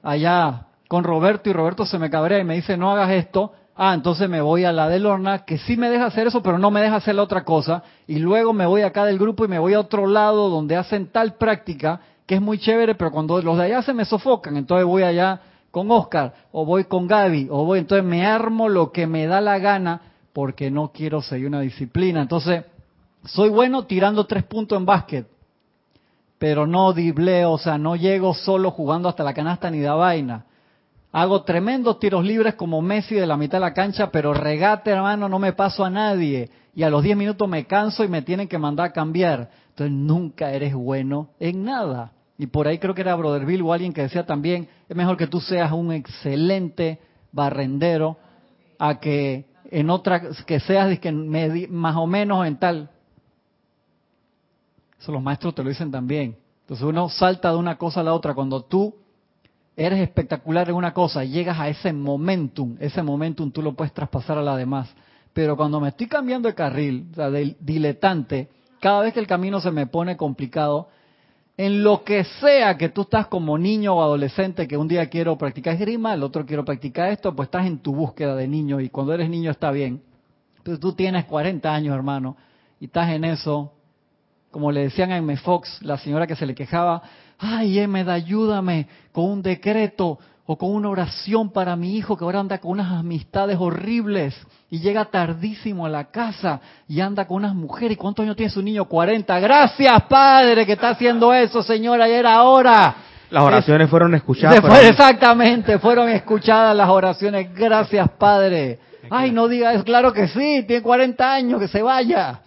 allá 0.03 0.67
con 0.89 1.05
Roberto 1.05 1.49
y 1.49 1.55
Roberto 1.55 1.87
se 1.87 1.99
me 1.99 2.11
cabrea 2.11 2.41
y 2.41 2.45
me 2.45 2.57
dice 2.57 2.77
no 2.77 2.91
hagas 2.91 3.13
esto, 3.13 3.53
Ah, 3.81 3.95
entonces 3.95 4.29
me 4.29 4.41
voy 4.41 4.65
a 4.65 4.73
la 4.73 4.89
de 4.89 4.99
Lorna, 4.99 5.45
que 5.45 5.57
sí 5.57 5.77
me 5.77 5.89
deja 5.89 6.07
hacer 6.07 6.27
eso, 6.27 6.43
pero 6.43 6.59
no 6.59 6.73
me 6.73 6.83
deja 6.83 6.97
hacer 6.97 7.15
la 7.15 7.23
otra 7.23 7.45
cosa. 7.45 7.85
Y 8.09 8.19
luego 8.19 8.53
me 8.53 8.67
voy 8.67 8.83
acá 8.83 9.05
del 9.05 9.21
grupo 9.21 9.45
y 9.45 9.49
me 9.49 9.61
voy 9.61 9.75
a 9.75 9.79
otro 9.79 10.09
lado 10.09 10.49
donde 10.49 10.75
hacen 10.75 11.13
tal 11.13 11.35
práctica 11.35 12.01
que 12.27 12.35
es 12.35 12.41
muy 12.43 12.59
chévere, 12.59 12.97
pero 12.97 13.13
cuando 13.13 13.41
los 13.41 13.57
de 13.57 13.63
allá 13.63 13.83
se 13.83 13.95
me 13.95 14.05
sofocan, 14.05 14.57
entonces 14.57 14.85
voy 14.85 15.05
allá 15.05 15.41
con 15.71 15.91
Oscar, 15.91 16.35
o 16.53 16.65
voy 16.65 16.85
con 16.85 17.07
Gaby, 17.07 17.49
o 17.51 17.65
voy, 17.65 17.81
entonces 17.81 18.05
me 18.05 18.27
armo 18.27 18.69
lo 18.69 18.91
que 18.93 19.07
me 19.07 19.27
da 19.27 19.41
la 19.41 19.59
gana 19.59 20.01
porque 20.33 20.71
no 20.71 20.93
quiero 20.93 21.21
seguir 21.21 21.49
una 21.49 21.61
disciplina. 21.61 22.23
Entonces, 22.23 22.65
soy 23.25 23.51
bueno 23.51 23.85
tirando 23.85 24.27
tres 24.27 24.45
puntos 24.45 24.79
en 24.79 24.87
básquet, 24.87 25.27
pero 26.39 26.67
no 26.67 26.93
dibleo, 26.93 27.53
o 27.53 27.59
sea, 27.59 27.79
no 27.79 27.97
llego 27.97 28.35
solo 28.35 28.71
jugando 28.71 29.09
hasta 29.09 29.25
la 29.25 29.35
canasta 29.35 29.71
ni 29.71 29.81
da 29.81 29.95
vaina. 29.95 30.47
Hago 31.11 31.43
tremendos 31.43 31.99
tiros 31.99 32.25
libres 32.25 32.55
como 32.55 32.83
Messi 32.83 33.15
de 33.15 33.27
la 33.27 33.37
mitad 33.37 33.59
de 33.59 33.63
la 33.63 33.75
cancha, 33.75 34.11
pero 34.11 34.35
regate, 34.35 34.91
hermano, 34.91 35.29
no 35.29 35.39
me 35.39 35.55
paso 35.55 35.85
a 35.85 35.91
nadie. 35.91 36.51
Y 36.75 36.83
a 36.83 36.91
los 36.91 37.03
10 37.03 37.17
minutos 37.17 37.49
me 37.49 37.65
canso 37.65 38.05
y 38.05 38.09
me 38.09 38.23
tienen 38.23 38.47
que 38.47 38.59
mandar 38.59 38.87
a 38.87 38.93
cambiar. 38.93 39.51
Entonces 39.71 39.97
nunca 39.97 40.53
eres 40.53 40.75
bueno 40.75 41.31
en 41.41 41.65
nada. 41.65 42.13
Y 42.39 42.47
por 42.47 42.69
ahí 42.69 42.79
creo 42.79 42.95
que 42.95 43.01
era 43.01 43.17
Brother 43.17 43.45
o 43.63 43.73
alguien 43.73 43.93
que 43.93 44.03
decía 44.03 44.25
también, 44.25 44.69
es 44.89 44.97
mejor 44.97 45.17
que 45.17 45.27
tú 45.27 45.41
seas 45.41 45.73
un 45.73 45.93
excelente 45.93 47.01
barrendero 47.33 48.17
a 48.79 49.01
que 49.01 49.47
en 49.71 49.91
otra, 49.91 50.23
que 50.47 50.61
seas 50.61 50.99
más 51.69 51.97
o 51.97 52.07
menos 52.07 52.47
en 52.47 52.57
tal. 52.57 52.91
Eso 55.01 55.13
los 55.13 55.23
maestros 55.23 55.55
te 55.55 55.65
lo 55.65 55.69
dicen 55.69 55.91
también. 55.91 56.37
Entonces 56.61 56.87
uno 56.87 57.09
salta 57.09 57.51
de 57.51 57.57
una 57.57 57.77
cosa 57.77 58.01
a 58.01 58.05
la 58.05 58.15
otra. 58.15 58.35
Cuando 58.35 58.63
tú 58.63 58.95
eres 59.77 60.01
espectacular 60.01 60.69
en 60.69 60.77
una 60.77 60.95
cosa, 60.95 61.25
llegas 61.25 61.59
a 61.59 61.69
ese 61.69 61.93
momentum, 61.93 62.77
ese 62.79 63.03
momentum 63.03 63.51
tú 63.51 63.63
lo 63.63 63.75
puedes 63.75 63.93
traspasar 63.93 64.39
a 64.39 64.43
la 64.43 64.57
demás. 64.57 64.95
Pero 65.33 65.57
cuando 65.57 65.81
me 65.81 65.89
estoy 65.89 66.07
cambiando 66.07 66.49
de 66.49 66.55
carril, 66.55 67.09
o 67.13 67.15
sea, 67.17 67.31
de 67.31 67.57
diletante, 67.61 68.49
cada 68.81 69.03
vez 69.03 69.13
que 69.13 69.21
el 69.21 69.27
camino 69.27 69.61
se 69.61 69.71
me 69.71 69.87
pone 69.87 70.17
complicado, 70.17 70.89
en 71.59 71.83
lo 71.83 72.05
que 72.05 72.23
sea 72.23 72.79
que 72.79 72.89
tú 72.89 73.03
estás 73.03 73.27
como 73.27 73.59
niño 73.59 73.97
o 73.97 74.01
adolescente, 74.01 74.69
que 74.69 74.77
un 74.77 74.87
día 74.87 75.11
quiero 75.11 75.37
practicar 75.37 75.75
esgrima, 75.75 76.15
el 76.15 76.23
otro 76.23 76.47
quiero 76.47 76.65
practicar 76.65 77.11
esto, 77.11 77.35
pues 77.35 77.49
estás 77.49 77.67
en 77.67 77.81
tu 77.81 77.93
búsqueda 77.93 78.37
de 78.37 78.47
niño 78.47 78.81
y 78.81 78.89
cuando 78.91 79.13
eres 79.13 79.29
niño 79.29 79.51
está 79.51 79.73
bien. 79.73 80.01
Entonces 80.59 80.81
tú 80.81 80.93
tienes 80.93 81.25
40 81.25 81.75
años, 81.75 81.97
hermano, 81.97 82.37
y 82.79 82.85
estás 82.85 83.11
en 83.11 83.25
eso, 83.25 83.73
como 84.53 84.71
le 84.71 84.83
decían 84.83 85.11
a 85.11 85.17
M. 85.17 85.37
Fox, 85.39 85.83
la 85.83 85.99
señora 85.99 86.29
que 86.29 86.37
se 86.37 86.47
le 86.47 86.55
quejaba, 86.55 87.03
ay, 87.39 87.81
Emeda, 87.81 88.13
ayúdame 88.13 88.87
con 89.11 89.25
un 89.25 89.43
decreto 89.43 90.21
o 90.51 90.57
con 90.57 90.75
una 90.75 90.89
oración 90.89 91.51
para 91.51 91.77
mi 91.77 91.99
hijo 91.99 92.17
que 92.17 92.25
ahora 92.25 92.41
anda 92.41 92.57
con 92.57 92.71
unas 92.71 92.91
amistades 92.91 93.59
horribles 93.61 94.35
y 94.71 94.81
llega 94.81 95.05
tardísimo 95.05 95.85
a 95.85 95.91
la 95.91 96.05
casa 96.05 96.59
y 96.89 97.03
anda 97.03 97.27
con 97.27 97.37
unas 97.37 97.55
mujeres. 97.55 97.93
¿Y 97.93 97.97
cuántos 97.97 98.23
años 98.23 98.35
tiene 98.35 98.49
su 98.49 98.63
niño? 98.63 98.87
40. 98.87 99.41
Gracias, 99.41 100.03
Padre, 100.05 100.65
que 100.65 100.73
está 100.73 100.89
haciendo 100.89 101.35
eso, 101.35 101.63
Señora, 101.63 102.07
ayer 102.07 102.27
ahora. 102.27 102.97
Las 103.29 103.45
oraciones 103.45 103.91
fueron 103.91 104.15
escuchadas. 104.15 104.65
exactamente, 104.85 105.79
fueron 105.79 106.09
escuchadas 106.09 106.75
las 106.75 106.89
oraciones. 106.89 107.55
Gracias, 107.55 108.09
Padre. 108.13 108.79
Ay, 109.11 109.33
no 109.33 109.49
diga 109.49 109.75
eso. 109.75 109.85
Claro 109.85 110.15
que 110.15 110.29
sí, 110.29 110.65
tiene 110.67 110.81
40 110.81 111.31
años, 111.31 111.61
que 111.61 111.69
se 111.69 111.83
vaya. 111.83 112.41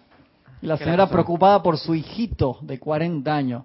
la 0.61 0.75
señora 0.75 1.05
preocupada 1.05 1.61
por 1.61 1.77
su 1.77 1.93
hijito 1.93 2.57
de 2.61 2.79
40 2.79 3.31
años. 3.31 3.63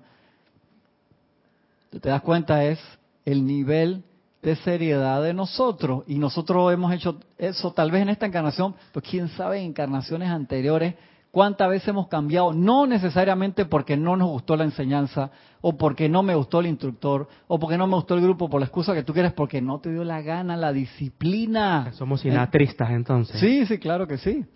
te 1.91 2.11
das 2.11 2.21
cuenta 2.21 2.63
es 2.65 2.79
el 3.25 3.47
nivel 3.47 4.03
de 4.47 4.55
seriedad 4.55 5.25
de 5.25 5.35
nosotros. 5.35 6.05
Y 6.07 6.21
nosotros 6.21 6.73
hemos 6.73 6.93
hecho 6.93 7.19
eso 7.37 7.73
tal 7.73 7.91
vez 7.91 8.03
en 8.03 8.11
esta 8.11 8.27
encarnación, 8.27 8.77
pero 8.93 9.05
quién 9.05 9.27
sabe 9.31 9.59
en 9.59 9.71
encarnaciones 9.71 10.29
anteriores 10.29 10.95
cuántas 11.33 11.69
veces 11.69 11.89
hemos 11.89 12.07
cambiado, 12.07 12.53
no 12.53 12.87
necesariamente 12.87 13.65
porque 13.65 13.97
no 13.97 14.17
nos 14.17 14.29
gustó 14.29 14.57
la 14.57 14.63
enseñanza, 14.63 15.33
o 15.61 15.77
porque 15.77 16.09
no 16.09 16.23
me 16.23 16.37
gustó 16.37 16.61
el 16.61 16.67
instructor, 16.67 17.29
o 17.49 17.59
porque 17.59 17.77
no 17.77 17.89
me 17.89 17.97
gustó 17.97 18.15
el 18.15 18.23
grupo, 18.23 18.49
por 18.49 18.61
la 18.61 18.67
excusa 18.67 18.95
que 18.95 19.03
tú 19.03 19.13
quieres, 19.13 19.33
porque 19.33 19.61
no 19.61 19.81
te 19.81 19.91
dio 19.91 20.05
la 20.05 20.23
gana, 20.23 20.57
la 20.57 20.73
disciplina. 20.73 21.91
Somos 21.95 22.21
sinatristas 22.21 22.91
entonces. 22.91 23.41
Sí, 23.41 23.67
sí, 23.67 23.79
claro 23.79 24.07
que 24.07 24.17
sí. 24.17 24.47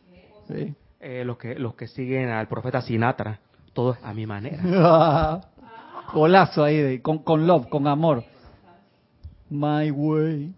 Eh, 1.00 1.24
los, 1.24 1.36
que, 1.36 1.56
los 1.56 1.74
que 1.74 1.88
siguen 1.88 2.28
al 2.28 2.46
profeta 2.46 2.80
Sinatra, 2.80 3.40
todo 3.72 3.94
es 3.94 3.98
a 4.04 4.14
mi 4.14 4.24
manera. 4.24 5.40
Golazo 6.14 6.62
ahí, 6.62 7.00
con, 7.00 7.18
con 7.18 7.46
love, 7.46 7.68
con 7.68 7.88
amor. 7.88 8.24
My 9.50 9.90
way. 9.90 10.54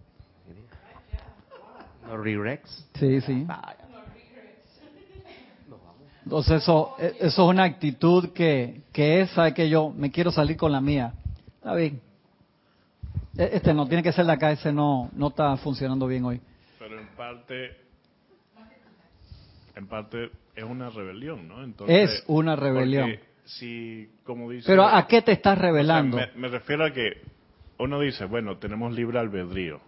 No 2.07 2.16
regrets. 2.18 2.86
Sí, 2.95 3.20
sí. 3.22 3.47
Entonces 6.24 6.62
eso, 6.62 6.95
e, 6.99 7.16
eso 7.20 7.43
es 7.43 7.49
una 7.51 7.64
actitud 7.64 8.32
que, 8.32 8.82
que 8.93 9.22
es, 9.22 9.30
sabe 9.30 9.55
que 9.55 9.68
yo 9.68 9.90
me 9.90 10.11
quiero 10.11 10.30
salir 10.30 10.57
con 10.57 10.70
la 10.70 10.80
mía. 10.80 11.14
Está 11.57 11.74
bien. 11.74 12.01
E, 13.36 13.51
este 13.55 13.74
no 13.74 13.86
tiene 13.86 14.03
que 14.03 14.12
ser 14.12 14.26
de 14.26 14.32
acá, 14.32 14.53
ese 14.53 14.72
no, 14.72 15.11
no 15.14 15.28
está 15.28 15.57
funcionando 15.57 16.07
bien 16.07 16.24
hoy. 16.24 16.40
Pero 16.78 17.01
en 17.01 17.09
parte, 17.09 17.76
en 19.74 19.86
parte 19.88 20.30
es 20.55 20.64
una 20.64 20.90
rebelión, 20.90 21.49
¿no? 21.49 21.64
Entonces, 21.64 22.11
es 22.11 22.24
una 22.26 22.57
rebelión. 22.57 23.16
Si, 23.45 24.09
como 24.22 24.49
dice, 24.51 24.66
Pero 24.66 24.84
¿a 24.84 25.07
qué 25.09 25.22
te 25.22 25.32
estás 25.32 25.59
rebelando? 25.59 26.18
me, 26.36 26.49
refiero 26.49 26.84
a 26.84 26.93
que 26.93 27.20
uno 27.82 28.00
dice, 28.00 28.24
bueno, 28.24 28.56
tenemos 28.58 28.94
libre 28.94 29.18
albedrío 29.18 29.80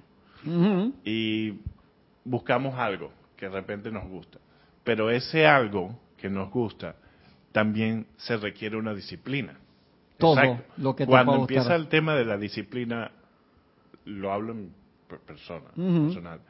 y 1.05 1.55
buscamos 2.25 2.75
algo 2.79 3.11
que 3.37 3.47
de 3.47 3.53
repente 3.53 3.91
nos 3.91 4.07
gusta. 4.09 4.39
Pero 4.83 5.11
ese 5.11 5.47
algo 5.47 5.99
que 6.19 6.29
nos 6.29 6.51
gusta, 6.51 6.97
también 7.53 8.07
se 8.17 8.37
requiere 8.37 8.77
una 8.77 8.95
disciplina. 8.95 9.57
Todo 10.19 10.61
lo 10.77 10.95
que 10.95 11.05
te 11.05 11.11
Cuando 11.11 11.37
empieza 11.37 11.75
el 11.75 11.89
tema 11.89 12.15
de 12.15 12.25
la 12.25 12.37
disciplina, 12.37 13.11
lo 14.05 14.33
hablo 14.33 14.53
en 14.53 14.73
persona, 15.27 15.71
personal. 15.75 16.41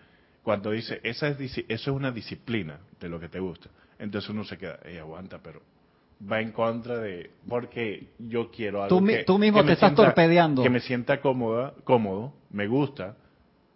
Cuando 0.42 0.70
dice, 0.70 1.01
esa 1.03 1.28
es, 1.28 1.40
eso 1.40 1.64
es 1.68 1.88
una 1.88 2.11
disciplina 2.11 2.80
de 3.01 3.09
lo 3.09 3.18
que 3.18 3.28
te 3.28 3.40
gusta, 3.40 3.70
entonces 3.99 4.28
uno 4.30 4.45
se 4.45 4.59
queda, 4.59 4.78
y 4.92 4.99
aguanta, 4.99 5.38
pero 5.42 5.62
va 6.31 6.41
en 6.41 6.53
contra 6.53 6.99
de, 6.99 7.31
porque 7.49 8.09
yo 8.18 8.51
quiero 8.51 8.83
algo 8.83 8.99
tú, 8.99 9.05
que, 9.05 9.25
tú 9.25 9.39
mismo 9.39 9.64
te 9.64 9.72
estás 9.72 9.95
torpedeando. 9.95 10.62
Que 10.62 10.70
me 10.70 10.81
sienta 10.81 11.20
cómoda, 11.20 11.75
cómodo, 11.85 12.33
me 12.51 12.66
gusta, 12.66 13.16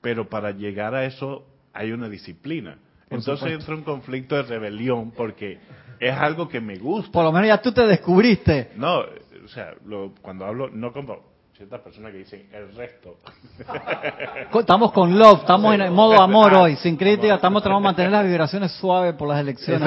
pero 0.01 0.29
para 0.29 0.51
llegar 0.53 0.95
a 0.95 1.05
eso 1.05 1.45
hay 1.73 1.93
una 1.93 2.09
disciplina. 2.09 2.79
entonces 3.11 3.53
entra 3.53 3.75
un 3.75 3.83
conflicto 3.83 4.37
de 4.37 4.43
rebelión 4.43 5.11
porque 5.11 5.59
es 6.01 6.15
algo 6.15 6.49
que 6.49 6.61
me 6.61 6.77
gusta. 6.77 7.13
Por 7.13 7.25
lo 7.25 7.33
menos 7.33 7.49
ya 7.49 7.61
tú 7.61 7.73
te 7.73 7.87
descubriste. 7.87 8.73
No, 8.77 9.01
o 9.01 9.49
sea, 9.49 9.75
cuando 10.23 10.45
hablo, 10.47 10.69
no 10.71 10.93
como 10.93 11.29
ciertas 11.59 11.81
personas 11.81 12.13
que 12.13 12.19
dicen 12.19 12.49
el 12.53 12.73
resto. 12.75 13.17
Estamos 14.59 14.93
con 14.93 15.19
love, 15.19 15.41
estamos 15.41 15.75
en 15.75 15.93
modo 15.93 16.21
amor 16.23 16.55
hoy, 16.55 16.77
sin 16.77 16.97
crítica, 16.97 17.35
estamos 17.35 17.63
tratando 17.63 17.81
de 17.81 17.85
mantener 17.85 18.13
las 18.13 18.25
vibraciones 18.25 18.73
suaves 18.73 19.15
por 19.15 19.27
las 19.29 19.41
elecciones. 19.41 19.83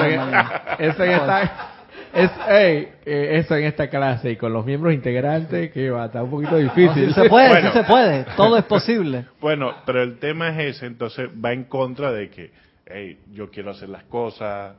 Eso, 0.78 1.04
en 1.04 1.10
esta, 1.10 1.71
es, 2.12 2.30
eh, 2.48 2.92
eso 3.04 3.56
en 3.56 3.64
esta 3.64 3.88
clase 3.88 4.32
y 4.32 4.36
con 4.36 4.52
los 4.52 4.64
miembros 4.64 4.92
integrantes 4.92 5.72
que 5.72 5.90
va 5.90 6.04
a 6.04 6.06
estar 6.06 6.22
un 6.22 6.30
poquito 6.30 6.56
difícil. 6.56 7.14
se 7.14 7.28
puede, 7.28 7.62
sí 7.62 7.68
se 7.72 7.84
puede, 7.84 8.26
todo 8.36 8.56
es 8.56 8.64
posible. 8.64 9.26
Bueno, 9.40 9.74
pero 9.84 10.02
el 10.02 10.18
tema 10.18 10.50
es 10.50 10.76
ese, 10.76 10.86
entonces 10.86 11.28
va 11.44 11.52
en 11.52 11.64
contra 11.64 12.12
de 12.12 12.30
que, 12.30 12.52
hey, 12.86 13.18
yo 13.32 13.50
quiero 13.50 13.72
hacer 13.72 13.88
las 13.88 14.04
cosas, 14.04 14.76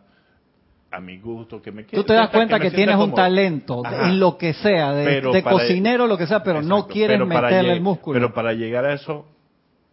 a 0.93 0.99
mi 1.01 1.17
gusto, 1.17 1.61
que 1.61 1.71
me 1.71 1.83
Tú 1.83 2.03
te 2.03 2.13
das 2.13 2.29
cuenta 2.29 2.59
que, 2.59 2.71
tienes 2.71 2.95
un 2.95 3.13
talento 3.13 3.81
en 3.85 4.19
lo 4.19 4.37
que 4.37 4.53
sea, 4.53 4.93
de, 4.93 5.43
cocinero, 5.43 6.07
lo 6.07 6.17
que 6.17 6.27
sea, 6.27 6.43
pero 6.43 6.61
no 6.61 6.87
quieres 6.87 7.19
meterle 7.19 7.73
el 7.73 7.81
músculo. 7.81 8.19
Pero 8.19 8.33
para 8.33 8.53
llegar 8.53 8.85
a 8.85 8.93
eso, 8.93 9.25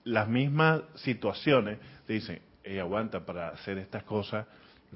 las 0.04 0.28
mismas 0.28 0.82
situaciones 0.96 1.78
te 2.06 2.12
dicen, 2.12 2.40
hey, 2.62 2.78
aguanta, 2.78 3.20
para 3.20 3.48
hacer 3.48 3.78
estas 3.78 4.02
cosas, 4.02 4.46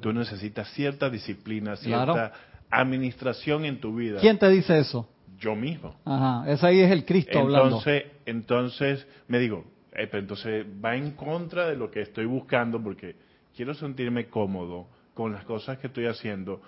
tú 0.01 0.13
necesitas 0.13 0.69
cierta 0.73 1.11
disciplina, 1.11 1.77
cierta 1.77 2.33
administración 2.71 3.65
en 3.65 3.81
tu 3.81 3.95
vida. 3.97 4.21
¿Quién 4.21 4.39
te 4.39 4.49
dice 4.49 4.79
eso? 4.79 5.09
Yo 5.39 5.55
mismo. 5.55 5.97
Ajá, 6.05 6.51
ese 6.51 6.67
ahí 6.67 6.81
es 6.81 6.91
el 6.91 7.05
Cristo 7.05 7.39
entonces, 7.39 7.87
hablando. 7.87 8.15
Entonces, 8.27 9.07
me 9.29 9.39
digo, 9.39 9.65
eh, 9.93 10.09
entonces 10.13 10.67
va 10.85 10.97
en 10.97 11.13
contra 11.13 11.69
de 11.69 11.77
lo 11.77 11.91
que 11.91 12.03
estoy 12.03 12.27
buscando 12.27 12.83
porque 12.83 13.17
quiero 13.55 13.75
sentirme 13.75 14.27
cómodo, 14.27 14.87
con 15.15 15.33
las 15.33 15.45
cosas 15.45 15.79
que 15.79 15.87
estoy 15.87 16.07
haciendo 16.07 16.61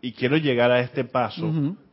y 0.00 0.12
quiero 0.12 0.36
llegar 0.36 0.70
a 0.70 0.80
este 0.80 1.04
paso, 1.04 1.50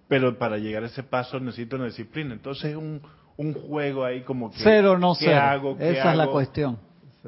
pero 0.07 0.37
para 0.37 0.57
llegar 0.57 0.83
a 0.83 0.87
ese 0.87 1.01
paso 1.01 1.39
necesito 1.39 1.77
una 1.77 1.85
disciplina. 1.85 2.33
Entonces 2.33 2.71
es 2.71 2.75
un, 2.75 3.01
un 3.37 3.53
juego 3.53 4.03
ahí 4.03 4.21
como 4.21 4.51
que... 4.51 4.57
Cero 4.61 4.97
no 4.99 5.15
sé. 5.15 5.33
Hago, 5.33 5.77
Esa 5.79 6.11
es 6.11 6.17
la 6.17 6.27
cuestión. 6.27 6.77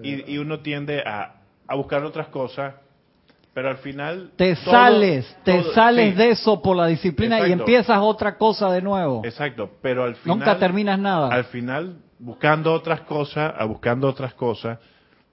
Y, 0.03 0.33
y 0.33 0.37
uno 0.37 0.59
tiende 0.59 1.01
a, 1.05 1.37
a, 1.65 1.75
buscar 1.75 2.03
otras 2.03 2.27
cosas, 2.27 2.75
pero 3.55 3.69
al 3.69 3.77
final... 3.77 4.31
Te 4.35 4.53
sales, 4.57 5.33
te 5.45 5.63
sales 5.71 6.17
de 6.17 6.31
eso 6.31 6.61
por 6.61 6.75
la 6.75 6.87
disciplina 6.87 7.47
y 7.47 7.53
empiezas 7.53 7.99
otra 8.01 8.37
cosa 8.37 8.69
de 8.69 8.81
nuevo. 8.81 9.21
Exacto, 9.23 9.71
pero 9.81 10.03
al 10.03 10.15
final... 10.15 10.39
Nunca 10.39 10.59
terminas 10.59 10.99
nada. 10.99 11.29
Al 11.29 11.45
final, 11.45 11.95
buscando 12.19 12.73
otras 12.73 12.99
cosas, 13.01 13.53
a 13.57 13.63
buscando 13.63 14.09
otras 14.09 14.33
cosas, 14.33 14.77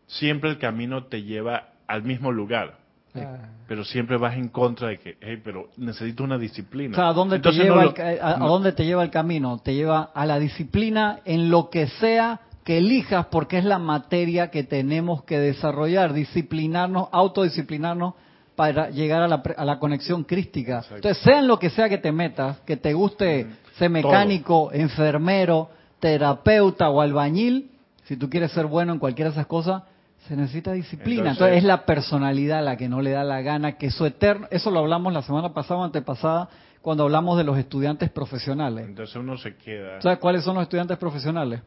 siempre 0.07 0.51
el 0.51 0.59
camino 0.59 1.03
te 1.07 1.25
lleva 1.25 1.71
al 1.89 2.05
mismo 2.05 2.31
lugar. 2.31 2.77
Ah. 3.13 3.39
Pero 3.67 3.85
siempre 3.85 4.17
vas 4.19 4.37
en 4.37 4.51
contra 4.51 4.91
de 4.91 5.01
que, 5.01 5.17
hey, 5.21 5.41
pero 5.43 5.71
necesito 5.77 6.23
una 6.23 6.39
disciplina. 6.39 6.93
O 6.93 6.95
sea, 6.95 7.09
¿a 7.09 7.13
dónde, 7.13 7.41
te 7.41 7.51
lleva, 7.51 7.83
el, 7.83 8.21
a, 8.23 8.37
dónde 8.37 8.71
te 8.71 8.85
lleva 8.85 9.03
el 9.03 9.11
camino? 9.11 9.59
Te 9.59 9.75
lleva 9.75 10.13
a 10.15 10.27
la 10.27 10.39
disciplina 10.39 11.19
en 11.25 11.51
lo 11.51 11.71
que 11.71 11.89
sea 11.89 12.41
que 12.65 12.79
elijas 12.79 13.27
porque 13.27 13.59
es 13.59 13.65
la 13.65 13.79
materia 13.79 14.51
que 14.51 14.63
tenemos 14.63 15.25
que 15.25 15.39
desarrollar, 15.39 16.13
disciplinarnos, 16.13 17.09
autodisciplinarnos 17.13 18.15
para 18.55 18.91
llegar 18.91 19.23
a 19.23 19.29
la, 19.29 19.43
a 19.57 19.65
la 19.65 19.79
conexión 19.79 20.25
crística. 20.25 20.85
Entonces, 20.95 21.23
sea 21.23 21.41
en 21.41 21.49
lo 21.49 21.59
que 21.59 21.71
sea 21.71 21.89
que 21.89 21.99
te 21.99 22.13
metas, 22.13 22.61
que 22.61 22.77
te 22.77 22.93
guste 22.93 23.47
ser 23.77 23.91
mecánico, 23.91 24.71
enfermero, 24.73 25.71
terapeuta 25.99 26.91
o 26.91 27.01
albañil, 27.01 27.71
si 28.05 28.17
tú 28.17 28.29
quieres 28.29 28.53
ser 28.53 28.67
bueno 28.67 28.93
en 28.93 28.99
cualquiera 28.99 29.31
de 29.31 29.35
esas 29.35 29.47
cosas, 29.47 29.83
se 30.29 30.37
necesita 30.37 30.73
disciplina. 30.73 31.31
Entonces, 31.31 31.59
es 31.59 31.65
la 31.65 31.85
personalidad 31.85 32.63
la 32.63 32.77
que 32.77 32.89
no 32.89 33.01
le 33.01 33.11
da 33.11 33.25
la 33.25 33.41
gana, 33.41 33.73
que 33.73 33.91
su 33.91 34.07
eterno, 34.07 34.47
eso 34.51 34.71
lo 34.71 34.81
hablamos 34.81 35.13
la 35.13 35.23
semana 35.23 35.53
pasada 35.53 35.81
o 35.81 35.85
antepasada, 35.85 36.49
cuando 36.81 37.05
hablamos 37.05 37.39
de 37.39 37.45
los 37.45 37.57
estudiantes 37.59 38.11
profesionales. 38.11 38.87
Entonces 38.89 39.17
uno 39.17 39.39
se 39.39 39.57
queda. 39.57 40.01
¿Sabes 40.01 40.19
cuáles 40.19 40.45
son 40.45 40.57
los 40.57 40.63
estudiantes 40.63 40.99
profesionales? 40.99 41.63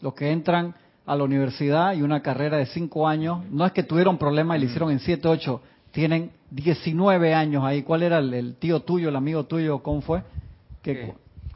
Los 0.00 0.14
que 0.14 0.30
entran 0.30 0.74
a 1.06 1.16
la 1.16 1.24
universidad 1.24 1.94
y 1.94 2.02
una 2.02 2.20
carrera 2.20 2.58
de 2.58 2.66
cinco 2.66 3.08
años, 3.08 3.44
no 3.50 3.64
es 3.64 3.72
que 3.72 3.82
tuvieron 3.82 4.18
problemas 4.18 4.58
y 4.58 4.60
le 4.60 4.66
hicieron 4.66 4.90
en 4.90 5.00
siete, 5.00 5.26
ocho, 5.28 5.62
tienen 5.90 6.30
19 6.50 7.34
años 7.34 7.64
ahí. 7.64 7.82
¿Cuál 7.82 8.02
era 8.02 8.18
el, 8.18 8.56
tío 8.56 8.80
tuyo, 8.80 9.08
el 9.08 9.16
amigo 9.16 9.44
tuyo, 9.44 9.82
cómo 9.82 10.00
fue? 10.00 10.22
Que, 10.82 11.14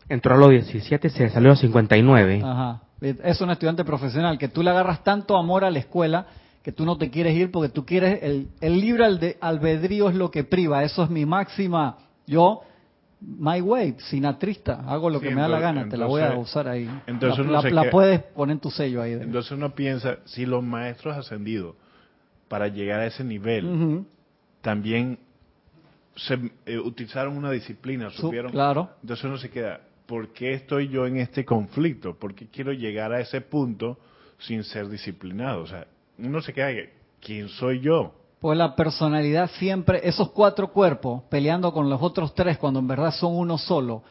Entró 0.08 0.34
a 0.34 0.38
los 0.38 0.50
17 0.50 1.06
y 1.06 1.10
se 1.10 1.30
salió 1.30 1.52
a 1.52 1.56
59. 1.56 2.42
Ajá 2.44 2.82
es 3.02 3.40
un 3.40 3.50
estudiante 3.50 3.84
profesional, 3.84 4.38
que 4.38 4.48
tú 4.48 4.62
le 4.62 4.70
agarras 4.70 5.02
tanto 5.02 5.36
amor 5.36 5.64
a 5.64 5.70
la 5.70 5.80
escuela 5.80 6.26
que 6.62 6.70
tú 6.70 6.84
no 6.84 6.96
te 6.96 7.10
quieres 7.10 7.36
ir 7.36 7.50
porque 7.50 7.68
tú 7.68 7.84
quieres, 7.84 8.22
el, 8.22 8.48
el 8.60 8.80
libre 8.80 9.36
albedrío 9.40 10.08
es 10.08 10.14
lo 10.14 10.30
que 10.30 10.44
priva, 10.44 10.84
eso 10.84 11.02
es 11.02 11.10
mi 11.10 11.26
máxima, 11.26 11.98
yo, 12.24 12.60
my 13.24 13.60
way, 13.60 13.94
sinatrista, 13.98 14.84
hago 14.86 15.08
lo 15.08 15.20
que 15.20 15.30
me 15.30 15.40
da 15.40 15.48
la 15.48 15.60
gana, 15.60 15.88
te 15.88 15.96
la 15.96 16.06
voy 16.06 16.22
a 16.22 16.36
usar 16.36 16.68
ahí. 16.68 16.88
Entonces 17.06 17.46
la, 17.46 17.90
puedes 17.90 18.20
poner 18.20 18.54
en 18.54 18.60
tu 18.60 18.70
sello 18.70 19.02
ahí. 19.02 19.12
Entonces 19.12 19.52
uno 19.52 19.74
piensa, 19.74 20.18
si 20.24 20.46
los 20.46 20.62
maestros 20.62 21.16
ascendidos, 21.16 21.76
para 22.48 22.68
llegar 22.68 23.00
a 23.00 23.06
ese 23.06 23.24
nivel, 23.24 24.04
también 24.60 25.18
se, 26.16 26.38
eh, 26.66 26.78
utilizaron 26.78 27.36
una 27.36 27.50
disciplina, 27.50 28.10
supieron. 28.10 28.52
claro. 28.52 28.90
Entonces 29.02 29.24
uno 29.24 29.38
se 29.38 29.50
queda, 29.50 29.80
¿por 30.06 30.32
qué 30.32 30.54
estoy 30.54 30.88
yo 30.88 31.06
en 31.06 31.16
este 31.16 31.44
conflicto? 31.44 32.14
¿Por 32.14 32.34
qué 32.34 32.48
quiero 32.48 32.72
llegar 32.72 33.12
a 33.12 33.20
ese 33.20 33.40
punto 33.40 33.98
sin 34.38 34.64
ser 34.64 34.88
disciplinado? 34.88 35.62
O 35.62 35.66
sea, 35.66 35.86
uno 36.18 36.42
se 36.42 36.52
queda, 36.52 36.68
¿quién 37.20 37.48
soy 37.48 37.80
yo? 37.80 38.14
Pues 38.42 38.58
la 38.58 38.74
personalidad 38.74 39.48
siempre, 39.58 40.00
esos 40.02 40.30
cuatro 40.30 40.72
cuerpos 40.72 41.22
peleando 41.30 41.72
con 41.72 41.88
los 41.88 42.02
otros 42.02 42.34
tres 42.34 42.58
cuando 42.58 42.80
en 42.80 42.88
verdad 42.88 43.12
son 43.12 43.36
uno 43.36 43.56
solo, 43.56 44.02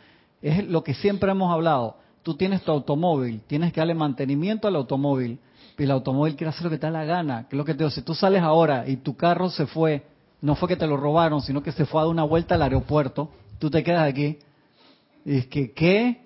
es 0.41 0.65
lo 0.65 0.83
que 0.83 0.93
siempre 0.93 1.29
hemos 1.29 1.53
hablado. 1.53 1.97
Tú 2.23 2.35
tienes 2.35 2.63
tu 2.63 2.71
automóvil, 2.71 3.41
tienes 3.45 3.73
que 3.73 3.81
darle 3.81 3.93
mantenimiento 3.93 4.69
al 4.69 4.77
automóvil, 4.77 5.37
y 5.77 5.83
el 5.83 5.91
automóvil 5.91 6.37
quiere 6.37 6.49
hacer 6.49 6.63
lo 6.63 6.69
que 6.69 6.77
te 6.77 6.87
da 6.87 6.91
la 6.91 7.03
gana. 7.03 7.49
Que 7.49 7.55
es 7.55 7.57
lo 7.57 7.65
que 7.65 7.73
te 7.73 7.79
digo, 7.79 7.89
si 7.89 8.03
tú 8.03 8.15
sales 8.15 8.41
ahora 8.41 8.87
y 8.87 8.95
tu 8.95 9.17
carro 9.17 9.49
se 9.49 9.67
fue 9.67 10.05
no 10.41 10.55
fue 10.55 10.69
que 10.69 10.75
te 10.75 10.87
lo 10.87 10.97
robaron, 10.97 11.41
sino 11.41 11.61
que 11.61 11.71
se 11.71 11.85
fue 11.85 12.01
a 12.01 12.05
dar 12.05 12.11
una 12.11 12.23
vuelta 12.23 12.55
al 12.55 12.61
aeropuerto, 12.63 13.29
tú 13.59 13.69
te 13.69 13.83
quedas 13.83 14.07
aquí. 14.07 14.39
Y 15.25 15.39
es 15.39 15.47
que, 15.47 15.71
¿qué? 15.71 16.21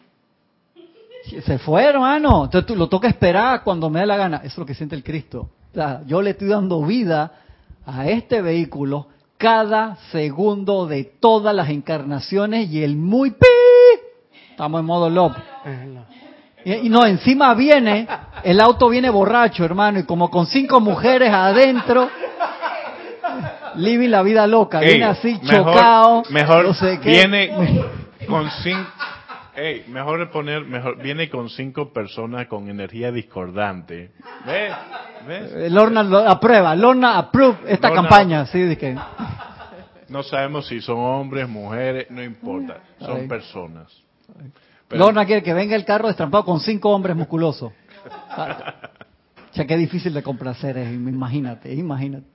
Se 1.43 1.57
fue, 1.57 1.83
hermano. 1.83 2.45
Entonces 2.45 2.67
tú 2.67 2.75
lo 2.75 2.87
toca 2.87 3.07
esperar 3.07 3.63
cuando 3.63 3.89
me 3.89 3.99
dé 3.99 4.05
la 4.05 4.15
gana. 4.15 4.37
Eso 4.37 4.47
es 4.47 4.57
lo 4.59 4.65
que 4.65 4.75
siente 4.75 4.95
el 4.95 5.03
Cristo. 5.03 5.49
O 5.71 5.73
sea, 5.73 6.03
yo 6.05 6.21
le 6.21 6.29
estoy 6.29 6.47
dando 6.47 6.81
vida 6.83 7.41
a 7.85 8.07
este 8.07 8.41
vehículo 8.41 9.07
cada 9.37 9.97
segundo 10.11 10.87
de 10.87 11.03
todas 11.03 11.53
las 11.53 11.69
encarnaciones 11.69 12.69
y 12.71 12.83
el 12.83 12.95
muy 12.95 13.31
pi. 13.31 13.45
Estamos 14.51 14.79
en 14.79 14.85
modo 14.85 15.09
lob. 15.09 15.33
Y, 16.63 16.89
no, 16.89 17.05
encima 17.05 17.53
viene, 17.53 18.07
el 18.43 18.59
auto 18.59 18.89
viene 18.89 19.09
borracho, 19.09 19.63
hermano, 19.63 19.99
y 19.99 20.03
como 20.03 20.31
con 20.31 20.47
cinco 20.47 20.79
mujeres 20.79 21.31
adentro, 21.31 22.09
living 23.75 24.09
la 24.09 24.23
vida 24.23 24.47
loca, 24.47 24.79
viene 24.79 25.05
así 25.05 25.39
chocado. 25.41 26.23
Mejor, 26.29 26.73
viene 27.03 27.51
con 28.27 28.49
cinco 28.63 28.89
Ey, 29.55 29.85
mejor 29.87 30.29
poner, 30.31 30.65
mejor, 30.65 31.01
viene 31.01 31.29
con 31.29 31.49
cinco 31.49 31.93
personas 31.93 32.47
con 32.47 32.69
energía 32.69 33.11
discordante. 33.11 34.11
¿Ves? 34.45 34.73
¿Ves? 35.27 35.71
Lorna 35.71 36.03
lo 36.03 36.19
aprueba, 36.19 36.75
Lorna 36.75 37.17
approve 37.17 37.59
esta 37.67 37.91
campaña, 37.93 38.45
sí, 38.47 38.59
de 38.59 38.77
que... 38.77 38.97
No 40.09 40.21
sabemos 40.23 40.67
si 40.67 40.81
son 40.81 40.99
hombres, 40.99 41.47
mujeres, 41.49 42.11
no 42.11 42.21
importa, 42.23 42.81
son 42.99 43.27
personas. 43.27 43.91
Lorna 44.89 45.25
quiere 45.25 45.41
que 45.41 45.53
venga 45.53 45.75
el 45.75 45.85
carro 45.85 46.07
destrampado 46.07 46.45
con 46.45 46.59
cinco 46.59 46.89
hombres 46.89 47.15
musculosos. 47.15 47.71
o 47.71 49.53
sea, 49.53 49.65
qué 49.65 49.77
difícil 49.77 50.13
de 50.13 50.21
complacer 50.21 50.77
es, 50.77 50.93
imagínate, 50.93 51.73
imagínate. 51.73 52.27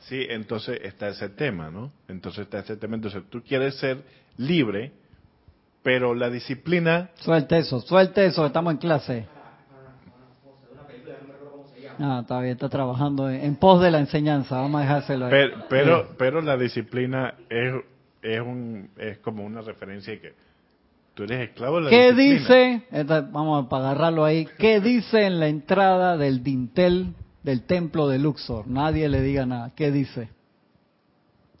Sí, 0.00 0.26
entonces 0.30 0.80
está 0.84 1.08
ese 1.08 1.28
tema, 1.28 1.70
¿no? 1.70 1.92
Entonces 2.08 2.44
está 2.44 2.60
ese 2.60 2.76
tema. 2.76 2.96
Entonces 2.96 3.22
tú 3.28 3.42
quieres 3.42 3.74
ser 3.78 4.02
libre, 4.38 4.92
pero 5.82 6.14
la 6.14 6.30
disciplina... 6.30 7.10
Suelte 7.16 7.58
eso, 7.58 7.80
suelte 7.80 8.24
eso, 8.24 8.46
estamos 8.46 8.72
en 8.72 8.78
clase. 8.78 9.26
Ah, 12.00 12.20
está 12.22 12.40
bien, 12.40 12.52
está 12.52 12.68
trabajando 12.68 13.28
en, 13.28 13.56
pos 13.56 13.82
de 13.82 13.90
la 13.90 13.98
enseñanza, 13.98 14.60
vamos 14.60 14.80
a 14.80 14.82
dejárselo 14.82 15.26
ahí. 15.26 15.30
Pero, 15.32 15.64
pero, 15.68 16.08
pero 16.16 16.40
la 16.40 16.56
disciplina 16.56 17.34
es, 17.50 17.74
es, 18.22 18.40
un, 18.40 18.90
es 18.96 19.18
como 19.18 19.44
una 19.44 19.62
referencia 19.62 20.12
de 20.12 20.20
que 20.20 20.34
tú 21.14 21.24
eres 21.24 21.48
esclavo 21.48 21.78
de 21.78 21.82
la 21.82 21.90
¿Qué 21.90 22.12
dice? 22.12 22.82
vamos 23.32 23.66
a 23.70 23.76
agarrarlo 23.76 24.24
ahí. 24.24 24.46
¿Qué 24.58 24.80
dice 24.80 25.26
en 25.26 25.40
la 25.40 25.48
entrada 25.48 26.16
del 26.16 26.44
dintel 26.44 27.14
del 27.42 27.62
templo 27.62 28.08
de 28.08 28.20
Luxor? 28.20 28.68
Nadie 28.68 29.08
le 29.08 29.20
diga 29.20 29.44
nada. 29.44 29.72
¿Qué 29.74 29.90
dice? 29.90 30.28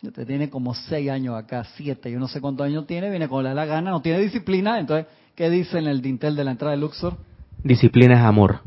Usted 0.02 0.26
tiene 0.26 0.48
como 0.48 0.74
seis 0.74 1.10
años 1.10 1.34
acá, 1.34 1.64
siete, 1.76 2.10
yo 2.10 2.20
no 2.20 2.28
sé 2.28 2.40
cuántos 2.40 2.64
años 2.64 2.86
tiene, 2.86 3.10
viene 3.10 3.28
con 3.28 3.42
la, 3.42 3.64
gana, 3.64 3.90
no 3.90 4.00
tiene 4.00 4.20
disciplina, 4.20 4.78
entonces, 4.78 5.06
¿qué 5.34 5.50
dice 5.50 5.78
en 5.78 5.88
el 5.88 6.00
dintel 6.00 6.36
de 6.36 6.44
la 6.44 6.52
entrada 6.52 6.72
de 6.72 6.80
Luxor? 6.80 7.16
Disciplina 7.64 8.14
es 8.14 8.20
amor. 8.20 8.60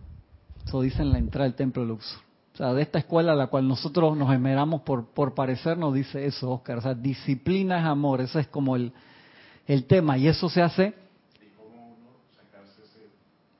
Eso 0.65 0.81
dice 0.81 1.01
en 1.01 1.13
la 1.13 1.19
entrada 1.19 1.45
del 1.45 1.55
templo 1.55 1.83
de 1.83 1.87
Luxor. 1.87 2.19
O 2.53 2.57
sea, 2.57 2.73
de 2.73 2.81
esta 2.81 2.99
escuela 2.99 3.31
a 3.31 3.35
la 3.35 3.47
cual 3.47 3.65
nosotros 3.65 4.17
nos 4.17 4.31
esmeramos 4.33 4.81
por, 4.81 5.05
por 5.05 5.33
parecernos, 5.33 5.93
dice 5.93 6.25
eso, 6.25 6.51
Oscar. 6.51 6.79
O 6.79 6.81
sea, 6.81 6.93
disciplina 6.93 7.79
es 7.79 7.85
amor, 7.85 8.19
ese 8.19 8.41
es 8.41 8.47
como 8.47 8.75
el, 8.75 8.91
el 9.67 9.85
tema, 9.85 10.17
y 10.17 10.27
eso 10.27 10.49
se 10.49 10.61
hace 10.61 10.93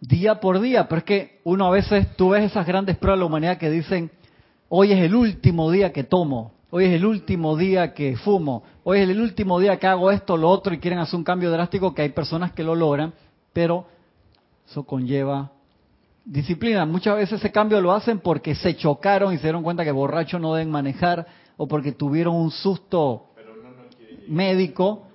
día 0.02 0.40
por 0.40 0.60
día, 0.60 0.90
pero 0.90 1.00
es 1.00 1.04
que 1.06 1.40
uno 1.44 1.68
a 1.68 1.72
veces, 1.72 2.16
tú 2.18 2.30
ves 2.30 2.44
esas 2.44 2.66
grandes 2.66 2.98
pruebas 2.98 3.18
de 3.18 3.22
la 3.22 3.26
humanidad 3.28 3.58
que 3.58 3.70
dicen, 3.70 4.12
hoy 4.68 4.92
es 4.92 5.00
el 5.00 5.16
último 5.16 5.72
día 5.72 5.94
que 5.94 6.04
tomo, 6.04 6.52
hoy 6.72 6.86
es 6.86 6.94
el 6.94 7.06
último 7.06 7.56
día 7.56 7.94
que 7.94 8.16
fumo, 8.16 8.64
hoy 8.84 9.00
es 9.00 9.10
el 9.10 9.22
último 9.22 9.60
día 9.60 9.78
que 9.78 9.88
hago 9.88 10.10
esto, 10.10 10.38
lo 10.38 10.50
otro 10.50 10.74
y 10.74 10.80
quieren 10.80 11.00
hacer 11.00 11.18
un 11.18 11.24
cambio 11.24 11.52
drástico 11.52 11.94
que 11.94 12.02
hay 12.02 12.10
personas 12.10 12.54
que 12.54 12.64
lo 12.64 12.74
logran, 12.76 13.14
pero 13.54 13.86
eso 14.68 14.84
conlleva 14.84 15.52
disciplina. 16.24 16.86
Muchas 16.86 17.18
veces 17.18 17.40
ese 17.40 17.52
cambio 17.52 17.82
lo 17.82 17.92
hacen 17.92 18.20
porque 18.20 18.56
se 18.56 18.76
chocaron 18.76 19.34
y 19.34 19.38
se 19.38 19.44
dieron 19.44 19.64
cuenta 19.64 19.84
que 19.84 19.92
borrachos 19.92 20.40
no 20.40 20.54
deben 20.54 20.72
manejar 20.72 21.28
o 21.58 21.68
porque 21.68 21.92
tuvieron 21.92 22.36
un 22.36 22.52
susto 22.52 23.28
médico. 24.28 25.08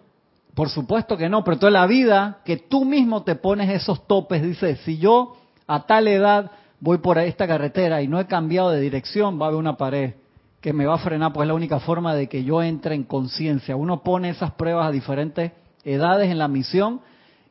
Por 0.54 0.68
supuesto 0.68 1.16
que 1.16 1.28
no, 1.28 1.42
pero 1.42 1.58
toda 1.58 1.72
la 1.72 1.86
vida 1.86 2.40
que 2.44 2.58
tú 2.58 2.84
mismo 2.84 3.22
te 3.22 3.34
pones 3.34 3.70
esos 3.70 4.06
topes, 4.06 4.42
dices, 4.42 4.80
si 4.84 4.98
yo 4.98 5.36
a 5.66 5.86
tal 5.86 6.08
edad 6.08 6.50
voy 6.80 6.98
por 6.98 7.18
esta 7.18 7.46
carretera 7.46 8.02
y 8.02 8.08
no 8.08 8.20
he 8.20 8.26
cambiado 8.26 8.70
de 8.70 8.80
dirección, 8.80 9.40
va 9.40 9.46
a 9.46 9.48
haber 9.48 9.58
una 9.58 9.76
pared 9.76 10.14
que 10.60 10.72
me 10.72 10.86
va 10.86 10.94
a 10.94 10.98
frenar, 10.98 11.32
pues 11.32 11.44
es 11.44 11.48
la 11.48 11.54
única 11.54 11.80
forma 11.80 12.14
de 12.14 12.28
que 12.28 12.44
yo 12.44 12.62
entre 12.62 12.94
en 12.94 13.04
conciencia. 13.04 13.76
Uno 13.76 14.02
pone 14.02 14.30
esas 14.30 14.52
pruebas 14.52 14.88
a 14.88 14.90
diferentes 14.90 15.52
edades 15.84 16.30
en 16.30 16.38
la 16.38 16.48
misión, 16.48 17.00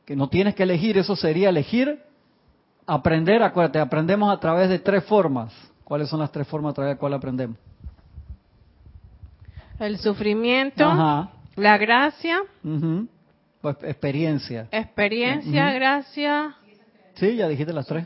que 0.05 0.15
no 0.15 0.29
tienes 0.29 0.55
que 0.55 0.63
elegir, 0.63 0.97
eso 0.97 1.15
sería 1.15 1.49
elegir, 1.49 2.01
aprender, 2.85 3.41
acuérdate, 3.43 3.79
aprendemos 3.79 4.33
a 4.33 4.39
través 4.39 4.69
de 4.69 4.79
tres 4.79 5.03
formas. 5.05 5.53
¿Cuáles 5.83 6.09
son 6.09 6.19
las 6.19 6.31
tres 6.31 6.47
formas 6.47 6.71
a 6.71 6.75
través 6.75 6.89
de 6.89 6.93
las 6.93 6.99
cuales 6.99 7.17
aprendemos? 7.17 7.57
El 9.79 9.97
sufrimiento, 9.99 10.85
la 11.55 11.77
gracia, 11.77 12.39
pues 13.61 13.77
experiencia. 13.83 14.67
Experiencia, 14.71 15.71
gracia. 15.73 16.55
Sí, 17.15 17.35
ya 17.35 17.47
dijiste 17.47 17.71
las 17.71 17.85
tres. 17.85 18.05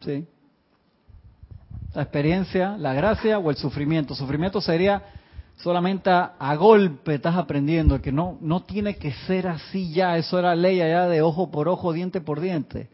sí 0.00 0.26
la 1.94 2.02
experiencia, 2.02 2.76
la 2.78 2.94
gracia 2.94 3.38
o 3.38 3.50
el 3.50 3.56
sufrimiento. 3.56 4.14
Sufrimiento 4.14 4.60
sería 4.60 5.02
solamente 5.56 6.10
a, 6.10 6.54
golpe 6.56 7.14
estás 7.14 7.36
aprendiendo, 7.36 8.00
que 8.00 8.12
no, 8.12 8.38
no 8.40 8.62
tiene 8.62 8.96
que 8.96 9.12
ser 9.26 9.46
así 9.46 9.92
ya, 9.92 10.16
eso 10.16 10.38
era 10.38 10.54
ley 10.54 10.80
allá 10.80 11.06
de 11.06 11.22
ojo 11.22 11.50
por 11.50 11.68
ojo, 11.68 11.92
diente 11.92 12.20
por 12.20 12.40
diente. 12.40 12.88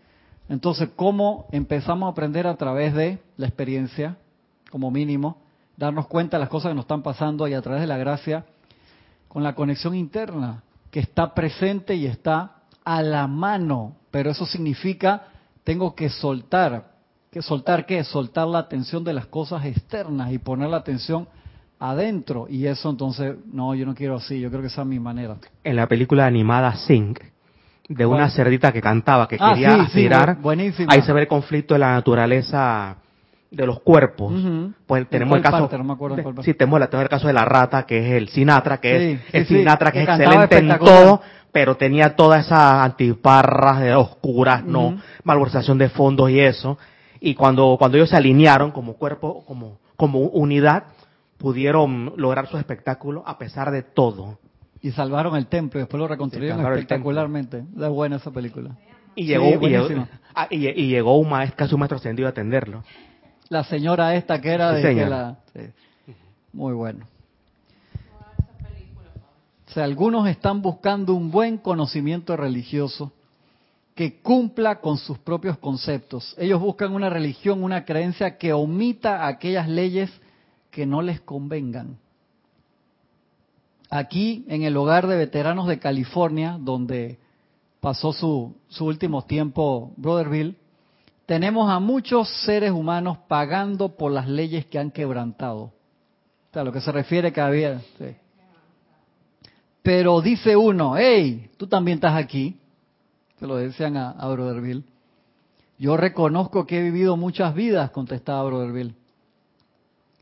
Entonces, 0.49 0.91
¿cómo 0.97 1.47
empezamos 1.53 2.07
a 2.07 2.13
aprender 2.13 2.47
a 2.47 2.57
través 2.57 2.95
de 2.95 3.19
la 3.37 3.47
experiencia, 3.47 4.17
como 4.71 4.91
mínimo, 4.91 5.39
darnos 5.77 6.07
cuenta 6.09 6.37
de 6.37 6.41
las 6.41 6.49
cosas 6.49 6.71
que 6.71 6.75
nos 6.75 6.85
están 6.85 7.03
pasando 7.03 7.47
y 7.47 7.55
a 7.55 7.63
través 7.63 7.81
de 7.81 7.87
la 7.87 7.99
gracia, 7.99 8.45
con 9.29 9.43
la 9.43 9.55
conexión 9.55 9.95
interna, 9.95 10.63
que 10.91 11.01
está 11.01 11.35
presente 11.35 11.95
y 11.95 12.07
está 12.07 12.57
a 12.85 13.03
la 13.03 13.27
mano, 13.27 13.97
pero 14.11 14.31
eso 14.31 14.47
significa 14.47 15.29
tengo 15.65 15.95
que 15.95 16.09
soltar, 16.09 16.93
que 17.39 17.43
soltar 17.43 17.87
qué? 17.87 18.03
Soltar 18.03 18.49
la 18.49 18.59
atención 18.59 19.05
de 19.05 19.13
las 19.13 19.27
cosas 19.27 19.65
externas 19.65 20.33
y 20.33 20.39
poner 20.39 20.69
la 20.69 20.79
atención 20.79 21.29
adentro. 21.79 22.47
Y 22.49 22.67
eso 22.67 22.91
entonces, 22.91 23.37
no, 23.53 23.75
yo 23.75 23.87
no 23.87 23.95
quiero 23.95 24.17
así, 24.17 24.41
yo 24.41 24.49
creo 24.51 24.61
que 24.61 24.67
esa 24.67 24.83
es 24.83 24.89
mi 24.89 24.99
manera. 24.99 25.37
En 25.63 25.77
la 25.77 25.87
película 25.87 26.27
animada 26.27 26.75
Sing, 26.75 27.17
de 27.89 28.07
una 28.07 28.29
cerdita 28.31 28.73
que 28.73 28.81
cantaba, 28.81 29.29
que 29.29 29.37
ah, 29.39 29.53
quería 29.55 29.83
aspirar, 29.83 30.39
ahí 30.89 31.03
se 31.03 31.13
ve 31.13 31.23
el 31.23 31.29
conflicto 31.29 31.75
de 31.75 31.81
la 31.81 31.93
naturaleza 31.93 32.97
de 33.51 33.67
los 33.67 33.81
cuerpos. 33.81 34.33
Pues 34.87 35.09
tenemos 35.09 35.37
el 35.37 35.43
caso, 35.43 35.71
sí, 36.43 36.55
tenemos, 36.55 36.81
el 36.83 37.09
caso 37.09 37.29
de 37.29 37.33
la 37.33 37.45
rata, 37.45 37.87
que 37.87 37.99
es 37.99 38.13
el 38.15 38.29
Sinatra, 38.29 38.79
que 38.79 39.13
es 39.13 39.21
el 39.33 39.47
Sinatra, 39.47 39.93
que, 39.93 40.03
es 40.03 40.09
excelente 40.09 40.59
en 40.59 40.77
todo, 40.79 41.23
pero 41.53 41.77
tenía 41.77 42.17
todas 42.17 42.47
esas 42.47 42.85
antiparras 42.85 43.81
de 43.81 43.95
oscuras, 43.95 44.65
no, 44.65 45.01
malversación 45.23 45.79
de 45.79 45.89
fondos 45.89 46.31
y 46.31 46.41
eso 46.41 46.77
y 47.21 47.35
cuando, 47.35 47.77
cuando 47.79 47.97
ellos 47.97 48.11
se 48.11 48.17
alinearon 48.17 48.71
como 48.71 48.95
cuerpo, 48.95 49.45
como, 49.47 49.79
como 49.97 50.21
unidad, 50.21 50.85
pudieron 51.39 52.13
lograr 52.17 52.49
su 52.49 52.59
espectáculo 52.59 53.23
a 53.27 53.39
pesar 53.39 53.71
de 53.71 53.83
todo. 53.83 54.39
Y 54.81 54.93
salvaron 54.93 55.37
el 55.37 55.47
templo 55.47 55.81
y 55.81 55.83
después 55.83 56.01
lo 56.01 56.07
reconstruyeron 56.07 56.61
espectacularmente. 56.61 57.65
Es 57.77 57.89
buena 57.89 58.17
esa 58.17 58.31
película. 58.31 58.77
Y 59.15 59.27
llegó, 59.27 59.47
ah, 60.35 60.47
y, 60.49 60.59
llegó, 60.87 61.19
un 61.19 61.29
maestro, 61.29 61.57
casi 61.57 61.75
un 61.75 61.81
maestro 61.81 61.97
ascendido 61.99 62.29
a 62.29 62.31
atenderlo. 62.31 62.85
La 63.49 63.65
señora 63.65 64.15
esta 64.15 64.41
que 64.41 64.51
era 64.51 64.73
de 64.73 64.95
la... 65.07 65.39
Muy 66.53 66.75
bueno. 66.75 67.07
O 69.67 69.71
sea, 69.71 69.85
algunos 69.85 70.29
están 70.29 70.63
buscando 70.63 71.15
un 71.15 71.31
buen 71.31 71.59
conocimiento 71.59 72.37
religioso 72.37 73.13
que 73.99 74.21
cumpla 74.21 74.81
con 74.81 74.97
sus 74.97 75.19
propios 75.19 75.59
conceptos. 75.59 76.33
Ellos 76.39 76.61
buscan 76.61 76.95
una 76.95 77.11
religión, 77.11 77.65
una 77.65 77.85
creencia 77.85 78.39
que 78.39 78.53
omita 78.53 79.27
aquellas 79.27 79.69
leyes 79.69 80.09
que 80.71 80.87
no 80.87 81.03
les 81.03 81.21
convengan. 81.21 81.99
Aquí, 83.91 84.45
en 84.47 84.63
el 84.63 84.77
hogar 84.77 85.09
de 85.09 85.17
veteranos 85.17 85.67
de 85.67 85.81
California, 85.81 86.59
donde 86.61 87.19
pasó 87.81 88.13
su, 88.13 88.55
su 88.69 88.87
último 88.87 89.23
tiempo 89.23 89.93
Brother 89.97 90.29
Bill, 90.29 90.57
tenemos 91.27 91.69
a 91.69 91.81
muchos 91.81 92.29
seres 92.45 92.71
humanos 92.71 93.19
pagando 93.27 93.97
por 93.97 94.13
las 94.13 94.29
leyes 94.29 94.65
que 94.67 94.79
han 94.79 94.93
quebrantado. 94.93 95.63
O 95.63 96.53
sea, 96.53 96.63
lo 96.63 96.71
que 96.71 96.81
se 96.81 96.93
refiere 96.93 97.33
que 97.33 97.41
había. 97.41 97.83
Pero 99.83 100.21
dice 100.21 100.57
uno, 100.57 100.97
hey, 100.97 101.51
tú 101.57 101.67
también 101.67 101.97
estás 101.97 102.15
aquí 102.15 102.61
se 103.39 103.47
lo 103.47 103.57
decían 103.57 103.97
a, 103.97 104.11
a 104.11 104.29
Brother 104.29 104.61
Bill. 104.61 104.85
Yo 105.79 105.97
reconozco 105.97 106.67
que 106.67 106.79
he 106.79 106.83
vivido 106.83 107.17
muchas 107.17 107.55
vidas, 107.55 107.91
contestaba 107.91 108.43
Brother 108.45 108.73
Bill. 108.73 108.95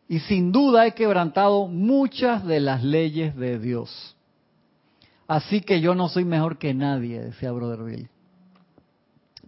y 0.09 0.21
sin 0.21 0.53
duda 0.53 0.87
he 0.87 0.93
quebrantado 0.93 1.67
muchas 1.67 2.45
de 2.45 2.61
las 2.61 2.85
leyes 2.85 3.35
de 3.37 3.59
Dios. 3.59 4.17
Así 5.27 5.61
que 5.61 5.81
yo 5.81 5.95
no 5.95 6.09
soy 6.09 6.25
mejor 6.25 6.59
que 6.59 6.75
nadie, 6.75 7.21
decía 7.21 7.51
Brother 7.51 7.83
Bill. 7.83 8.09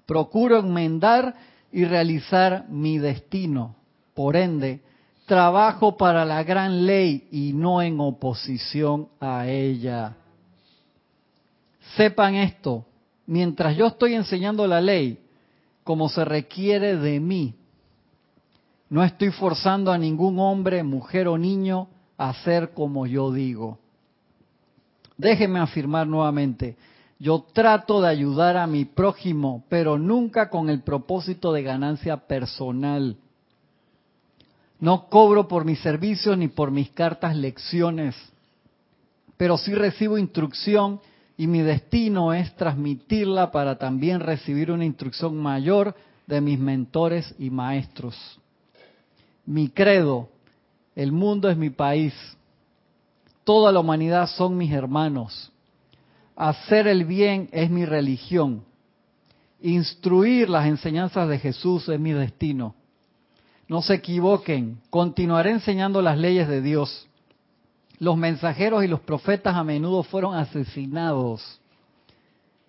Procuro 0.07 0.59
enmendar 0.59 1.35
y 1.71 1.85
realizar 1.85 2.69
mi 2.69 2.99
destino. 2.99 3.77
Por 4.15 4.35
ende, 4.35 4.83
trabajo 5.27 5.97
para 5.97 6.25
la 6.25 6.43
gran 6.43 6.87
ley 6.87 7.29
y 7.31 7.53
no 7.53 7.81
en 7.83 8.01
oposición 8.01 9.09
a 9.21 9.47
ella. 9.47 10.17
Sepan 11.97 12.35
esto, 12.35 12.87
mientras 13.29 13.77
yo 13.77 13.87
estoy 13.87 14.15
enseñando 14.15 14.67
la 14.67 14.81
ley, 14.81 15.19
como 15.85 16.09
se 16.09 16.25
requiere 16.25 16.97
de 16.97 17.21
mí, 17.21 17.55
no 18.89 19.05
estoy 19.05 19.31
forzando 19.31 19.93
a 19.93 19.99
ningún 19.99 20.39
hombre, 20.41 20.83
mujer 20.83 21.29
o 21.29 21.37
niño 21.37 21.89
a 22.17 22.31
hacer 22.31 22.73
como 22.73 23.07
yo 23.07 23.31
digo. 23.31 23.79
Déjenme 25.19 25.61
afirmar 25.61 26.07
nuevamente, 26.07 26.77
yo 27.19 27.45
trato 27.53 28.01
de 28.01 28.09
ayudar 28.09 28.57
a 28.57 28.67
mi 28.67 28.87
prójimo, 28.87 29.65
pero 29.69 29.99
nunca 29.99 30.49
con 30.49 30.71
el 30.71 30.81
propósito 30.81 31.53
de 31.53 31.63
ganancia 31.63 32.17
personal. 32.17 33.17
No 34.81 35.09
cobro 35.09 35.49
por 35.49 35.67
mis 35.67 35.81
servicios 35.81 36.39
ni 36.39 36.49
por 36.49 36.71
mis 36.71 36.91
cartas 36.91 37.37
lecciones, 37.37 38.17
pero 39.37 39.59
sí 39.59 39.75
recibo 39.75 40.17
instrucción 40.17 41.01
y 41.39 41.47
mi 41.47 41.63
destino 41.63 42.35
es 42.35 42.55
transmitirla 42.57 43.51
para 43.51 43.79
también 43.79 44.21
recibir 44.21 44.71
una 44.71 44.85
instrucción 44.85 45.39
mayor 45.39 45.95
de 46.27 46.43
mis 46.43 46.59
mentores 46.59 47.35
y 47.39 47.49
maestros 47.49 48.39
mi 49.49 49.71
credo, 49.71 50.29
el 50.95 51.11
mundo 51.11 51.49
es 51.49 51.57
mi 51.57 51.71
país, 51.71 52.13
toda 53.45 53.73
la 53.73 53.81
humanidad 53.81 54.29
son 54.29 54.59
mis 54.59 54.71
hermanos, 54.71 55.51
hacer 56.37 56.87
el 56.87 57.07
bien 57.07 57.49
es 57.51 57.71
mi 57.71 57.87
religión, 57.87 58.63
instruir 59.63 60.51
las 60.51 60.67
enseñanzas 60.67 61.31
de 61.31 61.39
Jesús 61.39 61.89
es 61.89 61.99
mi 61.99 62.13
destino. 62.13 62.75
No 63.69 63.81
se 63.81 63.95
equivoquen, 63.95 64.81
continuaré 64.91 65.51
enseñando 65.53 66.03
las 66.03 66.19
leyes 66.19 66.47
de 66.47 66.61
Dios. 66.61 67.09
Los 67.99 68.17
mensajeros 68.17 68.85
y 68.85 68.89
los 68.89 69.01
profetas 69.01 69.55
a 69.57 69.65
menudo 69.65 70.03
fueron 70.03 70.35
asesinados. 70.35 71.61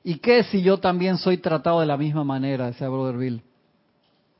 ¿Y 0.03 0.15
qué 0.15 0.43
si 0.43 0.61
yo 0.61 0.79
también 0.79 1.17
soy 1.17 1.37
tratado 1.37 1.81
de 1.81 1.85
la 1.85 1.97
misma 1.97 2.23
manera? 2.23 2.67
Decía 2.67 2.89
Brother 2.89 3.17
Bill. 3.17 3.41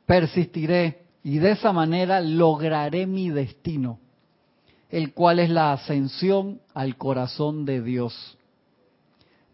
Persistiré, 0.05 1.03
y 1.23 1.37
de 1.37 1.51
esa 1.51 1.71
manera 1.71 2.21
lograré 2.21 3.05
mi 3.05 3.29
destino, 3.29 3.99
el 4.89 5.13
cual 5.13 5.39
es 5.39 5.49
la 5.49 5.73
ascensión 5.73 6.61
al 6.73 6.97
corazón 6.97 7.65
de 7.65 7.81
Dios. 7.81 8.37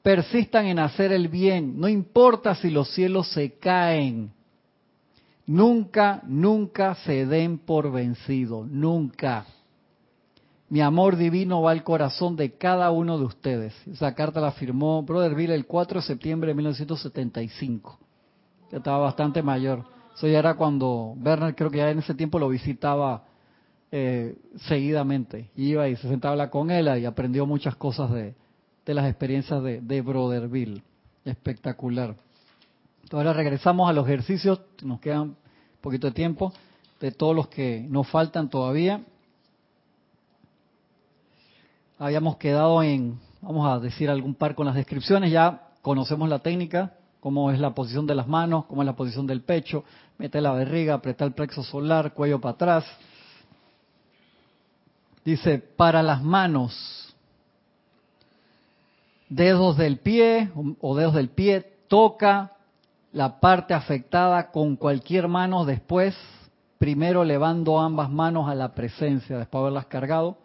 Persistan 0.01 0.67
en 0.67 0.79
hacer 0.79 1.11
el 1.11 1.27
bien, 1.27 1.79
no 1.79 1.89
importa 1.89 2.55
si 2.55 2.69
los 2.69 2.93
cielos 2.93 3.27
se 3.29 3.57
caen. 3.57 4.31
Nunca, 5.47 6.21
nunca 6.25 6.95
se 6.95 7.25
den 7.25 7.57
por 7.57 7.91
vencido, 7.91 8.65
nunca. 8.69 9.45
Mi 10.67 10.81
amor 10.81 11.15
divino 11.15 11.61
va 11.61 11.71
al 11.71 11.83
corazón 11.83 12.35
de 12.35 12.53
cada 12.53 12.89
uno 12.89 13.19
de 13.19 13.25
ustedes. 13.25 13.73
Esa 13.87 14.15
carta 14.15 14.41
la 14.41 14.51
firmó 14.51 15.03
Brother 15.03 15.35
Bill 15.35 15.51
el 15.51 15.67
4 15.67 16.01
de 16.01 16.07
septiembre 16.07 16.49
de 16.49 16.55
1975. 16.55 17.99
que 18.69 18.77
estaba 18.77 18.97
bastante 18.97 19.43
mayor. 19.43 19.83
Eso 20.15 20.27
ya 20.27 20.39
era 20.39 20.55
cuando 20.55 21.13
Bernard 21.17 21.55
creo 21.55 21.69
que 21.69 21.77
ya 21.77 21.91
en 21.91 21.99
ese 21.99 22.15
tiempo 22.15 22.39
lo 22.39 22.49
visitaba 22.49 23.25
eh, 23.91 24.35
seguidamente. 24.67 25.51
Iba 25.55 25.87
y 25.87 25.95
se 25.97 26.07
sentaba 26.07 26.49
con 26.49 26.71
él 26.71 26.89
y 26.99 27.05
aprendió 27.05 27.45
muchas 27.45 27.75
cosas 27.75 28.11
de, 28.11 28.33
las 28.85 29.07
experiencias 29.07 29.61
de, 29.61 29.81
de 29.81 30.01
Brotherville. 30.01 30.81
Espectacular. 31.25 32.15
Ahora 33.11 33.33
regresamos 33.33 33.87
a 33.87 33.93
los 33.93 34.07
ejercicios, 34.07 34.61
nos 34.81 34.99
queda 34.99 35.21
un 35.21 35.35
poquito 35.79 36.07
de 36.07 36.13
tiempo, 36.13 36.51
de 36.99 37.11
todos 37.11 37.35
los 37.35 37.49
que 37.49 37.85
nos 37.87 38.07
faltan 38.07 38.49
todavía. 38.49 39.03
Habíamos 41.97 42.35
quedado 42.35 42.83
en, 42.83 43.19
vamos 43.41 43.65
a 43.69 43.79
decir 43.79 44.09
algún 44.09 44.35
par 44.35 44.53
con 44.53 44.65
las 44.65 44.75
descripciones, 44.75 45.31
ya 45.31 45.69
conocemos 45.81 46.27
la 46.27 46.39
técnica, 46.39 46.93
cómo 47.21 47.51
es 47.51 47.59
la 47.59 47.73
posición 47.73 48.05
de 48.05 48.15
las 48.15 48.27
manos, 48.27 48.65
cómo 48.65 48.81
es 48.81 48.85
la 48.85 48.97
posición 48.97 49.25
del 49.25 49.41
pecho, 49.41 49.85
mete 50.17 50.41
la 50.41 50.51
barriga, 50.51 50.95
aprieta 50.95 51.23
el 51.23 51.31
plexo 51.31 51.63
solar, 51.63 52.13
cuello 52.13 52.41
para 52.41 52.53
atrás. 52.53 52.85
Dice, 55.23 55.57
para 55.57 56.03
las 56.03 56.21
manos, 56.21 57.15
dedos 59.29 59.77
del 59.77 59.97
pie 59.99 60.51
o 60.81 60.97
dedos 60.97 61.13
del 61.13 61.29
pie, 61.29 61.61
toca 61.87 62.51
la 63.13 63.39
parte 63.39 63.73
afectada 63.73 64.51
con 64.51 64.75
cualquier 64.75 65.29
mano 65.29 65.63
después, 65.63 66.13
primero 66.77 67.23
levando 67.23 67.79
ambas 67.79 68.09
manos 68.11 68.49
a 68.49 68.55
la 68.55 68.75
presencia, 68.75 69.37
después 69.37 69.61
de 69.61 69.63
haberlas 69.63 69.85
cargado 69.85 70.44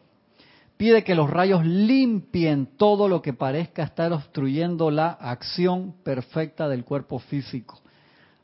pide 0.80 1.04
que 1.04 1.14
los 1.14 1.28
rayos 1.28 1.62
limpien 1.62 2.64
todo 2.78 3.06
lo 3.06 3.20
que 3.20 3.34
parezca 3.34 3.82
estar 3.82 4.14
obstruyendo 4.14 4.90
la 4.90 5.10
acción 5.10 5.94
perfecta 6.02 6.70
del 6.70 6.86
cuerpo 6.86 7.18
físico, 7.18 7.78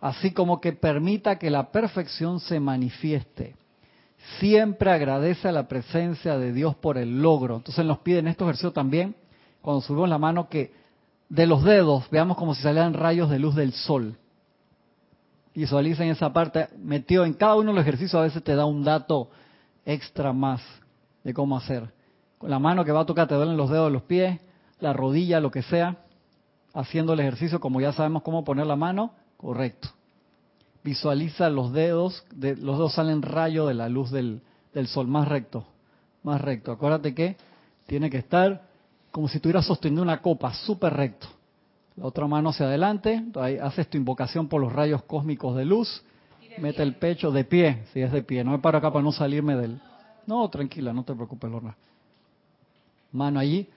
así 0.03 0.32
como 0.32 0.61
que 0.61 0.74
permita 0.74 1.39
que 1.39 1.49
la 1.49 1.72
perfección 1.72 2.39
se 2.41 2.61
manifieste. 2.61 3.57
Siempre 4.39 4.91
agradece 4.91 5.49
a 5.49 5.53
la 5.53 5.66
presencia 5.66 6.37
de 6.37 6.53
Dios 6.53 6.74
por 6.74 6.99
el 6.99 7.22
logro. 7.22 7.57
Entonces 7.57 7.87
nos 7.87 8.01
pide 8.01 8.18
en 8.18 8.28
estos 8.28 8.45
ejercicios 8.45 8.74
también, 8.74 9.16
cuando 9.62 9.80
subimos 9.80 10.11
la 10.11 10.18
mano, 10.18 10.51
que 10.51 10.74
de 11.30 11.47
los 11.47 11.64
dedos 11.64 12.05
veamos 12.11 12.37
como 12.37 12.55
si 12.55 12.61
salieran 12.61 12.93
rayos 12.93 13.30
de 13.30 13.39
luz 13.39 13.55
del 13.55 13.72
sol. 13.72 14.14
Visualicen 15.55 16.09
esa 16.09 16.34
parte 16.34 16.68
metido 16.76 17.24
en 17.24 17.32
cada 17.32 17.55
uno 17.55 17.70
de 17.70 17.76
los 17.76 17.82
ejercicios, 17.82 18.14
a 18.16 18.24
veces 18.24 18.45
te 18.45 18.55
da 18.55 18.66
un 18.66 18.84
dato 18.84 19.30
extra 19.87 20.34
más 20.34 20.61
de 21.24 21.32
cómo 21.32 21.57
hacer 21.57 21.95
la 22.47 22.59
mano 22.59 22.84
que 22.84 22.92
va 22.92 23.01
a 23.01 23.07
tocar 23.07 23.28
te 23.28 23.34
duelen 23.34 23.57
los 23.57 23.70
dedos 23.70 23.86
de 23.86 23.92
los 23.92 24.03
pies, 24.03 24.40
la 24.80 24.92
rodilla, 24.92 25.40
lo 25.40 25.51
que 25.51 25.62
sea, 25.62 25.99
haciendo 26.74 27.12
el 27.12 27.20
ejercicio 27.20 27.61
como 27.61 27.80
ya 27.80 27.92
sabemos 27.92 28.22
cómo 28.22 28.44
poner 28.44 28.66
la 28.66 28.76
mano, 28.76 29.12
correcto. 29.36 29.88
Visualiza 30.84 31.51
los 31.51 31.72
dedos, 31.72 32.24
de, 32.32 32.55
los 32.57 32.76
dedos 32.76 32.94
salen 32.94 33.22
rayos 33.22 33.66
de 33.66 33.74
la 33.74 33.88
luz 33.88 34.11
del, 34.11 34.42
del 34.72 34.86
sol, 34.86 35.09
más 35.09 35.26
recto, 35.26 35.66
más 36.22 36.40
recto. 36.40 36.70
Acuérdate 36.70 37.14
que 37.14 37.36
tiene 37.86 38.11
que 38.11 38.18
estar 38.18 38.62
como 39.11 39.28
si 39.28 39.38
estuvieras 39.38 39.66
sosteniendo 39.66 40.03
una 40.03 40.20
copa, 40.20 40.53
súper 40.53 40.92
recto. 40.94 41.26
La 41.97 42.05
otra 42.05 42.26
mano 42.26 42.51
hacia 42.51 42.66
adelante, 42.66 43.24
ahí 43.36 43.57
haces 43.57 43.88
tu 43.88 43.97
invocación 43.97 44.49
por 44.49 44.61
los 44.61 44.72
rayos 44.72 45.03
cósmicos 45.05 45.57
de 45.57 45.64
luz, 45.64 46.05
mete 46.59 46.82
el 46.82 46.94
pecho 46.97 47.30
de 47.30 47.44
pie, 47.44 47.84
si 47.92 48.01
es 48.01 48.12
de 48.12 48.22
pie, 48.22 48.44
no 48.44 48.51
me 48.51 48.59
paro 48.59 48.78
acá 48.78 48.92
para 48.92 49.03
no 49.03 49.12
salirme 49.12 49.57
del... 49.57 49.80
No, 50.26 50.49
tranquila, 50.51 50.92
no 50.92 51.05
te 51.05 51.14
preocupes, 51.14 51.51
Lorna. 51.51 51.76
Mano 53.12 53.40
allí. 53.40 53.68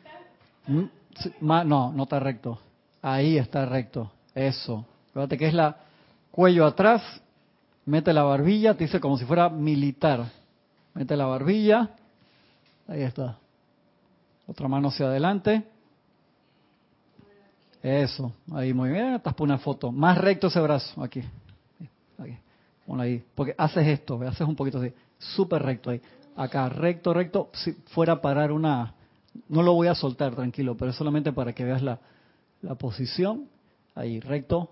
No, 1.41 1.91
no 1.91 2.03
está 2.03 2.19
recto. 2.19 2.59
Ahí 3.01 3.37
está 3.37 3.65
recto. 3.65 4.11
Eso. 4.35 4.85
Fíjate 5.13 5.37
que 5.37 5.47
es 5.47 5.53
la 5.53 5.77
cuello 6.31 6.65
atrás. 6.65 7.01
Mete 7.85 8.13
la 8.13 8.23
barbilla, 8.23 8.75
te 8.75 8.83
dice 8.83 8.99
como 8.99 9.17
si 9.17 9.25
fuera 9.25 9.49
militar. 9.49 10.25
Mete 10.93 11.15
la 11.15 11.25
barbilla. 11.25 11.89
Ahí 12.87 13.01
está. 13.01 13.37
Otra 14.47 14.67
mano 14.67 14.89
hacia 14.89 15.07
adelante. 15.07 15.63
Eso, 17.81 18.33
ahí 18.51 18.73
muy 18.73 18.89
bien. 18.89 19.15
Estás 19.15 19.33
por 19.33 19.45
una 19.45 19.57
foto. 19.57 19.91
Más 19.91 20.17
recto 20.17 20.47
ese 20.47 20.59
brazo, 20.59 21.01
aquí. 21.01 21.21
Aquí. 22.17 22.37
Ponlo 22.85 23.03
ahí. 23.03 23.23
Porque 23.33 23.55
haces 23.57 23.87
esto, 23.87 24.19
haces 24.21 24.47
un 24.47 24.55
poquito 24.55 24.79
así. 24.79 24.93
Súper 25.17 25.61
recto 25.63 25.89
ahí. 25.91 26.01
Acá, 26.35 26.67
recto, 26.69 27.13
recto. 27.13 27.49
Si 27.53 27.71
fuera 27.71 28.13
a 28.13 28.21
parar 28.21 28.51
una, 28.51 28.93
no 29.47 29.63
lo 29.63 29.73
voy 29.73 29.87
a 29.87 29.95
soltar, 29.95 30.35
tranquilo, 30.35 30.75
pero 30.77 30.91
es 30.91 30.97
solamente 30.97 31.31
para 31.31 31.53
que 31.53 31.63
veas 31.63 31.81
la, 31.81 31.99
la 32.61 32.75
posición. 32.75 33.47
Ahí, 33.95 34.19
recto, 34.19 34.69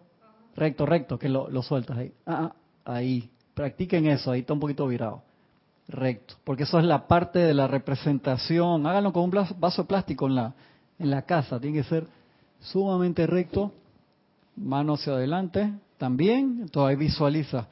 recto, 0.55 0.85
recto, 0.85 1.19
que 1.19 1.29
lo, 1.29 1.49
lo 1.49 1.61
sueltas 1.61 1.97
ahí. 1.97 2.13
Ah, 2.25 2.53
ah, 2.85 2.93
ahí, 2.93 3.29
practiquen 3.53 4.07
eso, 4.07 4.31
ahí 4.31 4.41
está 4.41 4.53
un 4.53 4.59
poquito 4.59 4.87
virado. 4.87 5.23
Recto, 5.87 6.35
porque 6.43 6.63
eso 6.63 6.79
es 6.79 6.85
la 6.85 7.07
parte 7.07 7.39
de 7.39 7.53
la 7.53 7.67
representación. 7.67 8.85
Háganlo 8.85 9.13
con 9.13 9.23
un 9.23 9.31
vaso 9.31 9.83
de 9.83 9.87
plástico 9.87 10.27
en 10.27 10.35
la, 10.35 10.53
en 10.99 11.09
la 11.09 11.21
casa, 11.21 11.59
tiene 11.59 11.77
que 11.77 11.83
ser 11.83 12.07
sumamente 12.59 13.25
recto. 13.25 13.71
Mano 14.55 14.95
hacia 14.95 15.13
adelante, 15.13 15.71
también, 15.97 16.69
ahí 16.75 16.95
visualiza. 16.95 17.67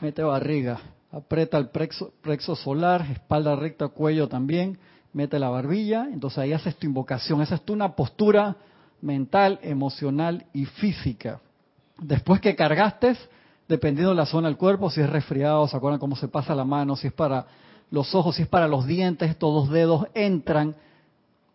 Mete 0.00 0.22
barriga, 0.24 0.80
aprieta 1.12 1.58
el 1.58 1.68
plexo, 1.68 2.12
plexo 2.22 2.56
solar, 2.56 3.02
espalda 3.12 3.54
recta, 3.54 3.86
cuello 3.88 4.28
también 4.28 4.78
mete 5.12 5.38
la 5.38 5.48
barbilla, 5.48 6.08
entonces 6.12 6.38
ahí 6.38 6.52
haces 6.52 6.76
tu 6.76 6.86
invocación. 6.86 7.42
Esa 7.42 7.56
es 7.56 7.62
tu 7.62 7.72
una 7.72 7.94
postura 7.94 8.56
mental, 9.00 9.58
emocional 9.62 10.46
y 10.52 10.64
física. 10.64 11.40
Después 11.98 12.40
que 12.40 12.56
cargaste, 12.56 13.16
dependiendo 13.68 14.10
de 14.10 14.16
la 14.16 14.26
zona 14.26 14.48
del 14.48 14.56
cuerpo, 14.56 14.90
si 14.90 15.00
es 15.00 15.10
resfriado, 15.10 15.66
se 15.68 15.76
acuerdan 15.76 16.00
cómo 16.00 16.16
se 16.16 16.28
pasa 16.28 16.54
la 16.54 16.64
mano, 16.64 16.96
si 16.96 17.08
es 17.08 17.12
para 17.12 17.46
los 17.90 18.14
ojos, 18.14 18.36
si 18.36 18.42
es 18.42 18.48
para 18.48 18.68
los 18.68 18.86
dientes, 18.86 19.30
estos 19.30 19.52
dos 19.52 19.70
dedos 19.70 20.06
entran 20.14 20.74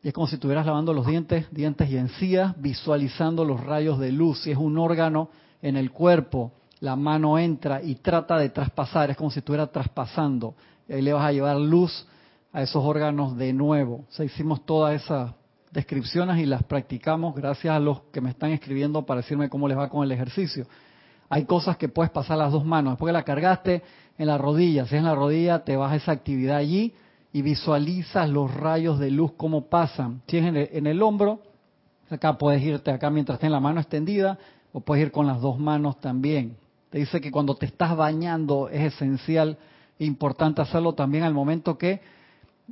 y 0.03 0.09
es 0.09 0.13
como 0.13 0.27
si 0.27 0.35
estuvieras 0.35 0.65
lavando 0.65 0.93
los 0.93 1.05
dientes, 1.05 1.47
dientes 1.51 1.89
y 1.89 1.97
encías, 1.97 2.53
visualizando 2.61 3.43
los 3.43 3.61
rayos 3.61 3.99
de 3.99 4.11
luz. 4.11 4.41
Si 4.41 4.51
es 4.51 4.57
un 4.57 4.77
órgano 4.77 5.29
en 5.61 5.75
el 5.75 5.91
cuerpo, 5.91 6.51
la 6.79 6.95
mano 6.95 7.39
entra 7.39 7.81
y 7.81 7.95
trata 7.95 8.37
de 8.37 8.49
traspasar, 8.49 9.09
es 9.09 9.17
como 9.17 9.31
si 9.31 9.39
estuviera 9.39 9.67
traspasando. 9.67 10.53
Y 10.87 10.93
ahí 10.93 11.01
le 11.01 11.13
vas 11.13 11.25
a 11.25 11.31
llevar 11.31 11.57
luz 11.57 12.07
a 12.51 12.61
esos 12.61 12.83
órganos 12.83 13.37
de 13.37 13.53
nuevo. 13.53 14.05
O 14.09 14.11
sea, 14.11 14.25
hicimos 14.25 14.65
todas 14.65 15.01
esas 15.01 15.31
descripciones 15.71 16.39
y 16.39 16.45
las 16.45 16.63
practicamos 16.63 17.35
gracias 17.35 17.75
a 17.75 17.79
los 17.79 18.01
que 18.11 18.21
me 18.21 18.29
están 18.29 18.51
escribiendo 18.51 19.05
para 19.05 19.21
decirme 19.21 19.49
cómo 19.49 19.67
les 19.67 19.77
va 19.77 19.89
con 19.89 20.03
el 20.03 20.11
ejercicio. 20.11 20.65
Hay 21.29 21.45
cosas 21.45 21.77
que 21.77 21.89
puedes 21.89 22.11
pasar 22.11 22.37
las 22.37 22.51
dos 22.51 22.65
manos. 22.65 22.93
Después 22.93 23.09
que 23.09 23.13
la 23.13 23.23
cargaste 23.23 23.83
en 24.17 24.27
la 24.27 24.37
rodilla, 24.37 24.85
si 24.85 24.95
es 24.95 24.99
en 24.99 25.05
la 25.05 25.15
rodilla, 25.15 25.63
te 25.63 25.75
vas 25.75 25.91
a 25.91 25.95
esa 25.95 26.11
actividad 26.13 26.57
allí 26.57 26.93
y 27.33 27.41
visualizas 27.41 28.29
los 28.29 28.53
rayos 28.53 28.97
de 28.99 29.11
luz 29.11 29.33
cómo 29.35 29.65
pasan. 29.65 30.21
Si 30.27 30.37
es 30.37 30.45
en 30.45 30.87
el, 30.87 31.01
hombro, 31.03 31.41
acá 32.09 32.37
puedes 32.37 32.63
irte 32.63 32.89
acá 32.89 33.09
mientras 33.09 33.35
esté 33.35 33.47
en 33.47 33.51
la 33.51 33.59
mano 33.59 33.79
extendida 33.79 34.39
o 34.71 34.79
puedes 34.79 35.05
ir 35.05 35.11
con 35.11 35.27
las 35.27 35.41
dos 35.41 35.59
manos 35.59 35.99
también. 35.99 36.55
Te 36.89 36.99
dice 36.99 37.19
que 37.19 37.31
cuando 37.31 37.55
te 37.55 37.65
estás 37.65 37.95
bañando 37.95 38.69
es 38.69 38.93
esencial 38.93 39.57
e 39.99 40.05
importante 40.05 40.61
hacerlo 40.61 40.93
también 40.93 41.25
al 41.25 41.33
momento 41.33 41.77
que 41.77 41.99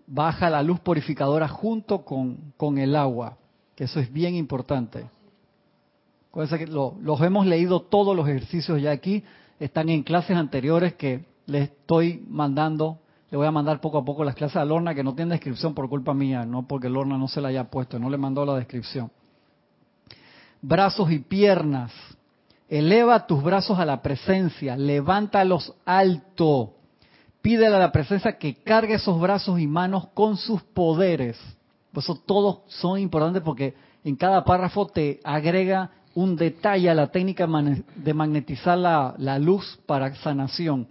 baja 0.08 0.50
la 0.50 0.64
luz 0.64 0.80
purificadora 0.80 1.48
junto 1.48 2.04
con, 2.04 2.54
con 2.58 2.78
el 2.78 2.96
agua, 2.96 3.38
que 3.76 3.86
eso 3.86 4.00
es 4.00 4.12
bien 4.12 4.36
importante. 4.36 5.06
que 6.34 6.68
los 6.68 7.22
hemos 7.22 7.46
leído 7.46 7.82
todos 7.82 8.16
los 8.16 8.28
ejercicios 8.28 8.82
ya 8.82 8.92
aquí, 8.92 9.24
están 9.60 9.90
en 9.90 10.04
clases 10.04 10.36
anteriores 10.38 10.96
que 10.96 11.26
les 11.46 11.70
estoy 11.70 12.26
mandando 12.28 13.00
le 13.36 13.38
voy 13.38 13.48
a 13.48 13.52
mandar 13.52 13.82
poco 13.82 13.98
a 13.98 14.06
poco 14.06 14.24
las 14.24 14.36
clases 14.36 14.56
a 14.56 14.64
Lorna 14.64 14.94
que 14.96 15.04
no 15.04 15.16
tiene 15.16 15.32
descripción 15.32 15.74
por 15.74 15.90
culpa 15.90 16.14
mía, 16.14 16.46
no 16.46 16.68
porque 16.68 16.88
Lorna 16.88 17.18
no 17.18 17.28
se 17.28 17.42
la 17.42 17.50
haya 17.50 17.66
puesto, 17.66 18.00
no 18.00 18.10
le 18.10 18.18
mandó 18.18 18.46
la 18.46 18.56
descripción. 18.56 19.12
Brazos 20.62 21.12
y 21.12 21.20
piernas. 21.20 21.92
Eleva 22.70 23.28
tus 23.28 23.44
brazos 23.44 23.78
a 23.78 23.86
la 23.86 24.02
presencia, 24.02 24.78
levántalos 24.78 25.74
alto. 25.86 26.75
Pídele 27.46 27.76
a 27.76 27.80
la 27.80 27.92
presencia 27.92 28.40
que 28.40 28.56
cargue 28.56 28.96
esos 28.96 29.22
brazos 29.22 29.60
y 29.60 29.68
manos 29.68 30.08
con 30.16 30.36
sus 30.36 30.64
poderes. 30.64 31.38
Por 31.92 32.04
eso 32.04 32.16
todos 32.26 32.62
son 32.70 32.98
importantes 32.98 33.44
porque 33.44 33.76
en 34.04 34.16
cada 34.16 34.44
párrafo 34.44 34.88
te 34.88 35.20
agrega 35.24 35.92
un 36.16 36.36
detalle 36.36 36.90
a 36.90 36.96
la 36.96 37.12
técnica 37.12 37.48
de 37.98 38.14
magnetizar 38.16 38.80
la, 38.80 39.38
luz 39.38 39.80
para 39.86 40.16
sanación. 40.16 40.88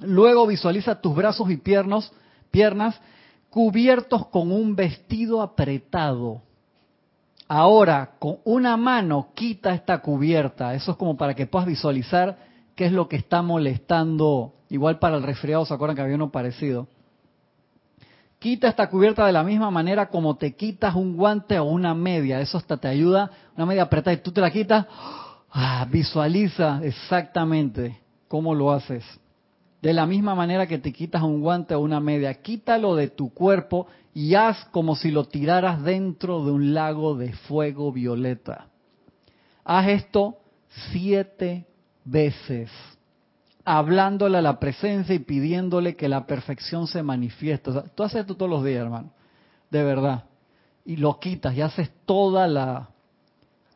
Luego 0.00 0.46
visualiza 0.46 1.00
tus 1.00 1.14
brazos 1.14 1.50
y 1.50 1.56
piernas 1.56 3.00
cubiertos 3.48 4.26
con 4.26 4.52
un 4.52 4.76
vestido 4.76 5.40
apretado. 5.40 6.42
Ahora, 7.48 8.10
con 8.18 8.40
una 8.44 8.76
mano 8.76 9.28
quita 9.32 9.72
esta 9.72 10.02
cubierta. 10.02 10.74
Eso 10.74 10.90
es 10.90 10.96
como 10.98 11.16
para 11.16 11.32
que 11.32 11.46
puedas 11.46 11.66
visualizar 11.66 12.36
qué 12.74 12.84
es 12.84 12.92
lo 12.92 13.08
que 13.08 13.16
está 13.16 13.40
molestando. 13.40 14.52
Igual 14.68 14.98
para 14.98 15.16
el 15.16 15.22
resfriado, 15.22 15.64
¿se 15.64 15.74
acuerdan 15.74 15.96
que 15.96 16.02
había 16.02 16.16
uno 16.16 16.30
parecido? 16.30 16.88
Quita 18.38 18.68
esta 18.68 18.88
cubierta 18.88 19.24
de 19.26 19.32
la 19.32 19.42
misma 19.42 19.70
manera 19.70 20.08
como 20.08 20.36
te 20.36 20.54
quitas 20.54 20.94
un 20.94 21.16
guante 21.16 21.58
o 21.58 21.64
una 21.64 21.94
media. 21.94 22.40
Eso 22.40 22.58
hasta 22.58 22.76
te 22.76 22.88
ayuda. 22.88 23.30
Una 23.56 23.66
media 23.66 23.82
apretada 23.84 24.14
y 24.14 24.18
tú 24.18 24.30
te 24.30 24.40
la 24.40 24.50
quitas. 24.50 24.86
Ah, 25.50 25.86
visualiza 25.90 26.80
exactamente 26.82 28.00
cómo 28.28 28.54
lo 28.54 28.72
haces. 28.72 29.04
De 29.80 29.92
la 29.92 30.06
misma 30.06 30.34
manera 30.34 30.66
que 30.66 30.78
te 30.78 30.92
quitas 30.92 31.22
un 31.22 31.40
guante 31.40 31.74
o 31.74 31.80
una 31.80 32.00
media, 32.00 32.34
quítalo 32.34 32.94
de 32.94 33.08
tu 33.08 33.32
cuerpo 33.32 33.86
y 34.12 34.34
haz 34.34 34.64
como 34.66 34.96
si 34.96 35.10
lo 35.10 35.24
tiraras 35.24 35.82
dentro 35.82 36.44
de 36.44 36.50
un 36.50 36.74
lago 36.74 37.14
de 37.16 37.32
fuego 37.32 37.92
violeta. 37.92 38.66
Haz 39.64 39.88
esto 39.88 40.38
siete 40.90 41.66
veces, 42.04 42.70
hablándole 43.66 44.38
a 44.38 44.42
la 44.42 44.58
presencia 44.58 45.14
y 45.14 45.18
pidiéndole 45.18 45.94
que 45.94 46.08
la 46.08 46.26
perfección 46.26 46.86
se 46.86 47.02
manifieste. 47.02 47.70
tú 47.94 48.02
haces 48.02 48.22
esto 48.22 48.34
todos 48.34 48.50
los 48.50 48.64
días, 48.64 48.82
hermano, 48.82 49.10
de 49.70 49.82
verdad. 49.84 50.24
Y 50.86 50.96
lo 50.96 51.20
quitas 51.20 51.54
y 51.54 51.60
haces 51.60 51.90
toda 52.06 52.48
la, 52.48 52.88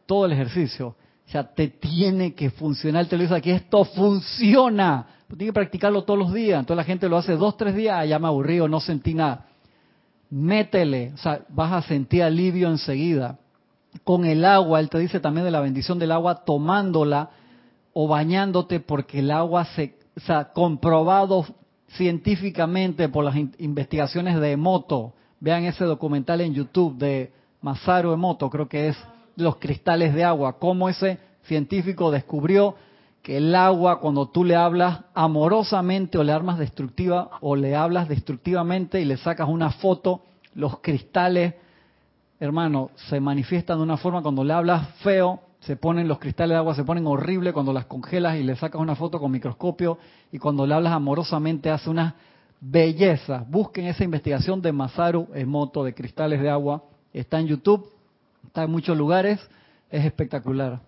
todo 0.06 0.24
el 0.24 0.32
ejercicio. 0.32 0.96
O 1.26 1.30
sea, 1.30 1.44
te 1.44 1.68
tiene 1.68 2.34
que 2.34 2.50
funcionar. 2.50 3.06
Te 3.06 3.16
lo 3.16 3.22
dice 3.22 3.34
aquí, 3.34 3.50
esto 3.50 3.84
funciona 3.84 5.06
tiene 5.36 5.50
que 5.50 5.54
practicarlo 5.54 6.02
todos 6.02 6.18
los 6.18 6.32
días. 6.32 6.60
Entonces 6.60 6.76
la 6.76 6.84
gente 6.84 7.08
lo 7.08 7.16
hace 7.16 7.36
dos, 7.36 7.56
tres 7.56 7.74
días, 7.74 7.96
ah, 7.98 8.04
ya 8.04 8.18
me 8.18 8.26
aburrí 8.26 8.60
o 8.60 8.68
no 8.68 8.80
sentí 8.80 9.14
nada. 9.14 9.46
Métele, 10.30 11.12
o 11.14 11.16
sea, 11.18 11.42
vas 11.48 11.72
a 11.72 11.82
sentir 11.82 12.22
alivio 12.22 12.68
enseguida. 12.68 13.38
Con 14.04 14.24
el 14.24 14.44
agua, 14.44 14.80
él 14.80 14.88
te 14.88 14.98
dice 14.98 15.18
también 15.20 15.44
de 15.44 15.50
la 15.50 15.60
bendición 15.60 15.98
del 15.98 16.12
agua, 16.12 16.44
tomándola 16.44 17.30
o 18.02 18.08
bañándote, 18.08 18.80
porque 18.80 19.18
el 19.18 19.30
agua 19.30 19.66
se, 19.66 19.94
o 20.16 20.20
sea, 20.20 20.52
comprobado 20.54 21.44
científicamente 21.88 23.10
por 23.10 23.26
las 23.26 23.36
investigaciones 23.58 24.40
de 24.40 24.52
Emoto. 24.52 25.12
Vean 25.38 25.64
ese 25.64 25.84
documental 25.84 26.40
en 26.40 26.54
YouTube 26.54 26.96
de 26.96 27.30
Masaru 27.60 28.12
Emoto, 28.12 28.48
creo 28.48 28.70
que 28.70 28.88
es 28.88 28.96
los 29.36 29.56
cristales 29.56 30.14
de 30.14 30.24
agua, 30.24 30.58
cómo 30.58 30.88
ese 30.88 31.18
científico 31.42 32.10
descubrió 32.10 32.74
que 33.20 33.36
el 33.36 33.54
agua, 33.54 34.00
cuando 34.00 34.28
tú 34.28 34.44
le 34.44 34.56
hablas 34.56 35.00
amorosamente 35.12 36.16
o 36.16 36.24
le 36.24 36.32
armas 36.32 36.58
destructiva 36.58 37.32
o 37.42 37.54
le 37.54 37.76
hablas 37.76 38.08
destructivamente 38.08 38.98
y 39.02 39.04
le 39.04 39.18
sacas 39.18 39.46
una 39.46 39.72
foto, 39.72 40.22
los 40.54 40.80
cristales, 40.80 41.52
hermano, 42.38 42.92
se 43.10 43.20
manifiestan 43.20 43.76
de 43.76 43.82
una 43.82 43.98
forma 43.98 44.22
cuando 44.22 44.42
le 44.42 44.54
hablas 44.54 44.88
feo, 45.02 45.40
se 45.60 45.76
ponen 45.76 46.08
los 46.08 46.18
cristales 46.18 46.54
de 46.54 46.58
agua, 46.58 46.74
se 46.74 46.84
ponen 46.84 47.06
horrible 47.06 47.52
cuando 47.52 47.72
las 47.72 47.86
congelas 47.86 48.38
y 48.38 48.42
le 48.42 48.56
sacas 48.56 48.80
una 48.80 48.96
foto 48.96 49.18
con 49.18 49.30
microscopio 49.30 49.98
y 50.32 50.38
cuando 50.38 50.66
le 50.66 50.74
hablas 50.74 50.92
amorosamente 50.92 51.70
hace 51.70 51.90
una 51.90 52.14
belleza. 52.60 53.44
Busquen 53.48 53.86
esa 53.86 54.04
investigación 54.04 54.62
de 54.62 54.72
Masaru 54.72 55.28
Emoto 55.34 55.84
de 55.84 55.94
cristales 55.94 56.40
de 56.40 56.48
agua, 56.48 56.84
está 57.12 57.40
en 57.40 57.46
YouTube, 57.46 57.86
está 58.46 58.64
en 58.64 58.70
muchos 58.70 58.96
lugares, 58.96 59.40
es 59.90 60.04
espectacular 60.04 60.80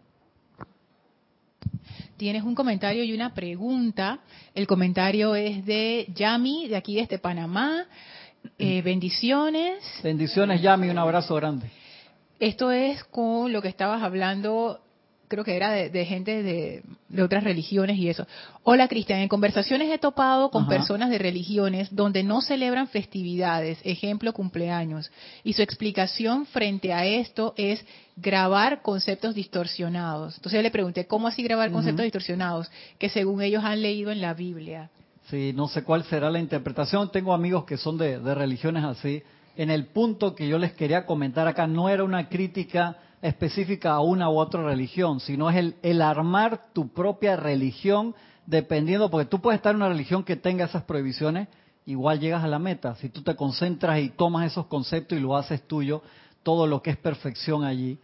tienes 2.23 2.45
un 2.45 2.55
comentario 2.55 3.03
y 3.03 3.13
una 3.13 3.35
pregunta. 3.35 4.21
El 4.55 4.69
comentario 4.69 5.35
es 5.35 5.67
de 5.67 6.07
Yami, 6.15 6.69
de 6.69 6.77
aquí 6.77 6.95
desde 6.95 7.19
Panamá. 7.19 7.85
Eh, 8.61 8.81
bendiciones. 8.81 9.83
Bendiciones, 10.05 10.63
Yami, 10.63 10.89
un 10.89 10.99
abrazo 10.99 11.35
grande. 11.35 11.69
Esto 12.41 12.71
es 12.73 13.05
con 13.05 13.53
lo 13.53 13.63
que 13.63 13.69
estabas 13.69 14.03
hablando 14.03 14.81
creo 15.33 15.45
que 15.45 15.57
era 15.57 15.71
de, 15.71 16.05
gente 16.05 16.43
de, 16.43 16.83
otras 17.23 17.43
religiones 17.43 17.97
y 17.97 18.11
eso. 18.11 18.27
Hola 18.65 18.87
Cristian, 18.87 19.21
en 19.21 19.29
conversaciones 19.29 19.91
he 19.91 19.97
topado 19.97 20.51
con 20.51 20.69
personas 20.69 21.09
de 21.09 21.17
religiones 21.17 21.89
donde 21.91 22.23
no 22.23 22.43
celebran 22.43 22.87
festividades, 22.89 23.79
ejemplo 23.83 24.35
cumpleaños, 24.35 25.11
y 25.43 25.55
su 25.55 25.63
explicación 25.63 26.45
frente 26.45 26.93
a 26.93 27.07
esto 27.07 27.55
es 27.57 27.83
grabar 28.17 28.83
conceptos 28.83 29.35
distorsionados. 29.35 30.37
Entonces 30.37 30.59
yo 30.59 30.63
le 30.63 30.71
pregunté, 30.71 31.07
¿cómo 31.07 31.29
así 31.29 31.43
grabar 31.43 31.73
conceptos 31.73 32.03
distorsionados? 32.03 32.71
Que 32.99 33.09
según 33.09 33.41
ellos 33.41 33.65
han 33.65 33.81
leído 33.81 34.11
en 34.11 34.21
la 34.21 34.35
Biblia. 34.35 34.91
Sí, 35.31 35.55
no 35.55 35.67
sé 35.67 35.83
cuál 35.83 36.05
será 36.05 36.31
la 36.31 36.41
interpretación. 36.41 37.11
Tengo 37.11 37.33
amigos 37.33 37.65
que 37.65 37.79
son 37.79 37.97
de 37.97 38.35
religiones 38.35 38.85
así. 38.85 39.23
En 39.57 39.71
el 39.71 39.87
punto 39.87 40.35
que 40.35 40.49
yo 40.49 40.59
les 40.59 40.73
quería 40.73 41.07
comentar 41.07 41.47
acá, 41.47 41.67
no 41.67 41.89
era 41.89 42.05
una 42.05 42.29
crítica 42.29 42.97
específica 43.21 43.93
a 43.93 44.01
una 44.01 44.29
u 44.31 44.39
otra 44.39 44.63
religión, 44.63 45.21
sino 45.21 45.51
es 45.51 45.57
el, 45.57 45.77
el 45.83 46.03
armar 46.03 46.73
tu 46.73 46.89
propia 46.93 47.37
religión 47.37 48.15
dependiendo, 48.47 49.11
porque 49.11 49.29
tú 49.29 49.41
puedes 49.41 49.59
estar 49.59 49.71
en 49.71 49.77
una 49.77 49.89
religión 49.89 50.25
que 50.25 50.37
tenga 50.37 50.65
esas 50.65 50.83
prohibiciones, 50.85 51.49
igual 51.87 52.19
llegas 52.19 52.43
a 52.43 52.49
la 52.49 52.59
meta. 52.59 52.97
Si 52.97 53.09
tú 53.09 53.23
te 53.23 53.37
concentras 53.37 54.01
y 54.01 54.11
tomas 54.11 54.51
esos 54.51 54.67
conceptos 54.67 55.19
y 55.19 55.21
lo 55.21 55.37
haces 55.37 55.63
tuyo, 55.67 56.03
todo 56.43 56.67
lo 56.67 56.83
que 56.83 56.91
es 56.91 56.97
perfección 56.97 57.65
allí, 57.65 57.99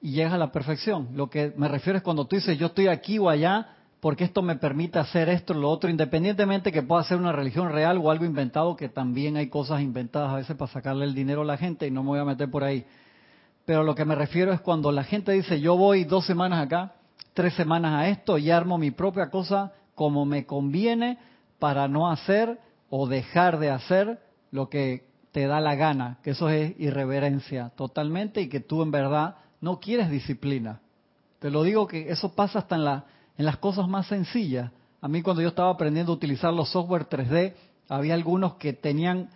y 0.00 0.12
llegas 0.12 0.34
a 0.34 0.38
la 0.38 0.52
perfección. 0.52 1.08
Lo 1.14 1.28
que 1.28 1.52
me 1.56 1.68
refiero 1.68 1.96
es 1.96 2.02
cuando 2.02 2.26
tú 2.26 2.36
dices, 2.36 2.56
yo 2.58 2.66
estoy 2.66 2.86
aquí 2.86 3.18
o 3.18 3.28
allá, 3.28 3.75
porque 4.00 4.24
esto 4.24 4.42
me 4.42 4.56
permite 4.56 4.98
hacer 4.98 5.28
esto 5.28 5.52
o 5.52 5.56
lo 5.56 5.70
otro, 5.70 5.88
independientemente 5.88 6.70
que 6.70 6.82
pueda 6.82 7.02
ser 7.04 7.16
una 7.16 7.32
religión 7.32 7.72
real 7.72 7.98
o 7.98 8.10
algo 8.10 8.24
inventado, 8.24 8.76
que 8.76 8.88
también 8.88 9.36
hay 9.36 9.48
cosas 9.48 9.80
inventadas 9.80 10.32
a 10.32 10.36
veces 10.36 10.56
para 10.56 10.70
sacarle 10.70 11.06
el 11.06 11.14
dinero 11.14 11.42
a 11.42 11.46
la 11.46 11.56
gente 11.56 11.86
y 11.86 11.90
no 11.90 12.02
me 12.02 12.10
voy 12.10 12.20
a 12.20 12.24
meter 12.24 12.50
por 12.50 12.62
ahí. 12.62 12.84
Pero 13.64 13.82
lo 13.82 13.94
que 13.94 14.04
me 14.04 14.14
refiero 14.14 14.52
es 14.52 14.60
cuando 14.60 14.92
la 14.92 15.02
gente 15.02 15.32
dice, 15.32 15.60
yo 15.60 15.76
voy 15.76 16.04
dos 16.04 16.26
semanas 16.26 16.64
acá, 16.64 16.94
tres 17.34 17.54
semanas 17.54 17.94
a 17.94 18.08
esto 18.08 18.38
y 18.38 18.50
armo 18.50 18.78
mi 18.78 18.90
propia 18.90 19.30
cosa 19.30 19.72
como 19.94 20.24
me 20.24 20.46
conviene 20.46 21.18
para 21.58 21.88
no 21.88 22.10
hacer 22.10 22.60
o 22.90 23.08
dejar 23.08 23.58
de 23.58 23.70
hacer 23.70 24.20
lo 24.50 24.68
que 24.68 25.08
te 25.32 25.46
da 25.46 25.60
la 25.60 25.74
gana, 25.74 26.18
que 26.22 26.30
eso 26.30 26.48
es 26.48 26.78
irreverencia 26.78 27.70
totalmente 27.76 28.40
y 28.40 28.48
que 28.48 28.60
tú 28.60 28.82
en 28.82 28.90
verdad 28.90 29.36
no 29.60 29.80
quieres 29.80 30.10
disciplina. 30.10 30.80
Te 31.40 31.50
lo 31.50 31.62
digo 31.62 31.86
que 31.86 32.10
eso 32.10 32.34
pasa 32.34 32.60
hasta 32.60 32.76
en, 32.76 32.84
la, 32.84 33.04
en 33.38 33.44
las 33.44 33.56
cosas 33.58 33.88
más 33.88 34.06
sencillas. 34.06 34.70
A 35.00 35.08
mí 35.08 35.22
cuando 35.22 35.42
yo 35.42 35.48
estaba 35.48 35.70
aprendiendo 35.70 36.12
a 36.12 36.14
utilizar 36.14 36.52
los 36.52 36.70
software 36.70 37.08
3D, 37.08 37.54
Había 37.88 38.14
algunos 38.14 38.54
que 38.54 38.72
tenían 38.72 39.30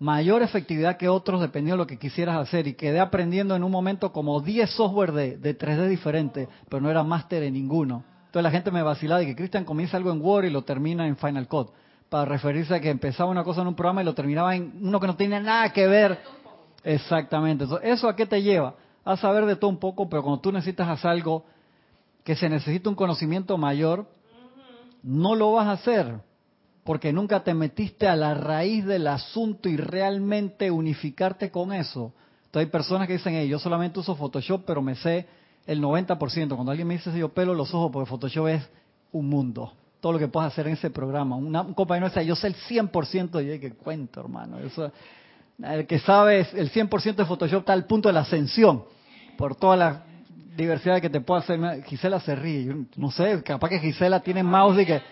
mayor 0.00 0.42
efectividad 0.42 0.96
que 0.96 1.08
otros 1.08 1.40
dependiendo 1.40 1.76
de 1.76 1.84
lo 1.84 1.86
que 1.86 1.98
quisieras 1.98 2.36
hacer 2.36 2.66
y 2.66 2.74
quedé 2.74 2.98
aprendiendo 2.98 3.54
en 3.54 3.62
un 3.62 3.70
momento 3.70 4.12
como 4.12 4.40
10 4.40 4.70
software 4.70 5.12
de, 5.12 5.36
de 5.36 5.56
3D 5.56 5.86
diferentes, 5.88 6.48
pero 6.68 6.82
no 6.82 6.90
era 6.90 7.04
máster 7.04 7.44
en 7.44 7.54
ninguno. 7.54 8.02
Entonces 8.26 8.42
la 8.42 8.50
gente 8.50 8.72
me 8.72 8.82
vacilaba 8.82 9.22
y 9.22 9.26
que 9.26 9.36
Cristian 9.36 9.64
comienza 9.64 9.96
algo 9.96 10.10
en 10.10 10.20
Word 10.20 10.46
y 10.46 10.50
lo 10.50 10.62
termina 10.62 11.06
en 11.06 11.16
Final 11.16 11.46
Cut, 11.46 11.70
para 12.08 12.24
referirse 12.24 12.74
a 12.74 12.80
que 12.80 12.90
empezaba 12.90 13.30
una 13.30 13.44
cosa 13.44 13.60
en 13.62 13.68
un 13.68 13.74
programa 13.76 14.02
y 14.02 14.04
lo 14.04 14.14
terminaba 14.14 14.56
en 14.56 14.72
uno 14.82 14.98
que 14.98 15.06
no 15.06 15.14
tenía 15.14 15.38
nada 15.38 15.72
que 15.72 15.86
ver. 15.86 16.18
Exactamente. 16.82 17.64
¿Eso 17.82 18.08
a 18.08 18.16
qué 18.16 18.26
te 18.26 18.42
lleva? 18.42 18.74
A 19.04 19.16
saber 19.16 19.46
de 19.46 19.54
todo 19.54 19.70
un 19.70 19.78
poco, 19.78 20.08
pero 20.08 20.22
cuando 20.22 20.40
tú 20.40 20.50
necesitas 20.50 20.88
hacer 20.88 21.12
algo 21.12 21.44
que 22.24 22.34
se 22.34 22.48
necesita 22.48 22.88
un 22.88 22.96
conocimiento 22.96 23.56
mayor, 23.58 24.08
no 25.02 25.34
lo 25.34 25.52
vas 25.52 25.66
a 25.66 25.72
hacer 25.72 26.20
porque 26.84 27.12
nunca 27.12 27.42
te 27.42 27.54
metiste 27.54 28.06
a 28.06 28.14
la 28.14 28.34
raíz 28.34 28.84
del 28.84 29.06
asunto 29.06 29.68
y 29.68 29.76
realmente 29.76 30.70
unificarte 30.70 31.50
con 31.50 31.72
eso. 31.72 32.12
Entonces 32.44 32.66
hay 32.66 32.70
personas 32.70 33.06
que 33.08 33.14
dicen, 33.14 33.34
hey, 33.34 33.48
yo 33.48 33.58
solamente 33.58 33.98
uso 33.98 34.14
Photoshop, 34.14 34.64
pero 34.66 34.82
me 34.82 34.94
sé 34.94 35.26
el 35.66 35.82
90%. 35.82 36.18
Cuando 36.54 36.70
alguien 36.70 36.86
me 36.86 36.94
dice, 36.94 37.16
yo 37.18 37.30
pelo 37.30 37.54
los 37.54 37.72
ojos, 37.74 37.90
porque 37.90 38.08
Photoshop 38.08 38.48
es 38.48 38.70
un 39.12 39.28
mundo. 39.28 39.72
Todo 40.00 40.12
lo 40.12 40.18
que 40.18 40.28
puedes 40.28 40.52
hacer 40.52 40.66
en 40.66 40.74
ese 40.74 40.90
programa. 40.90 41.36
un 41.36 41.74
compañero 41.74 42.08
dice, 42.08 42.24
yo 42.24 42.36
sé 42.36 42.48
el 42.48 42.54
100%, 42.54 43.42
y 43.42 43.48
yo 43.48 43.60
que 43.60 43.72
cuento, 43.72 44.20
hermano. 44.20 44.58
Eso, 44.58 44.92
el 45.62 45.86
que 45.86 45.98
sabe 45.98 46.46
el 46.52 46.70
100% 46.70 47.14
de 47.14 47.24
Photoshop 47.24 47.60
está 47.60 47.72
al 47.72 47.86
punto 47.86 48.10
de 48.10 48.12
la 48.12 48.20
ascensión, 48.20 48.84
por 49.38 49.56
toda 49.56 49.76
la 49.76 50.04
diversidad 50.56 51.00
que 51.00 51.10
te 51.10 51.20
puede 51.20 51.42
hacer. 51.42 51.84
Gisela 51.84 52.20
se 52.20 52.34
ríe. 52.34 52.74
no 52.96 53.10
sé, 53.10 53.42
capaz 53.42 53.68
que 53.68 53.78
Gisela 53.78 54.20
tiene 54.20 54.42
mouse 54.42 54.80
y 54.80 54.86
que 54.86 55.02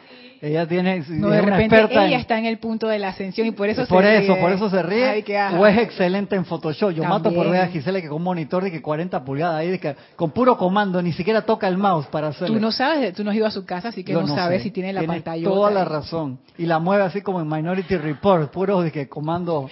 ella 0.43 0.67
tiene 0.67 1.05
no, 1.09 1.29
de 1.31 1.41
repente 1.41 1.81
ella 1.81 2.19
está 2.19 2.37
en 2.37 2.47
el 2.47 2.59
punto 2.59 2.89
de 2.89 2.99
la 2.99 3.11
ascensión 3.11 3.47
y 3.47 3.53
por 3.53 3.69
eso 3.69 3.87
por 3.87 4.03
se 4.03 4.25
eso, 4.25 4.35
ríe. 4.35 4.43
por 4.43 4.51
eso 4.51 4.69
se 4.69 4.83
ríe. 4.83 5.25
o 5.57 5.67
es 5.69 5.79
excelente 5.79 6.35
en 6.35 6.45
Photoshop. 6.45 6.91
Yo 6.91 7.05
mato 7.05 7.33
por 7.33 7.49
ver 7.49 7.61
a 7.61 7.69
Gisela 7.69 8.01
que 8.01 8.09
con 8.09 8.17
un 8.17 8.25
monitor 8.25 8.65
de 8.65 8.73
que 8.73 8.83
40 8.83 9.25
pulgadas 9.25 9.61
ahí 9.61 9.71
de 9.71 9.79
que 9.79 9.95
con 10.17 10.33
puro 10.33 10.59
comando 10.59 11.01
ni 11.01 11.13
siquiera 11.13 11.43
toca 11.43 11.69
el 11.69 11.79
mouse 11.79 12.07
para 12.07 12.29
hacerlo. 12.29 12.57
Tú 12.57 12.61
no 12.61 12.73
sabes, 12.73 13.15
tú 13.15 13.23
no 13.23 13.31
has 13.31 13.37
ido 13.37 13.47
a 13.47 13.53
su 13.53 13.65
casa, 13.65 13.89
así 13.91 14.03
que 14.03 14.13
no, 14.13 14.27
sabes 14.27 14.65
si 14.65 14.73
tiene 14.73 14.93
la 14.93 15.01
tiene 15.01 15.15
pantalla. 15.15 15.45
Toda 15.45 15.71
la 15.71 15.85
razón 15.85 16.41
y 16.59 16.67
la 16.67 16.81
mueve 16.81 17.05
así 17.05 17.21
como 17.21 17.41
en 17.41 17.49
Minority 17.49 17.97
Report, 17.97 18.51
puro 18.51 18.81
de 18.83 18.91
que 18.91 19.09
comando. 19.09 19.71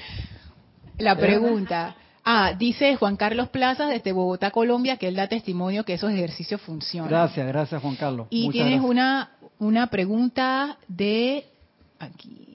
La 0.98 1.16
pregunta. 1.16 1.96
Ah, 2.24 2.52
dice 2.58 2.96
Juan 2.96 3.16
Carlos 3.16 3.48
Plaza 3.48 3.86
desde 3.86 4.12
Bogotá, 4.12 4.50
Colombia, 4.50 4.96
que 4.96 5.08
él 5.08 5.16
da 5.16 5.26
testimonio 5.26 5.84
que 5.84 5.94
esos 5.94 6.10
ejercicios 6.10 6.60
funcionan. 6.60 7.10
Gracias, 7.10 7.46
gracias 7.46 7.80
Juan 7.80 7.96
Carlos. 7.96 8.26
Y 8.30 8.50
tienes 8.50 8.80
una 8.80 9.30
una 9.60 9.86
pregunta 9.88 10.78
de 10.88 11.44
aquí 11.98 12.50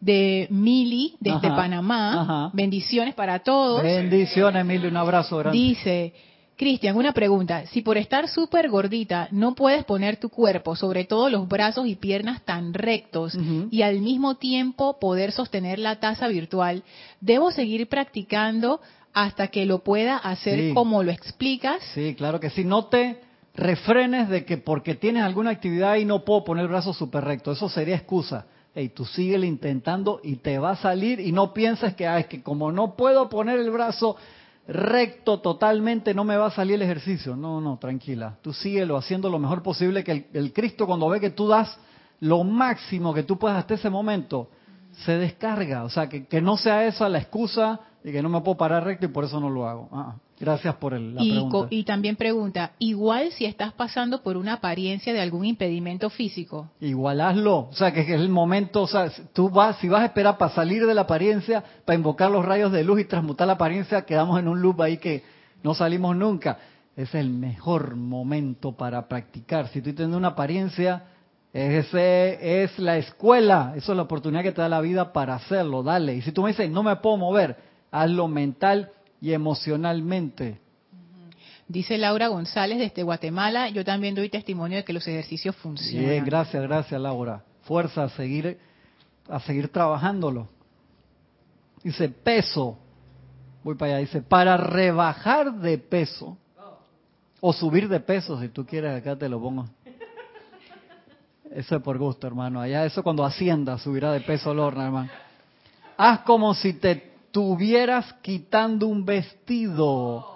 de 0.00 0.46
Mili 0.50 1.16
desde 1.20 1.48
Panamá. 1.48 2.50
Bendiciones 2.52 3.14
para 3.14 3.40
todos. 3.40 3.82
Bendiciones, 3.82 4.64
Mili, 4.64 4.86
un 4.86 4.96
abrazo 4.96 5.38
grande. 5.38 5.58
Dice, 5.58 6.14
Cristian, 6.58 6.96
una 6.96 7.12
pregunta. 7.12 7.66
Si 7.66 7.82
por 7.82 7.96
estar 7.98 8.28
súper 8.28 8.68
gordita 8.68 9.28
no 9.30 9.54
puedes 9.54 9.84
poner 9.84 10.16
tu 10.16 10.28
cuerpo, 10.28 10.74
sobre 10.74 11.04
todo 11.04 11.30
los 11.30 11.46
brazos 11.46 11.86
y 11.86 11.94
piernas 11.94 12.44
tan 12.44 12.74
rectos, 12.74 13.38
y 13.70 13.82
al 13.82 14.00
mismo 14.00 14.34
tiempo 14.34 14.98
poder 14.98 15.30
sostener 15.30 15.78
la 15.78 16.00
taza 16.00 16.26
virtual, 16.26 16.82
¿debo 17.20 17.52
seguir 17.52 17.88
practicando 17.88 18.80
hasta 19.14 19.46
que 19.48 19.66
lo 19.66 19.84
pueda 19.84 20.16
hacer 20.16 20.74
como 20.74 21.04
lo 21.04 21.12
explicas? 21.12 21.80
Sí, 21.94 22.16
claro 22.16 22.40
que 22.40 22.50
sí. 22.50 22.64
No 22.64 22.86
te 22.86 23.20
refrenes 23.54 24.28
de 24.28 24.44
que 24.44 24.58
porque 24.58 24.96
tienes 24.96 25.22
alguna 25.22 25.50
actividad 25.50 25.94
y 25.94 26.04
no 26.04 26.24
puedo 26.24 26.42
poner 26.42 26.64
el 26.64 26.70
brazo 26.70 26.92
súper 26.92 27.22
recto. 27.22 27.52
Eso 27.52 27.68
sería 27.68 27.94
excusa. 27.94 28.46
Hey, 28.74 28.90
tú 28.92 29.04
síguele 29.04 29.46
intentando 29.46 30.20
y 30.24 30.36
te 30.36 30.58
va 30.58 30.72
a 30.72 30.76
salir 30.76 31.20
y 31.20 31.30
no 31.30 31.54
pienses 31.54 31.94
que, 31.94 32.08
ah, 32.08 32.18
es 32.18 32.26
que 32.26 32.42
como 32.42 32.72
no 32.72 32.96
puedo 32.96 33.28
poner 33.28 33.60
el 33.60 33.70
brazo 33.70 34.16
recto 34.68 35.40
totalmente, 35.40 36.12
no 36.12 36.24
me 36.24 36.36
va 36.36 36.46
a 36.46 36.50
salir 36.50 36.74
el 36.74 36.82
ejercicio. 36.82 37.34
No, 37.34 37.60
no, 37.60 37.78
tranquila. 37.78 38.36
Tú 38.42 38.52
síguelo 38.52 38.96
haciendo 38.96 39.30
lo 39.30 39.38
mejor 39.38 39.62
posible 39.62 40.04
que 40.04 40.28
el, 40.32 40.52
Cristo 40.52 40.86
cuando 40.86 41.08
ve 41.08 41.20
que 41.20 41.30
tú 41.30 41.48
das 41.48 41.76
lo 42.20 42.44
máximo 42.44 43.14
que 43.14 43.22
tú 43.22 43.38
puedas 43.38 43.58
hasta 43.58 43.74
ese 43.74 43.88
momento, 43.88 44.50
se 45.04 45.12
descarga. 45.16 45.84
O 45.84 45.90
sea, 45.90 46.08
que, 46.08 46.26
que 46.26 46.40
no 46.42 46.56
sea 46.56 46.86
esa 46.86 47.08
la 47.08 47.18
excusa 47.18 47.80
de 48.04 48.12
que 48.12 48.22
no 48.22 48.28
me 48.28 48.40
puedo 48.42 48.58
parar 48.58 48.84
recto 48.84 49.06
y 49.06 49.08
por 49.08 49.24
eso 49.24 49.40
no 49.40 49.48
lo 49.48 49.66
hago. 49.66 49.88
Ah, 49.90 50.16
Gracias 50.40 50.76
por 50.76 50.94
el, 50.94 51.14
la 51.14 51.22
y, 51.22 51.32
pregunta. 51.32 51.66
Y 51.70 51.84
también 51.84 52.16
pregunta, 52.16 52.72
igual 52.78 53.32
si 53.32 53.44
estás 53.44 53.72
pasando 53.72 54.22
por 54.22 54.36
una 54.36 54.54
apariencia 54.54 55.12
de 55.12 55.20
algún 55.20 55.44
impedimento 55.44 56.10
físico. 56.10 56.70
Igual 56.80 57.20
hazlo, 57.20 57.68
o 57.70 57.72
sea, 57.72 57.92
que 57.92 58.02
es 58.02 58.08
el 58.08 58.28
momento, 58.28 58.82
o 58.82 58.86
sea, 58.86 59.10
tú 59.32 59.50
vas, 59.50 59.76
si 59.78 59.88
vas 59.88 60.02
a 60.02 60.06
esperar 60.06 60.38
para 60.38 60.54
salir 60.54 60.86
de 60.86 60.94
la 60.94 61.02
apariencia, 61.02 61.64
para 61.84 61.96
invocar 61.96 62.30
los 62.30 62.44
rayos 62.44 62.70
de 62.70 62.84
luz 62.84 63.00
y 63.00 63.04
transmutar 63.04 63.46
la 63.46 63.54
apariencia, 63.54 64.02
quedamos 64.02 64.38
en 64.38 64.46
un 64.48 64.62
loop 64.62 64.80
ahí 64.82 64.98
que 64.98 65.24
no 65.62 65.74
salimos 65.74 66.14
nunca. 66.16 66.58
Es 66.96 67.14
el 67.14 67.30
mejor 67.30 67.96
momento 67.96 68.72
para 68.72 69.08
practicar. 69.08 69.68
Si 69.68 69.80
tú 69.80 69.92
tienes 69.92 70.16
una 70.16 70.28
apariencia, 70.28 71.04
ese 71.52 72.62
es 72.62 72.78
la 72.78 72.96
escuela, 72.98 73.72
eso 73.76 73.92
es 73.92 73.96
la 73.96 74.02
oportunidad 74.02 74.42
que 74.42 74.52
te 74.52 74.60
da 74.60 74.68
la 74.68 74.80
vida 74.80 75.12
para 75.12 75.34
hacerlo, 75.34 75.82
dale. 75.82 76.14
Y 76.14 76.22
si 76.22 76.32
tú 76.32 76.42
me 76.42 76.50
dices, 76.50 76.70
no 76.70 76.82
me 76.82 76.94
puedo 76.96 77.16
mover, 77.16 77.56
hazlo 77.90 78.28
mental 78.28 78.92
y 79.20 79.32
emocionalmente. 79.32 80.60
Dice 81.66 81.98
Laura 81.98 82.28
González 82.28 82.78
desde 82.78 83.02
Guatemala, 83.02 83.68
yo 83.68 83.84
también 83.84 84.14
doy 84.14 84.30
testimonio 84.30 84.78
de 84.78 84.84
que 84.84 84.92
los 84.92 85.06
ejercicios 85.06 85.54
funcionan. 85.56 86.08
Bien, 86.08 86.24
gracias, 86.24 86.62
gracias 86.62 87.00
Laura. 87.00 87.44
Fuerza 87.62 88.04
a 88.04 88.08
seguir, 88.08 88.58
a 89.28 89.38
seguir 89.40 89.68
trabajándolo. 89.68 90.48
Dice 91.82 92.08
peso, 92.08 92.78
voy 93.62 93.74
para 93.74 93.92
allá, 93.92 94.00
dice, 94.00 94.22
para 94.22 94.56
rebajar 94.56 95.52
de 95.52 95.76
peso, 95.78 96.38
o 97.40 97.52
subir 97.52 97.88
de 97.88 98.00
peso, 98.00 98.40
si 98.40 98.48
tú 98.48 98.66
quieres, 98.66 98.96
acá 98.96 99.16
te 99.16 99.28
lo 99.28 99.40
pongo. 99.40 99.66
Eso 101.50 101.76
es 101.76 101.82
por 101.82 101.98
gusto, 101.98 102.26
hermano. 102.26 102.60
Allá 102.60 102.84
eso 102.84 103.02
cuando 103.02 103.24
Hacienda 103.24 103.78
subirá 103.78 104.12
de 104.12 104.20
peso 104.20 104.52
Lorna, 104.52 104.86
hermano. 104.86 105.10
Haz 105.96 106.20
como 106.20 106.54
si 106.54 106.74
te 106.74 107.07
estuvieras 107.28 108.14
quitando 108.22 108.86
un 108.86 109.04
vestido, 109.04 110.26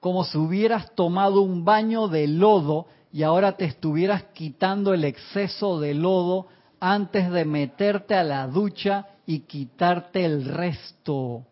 como 0.00 0.24
si 0.24 0.36
hubieras 0.36 0.94
tomado 0.94 1.40
un 1.40 1.64
baño 1.64 2.08
de 2.08 2.26
lodo 2.26 2.86
y 3.10 3.22
ahora 3.22 3.56
te 3.56 3.64
estuvieras 3.64 4.24
quitando 4.34 4.92
el 4.92 5.04
exceso 5.04 5.80
de 5.80 5.94
lodo 5.94 6.46
antes 6.78 7.30
de 7.30 7.44
meterte 7.46 8.14
a 8.14 8.22
la 8.22 8.46
ducha 8.46 9.06
y 9.26 9.40
quitarte 9.40 10.24
el 10.24 10.44
resto. 10.44 11.42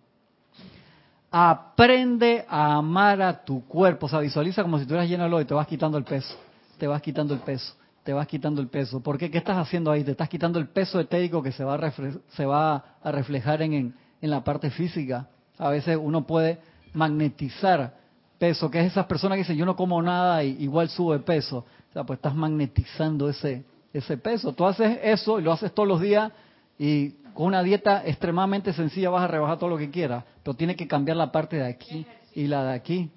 Aprende 1.30 2.44
a 2.48 2.74
amar 2.74 3.22
a 3.22 3.44
tu 3.44 3.66
cuerpo. 3.66 4.06
O 4.06 4.08
sea, 4.08 4.20
visualiza 4.20 4.62
como 4.62 4.76
si 4.76 4.82
estuvieras 4.82 5.08
lleno 5.08 5.24
de 5.24 5.30
lodo 5.30 5.42
y 5.42 5.46
te 5.46 5.54
vas 5.54 5.66
quitando 5.66 5.98
el 5.98 6.04
peso. 6.04 6.34
Te 6.78 6.86
vas 6.86 7.02
quitando 7.02 7.34
el 7.34 7.40
peso 7.40 7.74
te 8.08 8.14
vas 8.14 8.26
quitando 8.26 8.62
el 8.62 8.68
peso. 8.68 9.02
¿Por 9.02 9.18
qué? 9.18 9.30
¿Qué 9.30 9.36
estás 9.36 9.58
haciendo 9.58 9.90
ahí? 9.90 10.02
Te 10.02 10.12
estás 10.12 10.30
quitando 10.30 10.58
el 10.58 10.68
peso 10.68 10.98
etérico 10.98 11.42
que 11.42 11.52
se 11.52 11.62
va 11.62 11.74
a, 11.74 11.92
se 12.30 12.46
va 12.46 12.96
a 13.02 13.12
reflejar 13.12 13.60
en, 13.60 13.94
en, 14.22 14.30
la 14.30 14.42
parte 14.42 14.70
física. 14.70 15.28
A 15.58 15.68
veces 15.68 15.98
uno 16.00 16.26
puede 16.26 16.58
magnetizar 16.94 17.98
peso, 18.38 18.70
que 18.70 18.80
es 18.80 18.92
esas 18.92 19.04
personas 19.04 19.36
que 19.36 19.40
dicen 19.40 19.58
yo 19.58 19.66
no 19.66 19.76
como 19.76 20.00
nada 20.00 20.42
y 20.42 20.56
igual 20.58 20.88
sube 20.88 21.18
peso. 21.18 21.66
O 21.90 21.92
sea, 21.92 22.04
pues 22.04 22.16
estás 22.16 22.34
magnetizando 22.34 23.28
ese, 23.28 23.62
ese 23.92 24.16
peso. 24.16 24.54
Tú 24.54 24.64
haces 24.64 25.00
eso 25.02 25.38
y 25.38 25.42
lo 25.42 25.52
haces 25.52 25.74
todos 25.74 25.86
los 25.86 26.00
días 26.00 26.32
y 26.78 27.10
con 27.34 27.48
una 27.48 27.62
dieta 27.62 28.06
extremadamente 28.06 28.72
sencilla 28.72 29.10
vas 29.10 29.24
a 29.24 29.28
rebajar 29.28 29.58
todo 29.58 29.68
lo 29.68 29.76
que 29.76 29.90
quieras, 29.90 30.24
pero 30.42 30.56
tiene 30.56 30.74
que 30.76 30.88
cambiar 30.88 31.18
la 31.18 31.30
parte 31.30 31.56
de 31.56 31.66
aquí 31.66 32.06
y 32.34 32.46
la 32.46 32.64
de 32.64 32.72
aquí. 32.72 33.10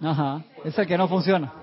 Ajá, 0.00 0.44
es 0.64 0.78
el 0.78 0.86
que 0.86 0.96
no 0.96 1.08
funciona 1.08 1.61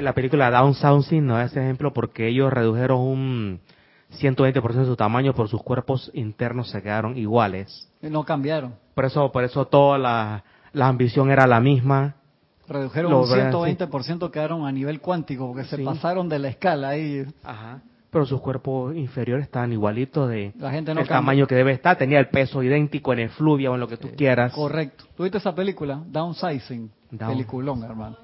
la 0.00 0.12
película 0.12 0.50
Down 0.50 0.74
Sounding 0.74 1.26
no 1.26 1.40
es 1.40 1.50
ese 1.50 1.62
ejemplo 1.62 1.92
porque 1.92 2.28
ellos 2.28 2.52
redujeron 2.52 3.00
un 3.00 3.60
120% 4.20 4.72
de 4.72 4.84
su 4.84 4.96
tamaño, 4.96 5.32
pero 5.34 5.48
sus 5.48 5.62
cuerpos 5.62 6.10
internos 6.14 6.70
se 6.70 6.82
quedaron 6.82 7.16
iguales. 7.16 7.90
No 8.00 8.24
cambiaron. 8.24 8.74
Por 8.94 9.04
eso, 9.04 9.30
por 9.32 9.44
eso 9.44 9.66
toda 9.66 9.98
la, 9.98 10.44
ambición 10.86 11.30
era 11.30 11.46
la 11.46 11.60
misma. 11.60 12.16
Redujeron 12.68 13.12
un 13.12 13.24
120%, 13.24 14.30
quedaron 14.30 14.66
a 14.66 14.72
nivel 14.72 15.00
cuántico, 15.00 15.48
porque 15.48 15.64
se 15.64 15.78
pasaron 15.78 16.28
de 16.28 16.38
la 16.38 16.48
escala 16.48 16.90
ahí. 16.90 17.26
Ajá. 17.42 17.82
Pero 18.10 18.26
sus 18.26 18.40
cuerpos 18.40 18.94
inferiores 18.94 19.46
estaban 19.46 19.72
igualitos 19.72 20.30
de 20.30 20.52
la 20.56 20.70
gente 20.70 20.92
el 20.92 21.08
tamaño 21.08 21.48
que 21.48 21.56
debe 21.56 21.72
estar. 21.72 21.98
Tenía 21.98 22.20
el 22.20 22.28
peso 22.28 22.62
idéntico 22.62 23.12
en 23.12 23.18
el 23.18 23.30
fluvio 23.30 23.72
o 23.72 23.74
en 23.74 23.80
lo 23.80 23.88
que 23.88 23.96
tú 23.96 24.08
quieras. 24.16 24.52
Correcto. 24.52 25.04
¿Tuviste 25.16 25.38
esa 25.38 25.52
película? 25.52 26.00
Downsizing. 26.06 26.92
Down. 27.10 27.32
Peliculón, 27.32 27.82
hermano. 27.82 28.16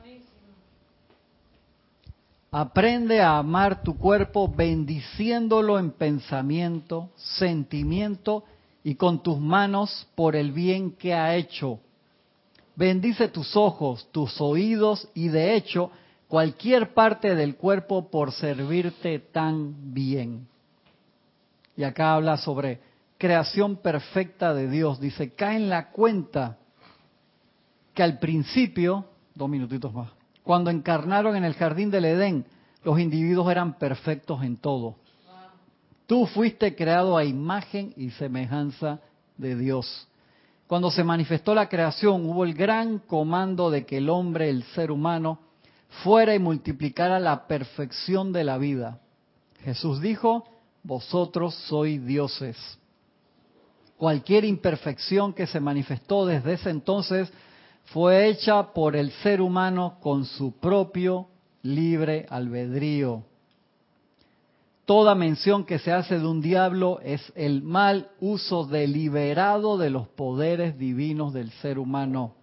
Aprende 2.53 3.20
a 3.20 3.38
amar 3.38 3.82
tu 3.82 3.96
cuerpo 3.96 4.48
bendiciéndolo 4.48 5.78
en 5.78 5.92
pensamiento, 5.92 7.11
sentimiento 7.14 8.44
y 8.82 8.96
con 8.96 9.22
tus 9.22 9.38
manos 9.38 10.09
por 10.16 10.34
el 10.34 10.51
bien 10.51 10.92
que 10.92 11.14
ha 11.14 11.36
hecho. 11.36 11.78
Bendice 12.74 13.28
tus 13.28 13.55
ojos, 13.57 14.09
tus 14.11 14.40
oídos 14.40 15.09
y 15.14 15.28
de 15.28 15.55
hecho 15.55 15.92
cualquier 16.26 16.92
parte 16.92 17.36
del 17.36 17.55
cuerpo 17.57 18.11
por 18.11 18.32
servirte 18.32 19.20
tan 19.20 19.94
bien. 19.94 20.48
Y 21.76 21.84
acá 21.84 22.14
habla 22.14 22.36
sobre 22.36 22.80
creación 23.16 23.76
perfecta 23.76 24.55
de 24.55 24.68
Dios. 24.68 24.98
Dice, 24.98 25.34
cae 25.34 25.57
en 25.57 25.68
la 25.68 25.90
cuenta 25.90 26.59
que 27.94 28.03
al 28.03 28.18
principio, 28.18 29.05
dos 29.34 29.48
minutitos 29.48 29.92
más, 29.94 30.11
cuando 30.51 30.72
encarnaron 30.72 31.36
en 31.36 31.44
el 31.44 31.55
jardín 31.55 31.92
del 31.92 32.07
Edén, 32.07 32.44
los 32.82 32.98
individuos 32.98 33.48
eran 33.53 33.78
perfectos 33.78 34.42
en 34.42 34.57
todo. 34.57 34.96
Tú 36.09 36.26
fuiste 36.26 36.74
creado 36.74 37.16
a 37.16 37.24
imagen 37.24 37.94
y 37.96 38.11
semejanza 38.11 38.98
de 39.36 39.55
Dios. 39.55 40.09
Cuando 40.66 40.90
se 40.90 41.05
manifestó 41.05 41.55
la 41.55 41.68
creación, 41.68 42.28
hubo 42.28 42.42
el 42.42 42.55
gran 42.55 42.98
comando 42.98 43.70
de 43.70 43.86
que 43.86 43.98
el 43.98 44.11
hombre, 44.11 44.51
el 44.51 44.64
ser 44.74 44.90
humano, 44.90 45.38
fuera 46.03 46.34
y 46.34 46.40
multiplicara 46.40 47.20
la 47.20 47.46
perfección 47.46 48.32
de 48.32 48.42
la 48.42 48.59
vida. 48.59 48.98
Jesús 49.61 50.01
dijo, 50.01 50.48
vosotros 50.82 51.55
sois 51.68 52.05
dioses. 52.05 52.57
Cualquier 53.96 54.44
imperfección 54.44 55.32
que 55.32 55.46
se 55.46 55.61
manifestó 55.61 56.26
desde 56.26 56.55
ese 56.55 56.70
entonces 56.70 57.32
fue 57.87 58.28
hecha 58.28 58.72
por 58.72 58.97
el 58.97 59.11
ser 59.22 59.41
humano 59.41 59.99
con 60.01 60.24
su 60.24 60.53
propio 60.53 61.28
libre 61.62 62.26
albedrío 62.28 63.24
toda 64.91 65.14
mención 65.14 65.66
que 65.66 65.78
se 65.78 65.93
hace 65.93 66.18
de 66.18 66.26
un 66.26 66.41
diablo 66.41 66.99
es 67.05 67.33
el 67.37 67.62
mal 67.62 68.09
uso 68.18 68.66
deliberado 68.66 69.78
de 69.78 69.89
los 69.89 70.09
poderes 70.09 70.76
divinos 70.81 71.33
del 71.33 71.53
ser 71.53 71.78
humano. 71.78 72.35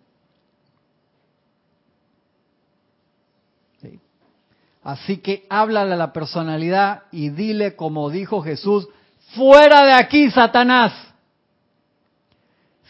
Así 4.81 5.17
que 5.17 5.45
háblale 5.49 5.95
a 5.95 5.97
la 5.97 6.13
personalidad 6.13 7.03
y 7.11 7.31
dile 7.31 7.75
como 7.75 8.09
dijo 8.09 8.41
Jesús, 8.41 8.87
fuera 9.35 9.83
de 9.83 9.91
aquí, 9.91 10.31
Satanás. 10.31 10.93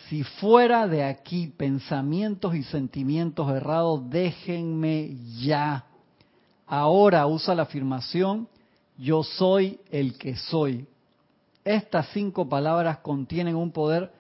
Si 0.10 0.24
fuera 0.24 0.88
de 0.88 1.03
aquí 1.03 1.47
pensamientos 1.47 2.55
y 2.55 2.64
sentimientos 2.64 3.49
errados, 3.51 4.10
déjenme 4.10 5.16
ya. 5.39 5.86
Ahora 6.66 7.28
usa 7.28 7.55
la 7.55 7.64
afirmación 7.64 8.47
yo 8.97 9.24
soy 9.24 9.80
el 9.91 10.18
que 10.18 10.36
soy. 10.36 10.88
Estas 11.64 12.08
cinco 12.14 12.49
palabras 12.49 12.99
contienen 12.99 13.55
un 13.55 13.72
poder 13.72 14.12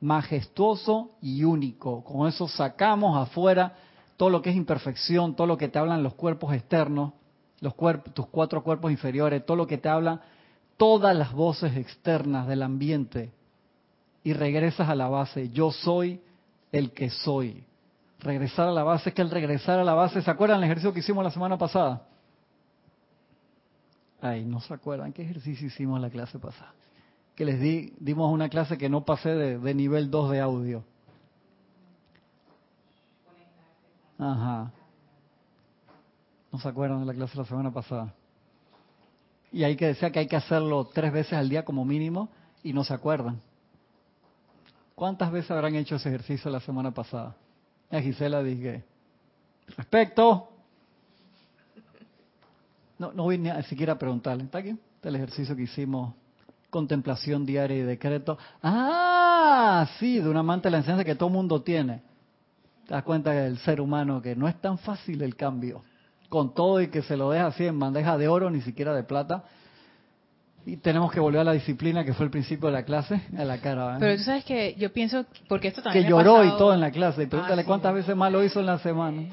majestuoso 0.00 1.12
y 1.22 1.44
único. 1.44 2.04
Con 2.04 2.28
eso 2.28 2.46
sacamos 2.48 3.16
afuera 3.16 3.76
todo 4.16 4.30
lo 4.30 4.42
que 4.42 4.50
es 4.50 4.56
imperfección, 4.56 5.34
todo 5.34 5.46
lo 5.46 5.56
que 5.56 5.68
te 5.68 5.78
hablan 5.78 6.02
los 6.02 6.14
cuerpos 6.14 6.54
externos, 6.54 7.12
los 7.60 7.74
tus 8.12 8.26
cuatro 8.26 8.62
cuerpos 8.62 8.90
inferiores, 8.90 9.46
todo 9.46 9.56
lo 9.56 9.66
que 9.66 9.78
te 9.78 9.88
hablan 9.88 10.20
todas 10.76 11.16
las 11.16 11.32
voces 11.32 11.74
externas 11.76 12.46
del 12.46 12.62
ambiente 12.62 13.32
y 14.26 14.32
regresas 14.32 14.88
a 14.88 14.96
la 14.96 15.08
base. 15.08 15.50
Yo 15.50 15.70
soy 15.70 16.20
el 16.72 16.90
que 16.90 17.10
soy. 17.10 17.64
Regresar 18.18 18.66
a 18.66 18.72
la 18.72 18.82
base 18.82 19.10
es 19.10 19.14
que 19.14 19.22
el 19.22 19.30
regresar 19.30 19.78
a 19.78 19.84
la 19.84 19.94
base, 19.94 20.20
¿se 20.20 20.28
acuerdan 20.28 20.58
el 20.58 20.64
ejercicio 20.64 20.92
que 20.92 20.98
hicimos 20.98 21.22
la 21.22 21.30
semana 21.30 21.56
pasada? 21.56 22.08
Ay, 24.20 24.44
no 24.44 24.58
se 24.58 24.74
acuerdan 24.74 25.12
qué 25.12 25.22
ejercicio 25.22 25.68
hicimos 25.68 26.00
la 26.00 26.10
clase 26.10 26.40
pasada. 26.40 26.74
Que 27.36 27.44
les 27.44 27.60
di, 27.60 27.94
dimos 28.00 28.32
una 28.32 28.48
clase 28.48 28.76
que 28.76 28.88
no 28.88 29.04
pasé 29.04 29.28
de, 29.28 29.74
nivel 29.74 30.10
2 30.10 30.32
de 30.32 30.40
audio. 30.40 30.82
Ajá. 34.18 34.72
No 36.50 36.58
se 36.58 36.68
acuerdan 36.68 36.98
de 36.98 37.06
la 37.06 37.14
clase 37.14 37.34
de 37.34 37.42
la 37.42 37.48
semana 37.48 37.70
pasada. 37.70 38.12
Y 39.52 39.62
ahí 39.62 39.76
que 39.76 39.86
decía 39.86 40.10
que 40.10 40.18
hay 40.18 40.26
que 40.26 40.34
hacerlo 40.34 40.90
tres 40.92 41.12
veces 41.12 41.34
al 41.34 41.48
día 41.48 41.64
como 41.64 41.84
mínimo 41.84 42.28
y 42.64 42.72
no 42.72 42.82
se 42.82 42.92
acuerdan. 42.92 43.40
¿Cuántas 44.96 45.30
veces 45.30 45.50
habrán 45.50 45.74
hecho 45.74 45.96
ese 45.96 46.08
ejercicio 46.08 46.50
la 46.50 46.58
semana 46.58 46.90
pasada? 46.90 47.36
A 47.90 48.00
Gisela 48.00 48.42
dije, 48.42 48.82
respecto, 49.76 50.48
no, 52.98 53.12
no 53.12 53.24
voy 53.24 53.36
ni 53.36 53.50
a 53.50 53.62
siquiera 53.64 53.92
a 53.92 53.98
preguntarle. 53.98 54.44
¿Está 54.44 54.58
aquí? 54.58 54.70
Está 54.70 55.10
el 55.10 55.16
ejercicio 55.16 55.54
que 55.54 55.64
hicimos. 55.64 56.14
Contemplación 56.70 57.44
diaria 57.44 57.76
y 57.76 57.82
decreto. 57.82 58.38
Ah, 58.62 59.86
sí, 59.98 60.18
de 60.18 60.30
un 60.30 60.36
amante 60.38 60.68
de 60.68 60.70
la 60.70 60.78
enseñanza 60.78 61.04
que 61.04 61.14
todo 61.14 61.28
mundo 61.28 61.60
tiene. 61.60 62.02
Te 62.86 62.94
das 62.94 63.02
cuenta 63.02 63.32
del 63.32 63.58
ser 63.58 63.82
humano 63.82 64.22
que 64.22 64.34
no 64.34 64.48
es 64.48 64.58
tan 64.62 64.78
fácil 64.78 65.20
el 65.20 65.36
cambio. 65.36 65.82
Con 66.30 66.54
todo 66.54 66.80
y 66.80 66.88
que 66.88 67.02
se 67.02 67.18
lo 67.18 67.30
deja 67.30 67.48
así 67.48 67.66
en 67.66 67.78
bandeja 67.78 68.16
de 68.16 68.28
oro, 68.28 68.48
ni 68.48 68.62
siquiera 68.62 68.94
de 68.94 69.02
plata. 69.02 69.44
Y 70.66 70.78
tenemos 70.78 71.12
que 71.12 71.20
volver 71.20 71.42
a 71.42 71.44
la 71.44 71.52
disciplina 71.52 72.04
que 72.04 72.12
fue 72.12 72.24
el 72.26 72.30
principio 72.30 72.66
de 72.66 72.72
la 72.72 72.84
clase, 72.84 73.20
a 73.38 73.44
la 73.44 73.58
cara. 73.58 73.98
Pero 74.00 74.16
tú 74.16 74.24
sabes 74.24 74.44
que 74.44 74.74
yo 74.74 74.92
pienso, 74.92 75.24
porque 75.48 75.68
esto 75.68 75.80
también 75.80 76.04
Que 76.04 76.10
lloró 76.10 76.44
y 76.44 76.48
todo 76.58 76.74
en 76.74 76.80
la 76.80 76.90
clase. 76.90 77.22
Y 77.22 77.26
pregúntale 77.26 77.62
ah, 77.62 77.64
cuántas 77.64 77.94
veces 77.94 78.16
más 78.16 78.32
lo 78.32 78.42
hizo 78.42 78.58
en 78.58 78.66
la 78.66 78.78
semana. 78.80 79.28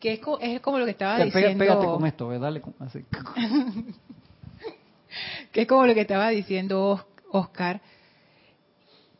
que 0.00 0.14
es, 0.14 0.60
como 0.60 0.78
lo 0.78 0.86
que 0.86 0.92
estaba 0.92 1.22
diciendo. 1.22 1.58
Pégate 1.58 1.84
con 1.84 2.06
esto, 2.06 2.38
dale 2.38 2.62
así. 2.80 3.04
que 5.52 5.60
es 5.60 5.68
como 5.68 5.86
lo 5.86 5.92
que 5.92 6.00
estaba 6.00 6.30
diciendo 6.30 7.06
Oscar, 7.30 7.82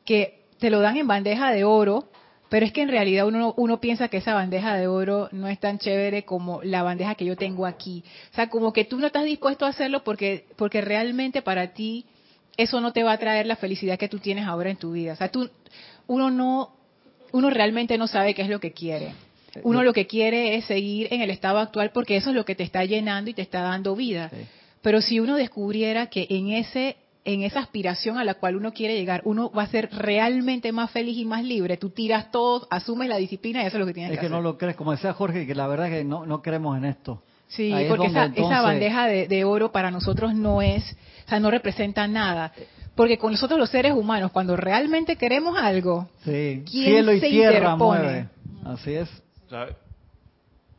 que 0.07 0.47
te 0.59 0.71
lo 0.71 0.81
dan 0.81 0.97
en 0.97 1.07
bandeja 1.07 1.51
de 1.51 1.65
oro, 1.65 2.09
pero 2.53 2.67
es 2.67 2.73
que 2.75 2.83
en 2.83 2.91
realidad 2.91 3.27
uno, 3.27 3.55
uno 3.57 3.81
piensa 3.81 4.09
que 4.09 4.19
esa 4.19 4.35
bandeja 4.35 4.77
de 4.77 4.87
oro 4.87 5.31
no 5.33 5.49
es 5.49 5.59
tan 5.59 5.79
chévere 5.79 6.27
como 6.27 6.63
la 6.63 6.83
bandeja 6.83 7.15
que 7.15 7.25
yo 7.25 7.35
tengo 7.35 7.65
aquí. 7.65 8.05
O 8.31 8.35
sea, 8.35 8.51
como 8.51 8.75
que 8.75 8.85
tú 8.85 8.99
no 8.99 9.07
estás 9.07 9.25
dispuesto 9.25 9.65
a 9.65 9.71
hacerlo 9.71 10.05
porque, 10.05 10.45
porque 10.57 10.83
realmente 10.83 11.41
para 11.41 11.69
ti 11.69 12.05
eso 12.59 12.83
no 12.83 12.93
te 12.93 13.05
va 13.05 13.13
a 13.13 13.17
traer 13.17 13.47
la 13.47 13.57
felicidad 13.57 13.99
que 13.99 14.11
tú 14.11 14.19
tienes 14.19 14.47
ahora 14.47 14.69
en 14.69 14.77
tu 14.77 14.93
vida. 14.93 15.15
O 15.15 15.17
sea, 15.17 15.31
tú, 15.31 15.49
uno 16.07 16.31
no, 16.31 16.77
uno 17.33 17.49
realmente 17.49 17.97
no 17.97 18.07
sabe 18.07 18.35
qué 18.35 18.43
es 18.43 18.51
lo 18.51 18.61
que 18.61 18.73
quiere. 18.73 19.15
Uno 19.63 19.83
lo 19.83 19.95
que 19.95 20.07
quiere 20.07 20.55
es 20.57 20.67
seguir 20.67 21.09
en 21.11 21.23
el 21.23 21.31
estado 21.31 21.59
actual 21.59 21.91
porque 21.95 22.19
eso 22.19 22.29
es 22.29 22.37
lo 22.37 22.45
que 22.45 22.55
te 22.55 22.65
está 22.65 22.85
llenando 22.85 23.31
y 23.31 23.35
te 23.35 23.41
está 23.41 23.63
dando 23.63 23.97
vida. 23.97 24.31
Pero 24.83 25.01
si 25.01 25.21
uno 25.21 25.37
descubriera 25.37 26.09
que 26.09 26.27
en 26.29 26.51
ese 26.51 26.97
en 27.25 27.43
esa 27.43 27.61
aspiración 27.61 28.19
a 28.19 28.25
la 28.25 28.35
cual 28.35 28.57
uno 28.57 28.73
quiere 28.73 28.97
llegar, 28.97 29.23
uno 29.25 29.51
va 29.51 29.63
a 29.63 29.69
ser 29.69 29.89
realmente 29.93 30.73
más 30.73 30.91
feliz 30.91 31.17
y 31.17 31.25
más 31.25 31.45
libre. 31.45 31.77
Tú 31.77 31.91
tiras 31.91 32.31
todo, 32.31 32.67
asumes 32.71 33.09
la 33.09 33.17
disciplina 33.17 33.63
y 33.63 33.67
eso 33.67 33.77
es 33.77 33.81
lo 33.81 33.87
que 33.87 33.95
tienes 33.95 34.11
que, 34.11 34.19
hacer. 34.19 34.25
Es 34.25 34.31
que 34.31 34.35
no 34.35 34.43
lo 34.43 34.59
crees, 34.59 34.77
como 34.77 34.93
decía 34.93 35.13
Jorge, 35.13 35.47
que 35.47 35.55
la 35.55 35.67
verdad 35.67 35.87
es 35.89 35.99
que 35.99 36.05
no, 36.05 36.27
no 36.27 36.43
creemos 36.43 36.77
en 36.77 36.85
esto. 36.85 37.23
Sí, 37.49 37.73
porque 37.89 38.07
esa, 38.07 38.27
esa, 38.35 38.63
bandeja 38.63 39.07
de, 39.07 39.29
de, 39.29 39.45
oro 39.45 39.73
para 39.73 39.91
nosotros 39.91 40.35
no 40.35 40.63
es, 40.63 40.97
o 41.27 41.29
sea, 41.29 41.39
no 41.39 41.51
representa 41.51 42.09
nada. 42.09 42.53
Porque 42.95 43.19
con 43.19 43.33
nosotros 43.33 43.59
los 43.59 43.71
seres 43.71 43.93
humanos, 43.93 44.33
cuando 44.33 44.57
realmente 44.57 45.17
queremos 45.17 45.59
algo, 45.59 46.09
sí. 46.25 46.63
cielo 46.67 47.13
y 47.13 47.21
tierra 47.21 47.77
mueve. 47.77 48.29
Así 48.65 48.95
es. 48.95 49.09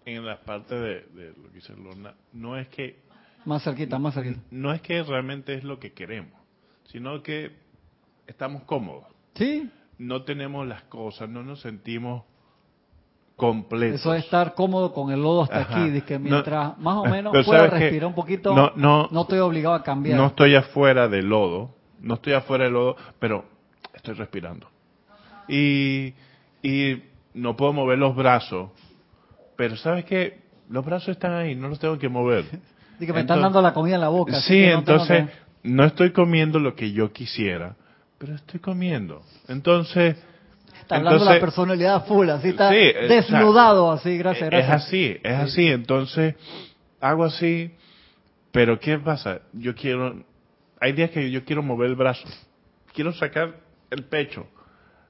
En 0.06 0.26
la 0.26 0.40
parte 0.42 0.76
de, 0.76 1.06
lo 1.38 1.50
que 1.50 1.56
dice 1.56 1.74
Lorna, 1.76 2.14
no 2.34 2.58
es 2.58 2.68
que... 2.70 3.03
Más 3.46 3.64
cerquita, 3.64 4.00
más 4.00 4.14
cerquita. 4.14 4.40
No 4.52 4.74
es 4.74 4.82
que 4.82 5.04
realmente 5.04 5.54
es 5.54 5.64
lo 5.64 5.80
que 5.80 5.94
queremos, 5.94 6.40
sino 6.86 7.22
que 7.22 7.52
estamos 8.28 8.64
cómodos. 8.64 9.06
Sí. 9.36 9.70
No 9.98 10.24
tenemos 10.24 10.68
las 10.68 10.84
cosas, 10.84 11.30
no 11.30 11.44
nos 11.44 11.62
sentimos 11.62 12.24
completos. 13.36 14.00
Eso 14.00 14.14
es 14.14 14.24
estar 14.24 14.54
cómodo 14.54 14.94
con 14.94 15.12
el 15.12 15.22
lodo 15.22 15.44
hasta 15.44 15.62
aquí, 15.62 16.02
que 16.02 16.20
mientras 16.20 16.78
más 16.78 16.98
o 16.98 17.06
menos 17.06 17.34
pueda 17.46 17.68
respirar 17.68 18.08
un 18.08 18.16
poquito, 18.16 18.56
no, 18.56 18.72
no, 18.76 19.08
no 19.12 19.22
estoy 19.22 19.40
obligado 19.40 19.76
a 19.76 19.84
cambiar. 19.84 20.18
No 20.18 20.28
estoy 20.28 20.56
afuera 20.56 21.08
del 21.08 21.28
lodo, 21.28 21.76
no 22.00 22.16
estoy 22.16 22.34
afuera 22.34 22.66
del 22.66 22.74
lodo, 22.74 22.96
pero 23.20 23.46
estoy 23.94 24.14
respirando. 24.16 24.68
Y, 25.48 26.14
y 26.62 27.04
no 27.34 27.56
puedo 27.58 27.74
mover 27.74 28.00
los 28.00 28.16
brazos, 28.16 28.72
pero 29.56 29.76
¿sabes 29.76 30.06
qué? 30.06 30.42
Los 30.70 30.86
brazos 30.86 31.10
están 31.10 31.34
ahí, 31.34 31.56
no 31.56 31.68
los 31.68 31.80
tengo 31.80 31.98
que 32.00 32.10
mover. 32.10 32.46
Y 33.00 33.06
que 33.06 33.14
me 33.14 33.22
están 33.22 33.42
dando 33.42 33.62
la 33.62 33.74
comida 33.74 33.96
en 33.96 34.02
la 34.02 34.10
boca. 34.10 34.40
Sí, 34.42 34.64
entonces 34.64 35.26
no 35.64 35.86
estoy 35.86 36.12
comiendo 36.12 36.60
lo 36.60 36.76
que 36.76 36.92
yo 36.92 37.12
quisiera, 37.12 37.76
pero 38.18 38.36
estoy 38.36 38.60
comiendo. 38.60 39.22
Entonces... 39.48 40.18
Está 40.82 40.98
hablando 40.98 41.24
la 41.24 41.40
personalidad 41.40 42.06
full, 42.06 42.30
así 42.30 42.50
está 42.50 42.70
desnudado, 42.70 43.92
así, 43.92 44.18
gracias, 44.18 44.50
gracias. 44.50 44.70
Es 44.70 44.86
así, 44.86 45.18
es 45.24 45.34
así. 45.34 45.68
Entonces, 45.68 46.36
hago 47.00 47.24
así, 47.24 47.72
pero 48.52 48.80
¿qué 48.80 48.98
pasa? 49.00 49.40
Yo 49.54 49.74
quiero... 49.76 50.24
Hay 50.82 50.92
días 50.92 51.12
que 51.12 51.32
yo 51.32 51.46
quiero 51.46 51.64
mover 51.64 51.90
el 51.90 51.96
brazo, 51.96 52.28
quiero 52.94 53.14
sacar 53.14 53.56
el 53.90 54.04
pecho, 54.04 54.46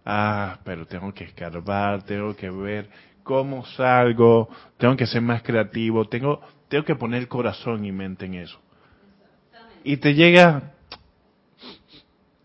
ah, 0.06 0.60
pero 0.64 0.86
tengo 0.86 1.12
que 1.12 1.24
escarbar, 1.24 2.04
tengo 2.04 2.36
que 2.36 2.52
ver 2.52 2.90
cómo 3.24 3.66
salgo, 3.66 4.50
tengo 4.78 4.96
que 4.96 5.08
ser 5.08 5.22
más 5.22 5.42
creativo, 5.42 6.08
tengo, 6.08 6.42
tengo 6.74 6.86
que 6.86 6.96
poner 6.96 7.28
corazón 7.28 7.86
y 7.86 7.92
mente 7.92 8.26
en 8.26 8.34
eso. 8.34 8.58
Y 9.84 9.98
te 9.98 10.16
llega, 10.16 10.72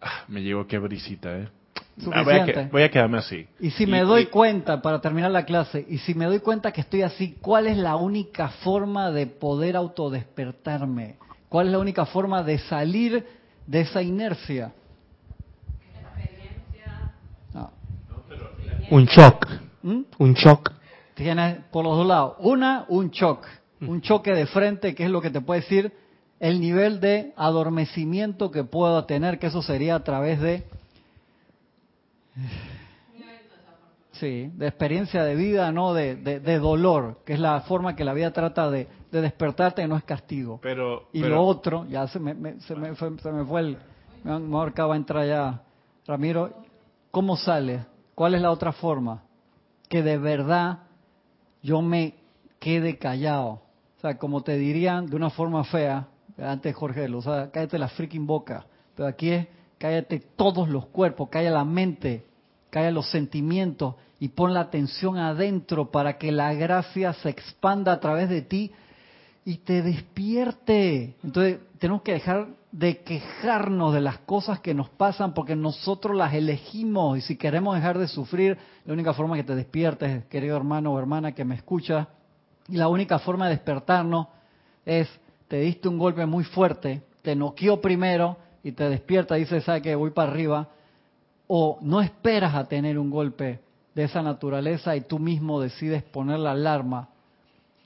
ah, 0.03 0.25
me 0.29 0.43
llegó 0.43 0.67
qué 0.67 0.77
brisita, 0.77 1.35
¿eh? 1.35 1.49
Suficiente. 1.97 2.69
Voy, 2.71 2.83
a 2.83 2.91
quedarme 2.91 3.17
así. 3.17 3.49
Y 3.59 3.71
si 3.71 3.87
me 3.87 4.03
doy 4.03 4.27
cuenta, 4.27 4.83
para 4.83 5.01
terminar 5.01 5.31
la 5.31 5.47
clase, 5.47 5.87
y 5.89 5.97
si 5.97 6.13
me 6.13 6.27
doy 6.27 6.41
cuenta 6.41 6.73
que 6.73 6.83
estoy 6.83 7.01
así, 7.01 7.39
¿cuál 7.41 7.69
es 7.69 7.79
la 7.79 7.97
única 7.97 8.49
forma 8.63 9.11
de 9.13 9.29
poder 9.29 9.77
autodespertarme? 9.77 11.17
¿Cuál 11.49 11.69
es 11.69 11.73
la 11.73 11.79
única 11.79 12.05
forma 12.05 12.43
de 12.43 12.59
salir 12.59 13.25
de 13.67 13.81
esa 13.81 14.03
inercia? 14.03 14.75
Un 18.91 19.07
shock. 19.07 19.47
¿Mm? 19.83 20.01
Un 20.19 20.35
shock. 20.35 20.73
Tienes 21.15 21.61
por 21.73 21.83
los 21.83 21.97
dos 21.97 22.07
lados. 22.07 22.35
Una, 22.41 22.85
un 22.89 23.09
shock. 23.11 23.47
Un 23.81 24.01
choque 24.01 24.33
de 24.33 24.47
frente, 24.47 24.95
que 24.95 25.05
es 25.05 25.11
lo 25.11 25.21
que 25.21 25.31
te 25.31 25.41
puede 25.41 25.61
decir 25.61 25.93
el 26.41 26.61
nivel 26.61 27.01
de 27.01 27.33
adormecimiento 27.37 28.51
que 28.51 28.65
puedo 28.65 29.05
tener, 29.05 29.39
que 29.39 29.49
eso 29.49 29.63
sería 29.63 29.97
a 29.97 30.05
través 30.05 30.41
de... 30.41 30.65
Sí, 34.13 34.51
de 34.55 34.67
experiencia 34.67 35.23
de 35.23 35.37
vida, 35.37 35.71
no 35.71 35.95
de, 35.95 36.17
de, 36.17 36.59
dolor, 36.59 37.21
que 37.25 37.35
es 37.35 37.41
la 37.41 37.61
forma 37.61 37.95
que 37.95 38.05
la 38.05 38.15
vida 38.15 38.33
trata 38.33 38.69
de, 38.69 38.89
de 39.13 39.21
despertarte 39.21 39.83
y 39.83 39.87
no 39.87 39.97
es 39.97 40.03
castigo. 40.03 40.59
Pero, 40.61 41.09
y 41.13 41.21
lo 41.21 41.45
otro, 41.45 41.87
ya 41.89 42.09
se 42.09 42.19
me, 42.19 42.61
se, 42.61 42.75
me 42.75 42.95
fue, 42.97 43.17
se 43.19 43.33
me 43.33 43.45
fue 43.45 43.61
el... 43.61 43.79
Mejor 44.25 44.75
va 44.79 44.95
a 44.95 44.97
entrar 44.97 45.27
ya. 45.27 45.63
Ramiro, 46.05 46.53
¿cómo 47.13 47.37
sale? 47.37 47.87
¿Cuál 48.15 48.35
es 48.35 48.43
la 48.43 48.51
otra 48.51 48.73
forma? 48.73 49.23
Que 49.89 50.03
de 50.03 50.19
verdad 50.19 50.81
yo 51.63 51.81
me 51.81 52.15
quede 52.59 52.99
callado. 52.99 53.63
O 53.99 54.01
sea, 54.01 54.17
como 54.17 54.43
te 54.43 54.57
dirían 54.57 55.07
de 55.07 55.17
una 55.17 55.29
forma 55.29 55.65
fea, 55.65 56.07
antes 56.41 56.73
Jorge, 56.77 57.13
o 57.13 57.21
sea, 57.21 57.51
cállate 57.51 57.79
la 57.79 57.89
freaking 57.89 58.29
boca. 58.29 58.65
Pero 58.95 59.09
aquí 59.09 59.31
es, 59.31 59.49
cállate 59.77 60.21
todos 60.37 60.69
los 60.69 60.87
cuerpos, 60.87 61.29
calla 61.29 61.51
la 61.51 61.65
mente, 61.65 62.25
calla 62.71 62.93
los 62.93 63.11
sentimientos 63.11 63.97
y 64.21 64.29
pon 64.29 64.55
la 64.55 64.61
atención 64.61 65.19
adentro 65.19 65.91
para 65.91 66.17
que 66.17 66.31
la 66.31 66.55
gracia 66.55 67.13
se 67.15 67.29
expanda 67.29 67.93
a 67.93 67.99
través 67.99 68.29
de 68.29 68.43
ti 68.43 68.71
y 69.45 69.57
te 69.59 69.83
despierte. 69.83 71.17
Entonces, 71.25 71.59
tenemos 71.81 72.03
que 72.03 72.13
dejar 72.13 72.47
de 72.71 72.99
quejarnos 72.99 73.95
de 73.95 74.01
las 74.01 74.19
cosas 74.19 74.61
que 74.61 74.75
nos 74.75 74.91
pasan 74.91 75.35
porque 75.35 75.57
nosotros 75.57 76.15
las 76.17 76.35
elegimos 76.35 77.19
y 77.19 77.23
si 77.23 77.35
queremos 77.35 77.75
dejar 77.75 77.99
de 77.99 78.07
sufrir, 78.07 78.59
la 78.85 78.93
única 78.93 79.13
forma 79.13 79.35
que 79.35 79.43
te 79.43 79.57
despiertes, 79.57 80.25
querido 80.27 80.57
hermano 80.57 80.93
o 80.93 80.99
hermana 81.01 81.33
que 81.33 81.45
me 81.45 81.57
escucha, 81.57 82.11
y 82.69 82.77
la 82.77 82.89
única 82.89 83.19
forma 83.19 83.47
de 83.47 83.53
despertarnos 83.53 84.29
es, 84.85 85.09
te 85.49 85.61
diste 85.61 85.89
un 85.89 85.99
golpe 85.99 86.27
muy 86.27 86.45
fuerte, 86.45 87.03
te 87.23 87.35
noqueó 87.35 87.81
primero 87.81 88.37
y 88.63 88.73
te 88.73 88.89
despierta 88.89 89.37
y 89.37 89.43
dices, 89.43 89.65
¿sabes 89.65 89.83
que 89.83 89.95
Voy 89.95 90.11
para 90.11 90.31
arriba. 90.31 90.69
O 91.47 91.79
no 91.81 92.03
esperas 92.03 92.55
a 92.55 92.69
tener 92.69 92.99
un 92.99 93.11
golpe 93.11 93.61
de 93.95 94.05
esa 94.05 94.23
naturaleza 94.23 94.95
y 94.95 95.01
tú 95.01 95.19
mismo 95.19 95.61
decides 95.61 96.03
poner 96.03 96.39
la 96.39 96.51
alarma 96.51 97.09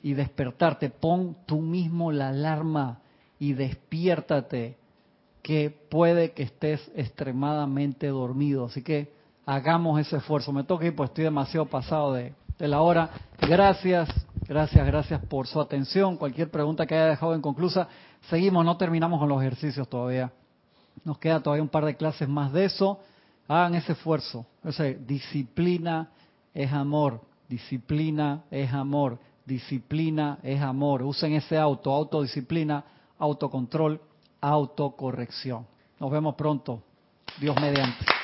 y 0.03 0.15
despertarte. 0.15 0.91
Pon 0.91 1.37
tú 1.47 1.61
mismo 1.61 2.11
la 2.11 2.31
alarma 2.31 2.99
y 3.39 3.53
despiértate, 3.53 4.77
que 5.43 5.71
puede 5.71 6.33
que 6.33 6.45
estés 6.45 6.81
extremadamente 6.95 8.09
dormido. 8.09 8.67
Así 8.67 8.83
que 8.83 9.13
hagamos 9.45 10.01
ese 10.01 10.17
esfuerzo. 10.17 10.53
Me 10.53 10.65
toca 10.65 10.87
ir, 10.87 10.95
pues 10.95 11.11
estoy 11.11 11.25
demasiado 11.25 11.67
pasado 11.67 12.13
de, 12.13 12.33
la 12.59 12.81
hora. 12.81 13.11
Gracias, 13.41 14.09
gracias, 14.49 14.87
gracias 14.87 15.21
por 15.27 15.47
su 15.47 15.61
atención. 15.61 16.17
Cualquier 16.17 16.51
pregunta 16.51 16.87
que 16.87 16.95
haya 16.95 17.07
dejado 17.07 17.35
inconclusa, 17.37 17.89
seguimos, 18.29 18.65
no 18.65 18.77
terminamos 18.77 19.19
con 19.19 19.29
los 19.29 19.41
ejercicios 19.41 19.89
todavía. 19.89 20.33
Nos 21.05 21.19
queda 21.19 21.41
todavía 21.41 21.63
un 21.63 21.69
par 21.69 21.85
de 21.85 21.97
clases 21.97 22.29
más 22.29 22.53
de 22.53 22.67
eso. 22.67 23.01
Hagan 23.49 23.75
ese 23.75 23.93
esfuerzo. 23.93 24.47
Ese, 24.65 24.95
disciplina 24.95 26.11
es 26.55 26.73
amor. 26.73 27.21
Disciplina 27.49 28.45
es 28.51 28.73
amor. 28.73 29.19
Disciplina 29.45 30.39
es 30.43 30.61
amor. 30.61 31.03
Usen 31.03 31.33
ese 31.33 31.59
auto, 31.59 31.93
autodisciplina 31.93 32.85
autocontrol, 33.23 34.01
autocorrección. 34.41 35.67
Nos 36.01 36.11
vemos 36.11 36.35
pronto. 36.35 36.83
Dios 37.41 37.57
mediante. 37.61 38.22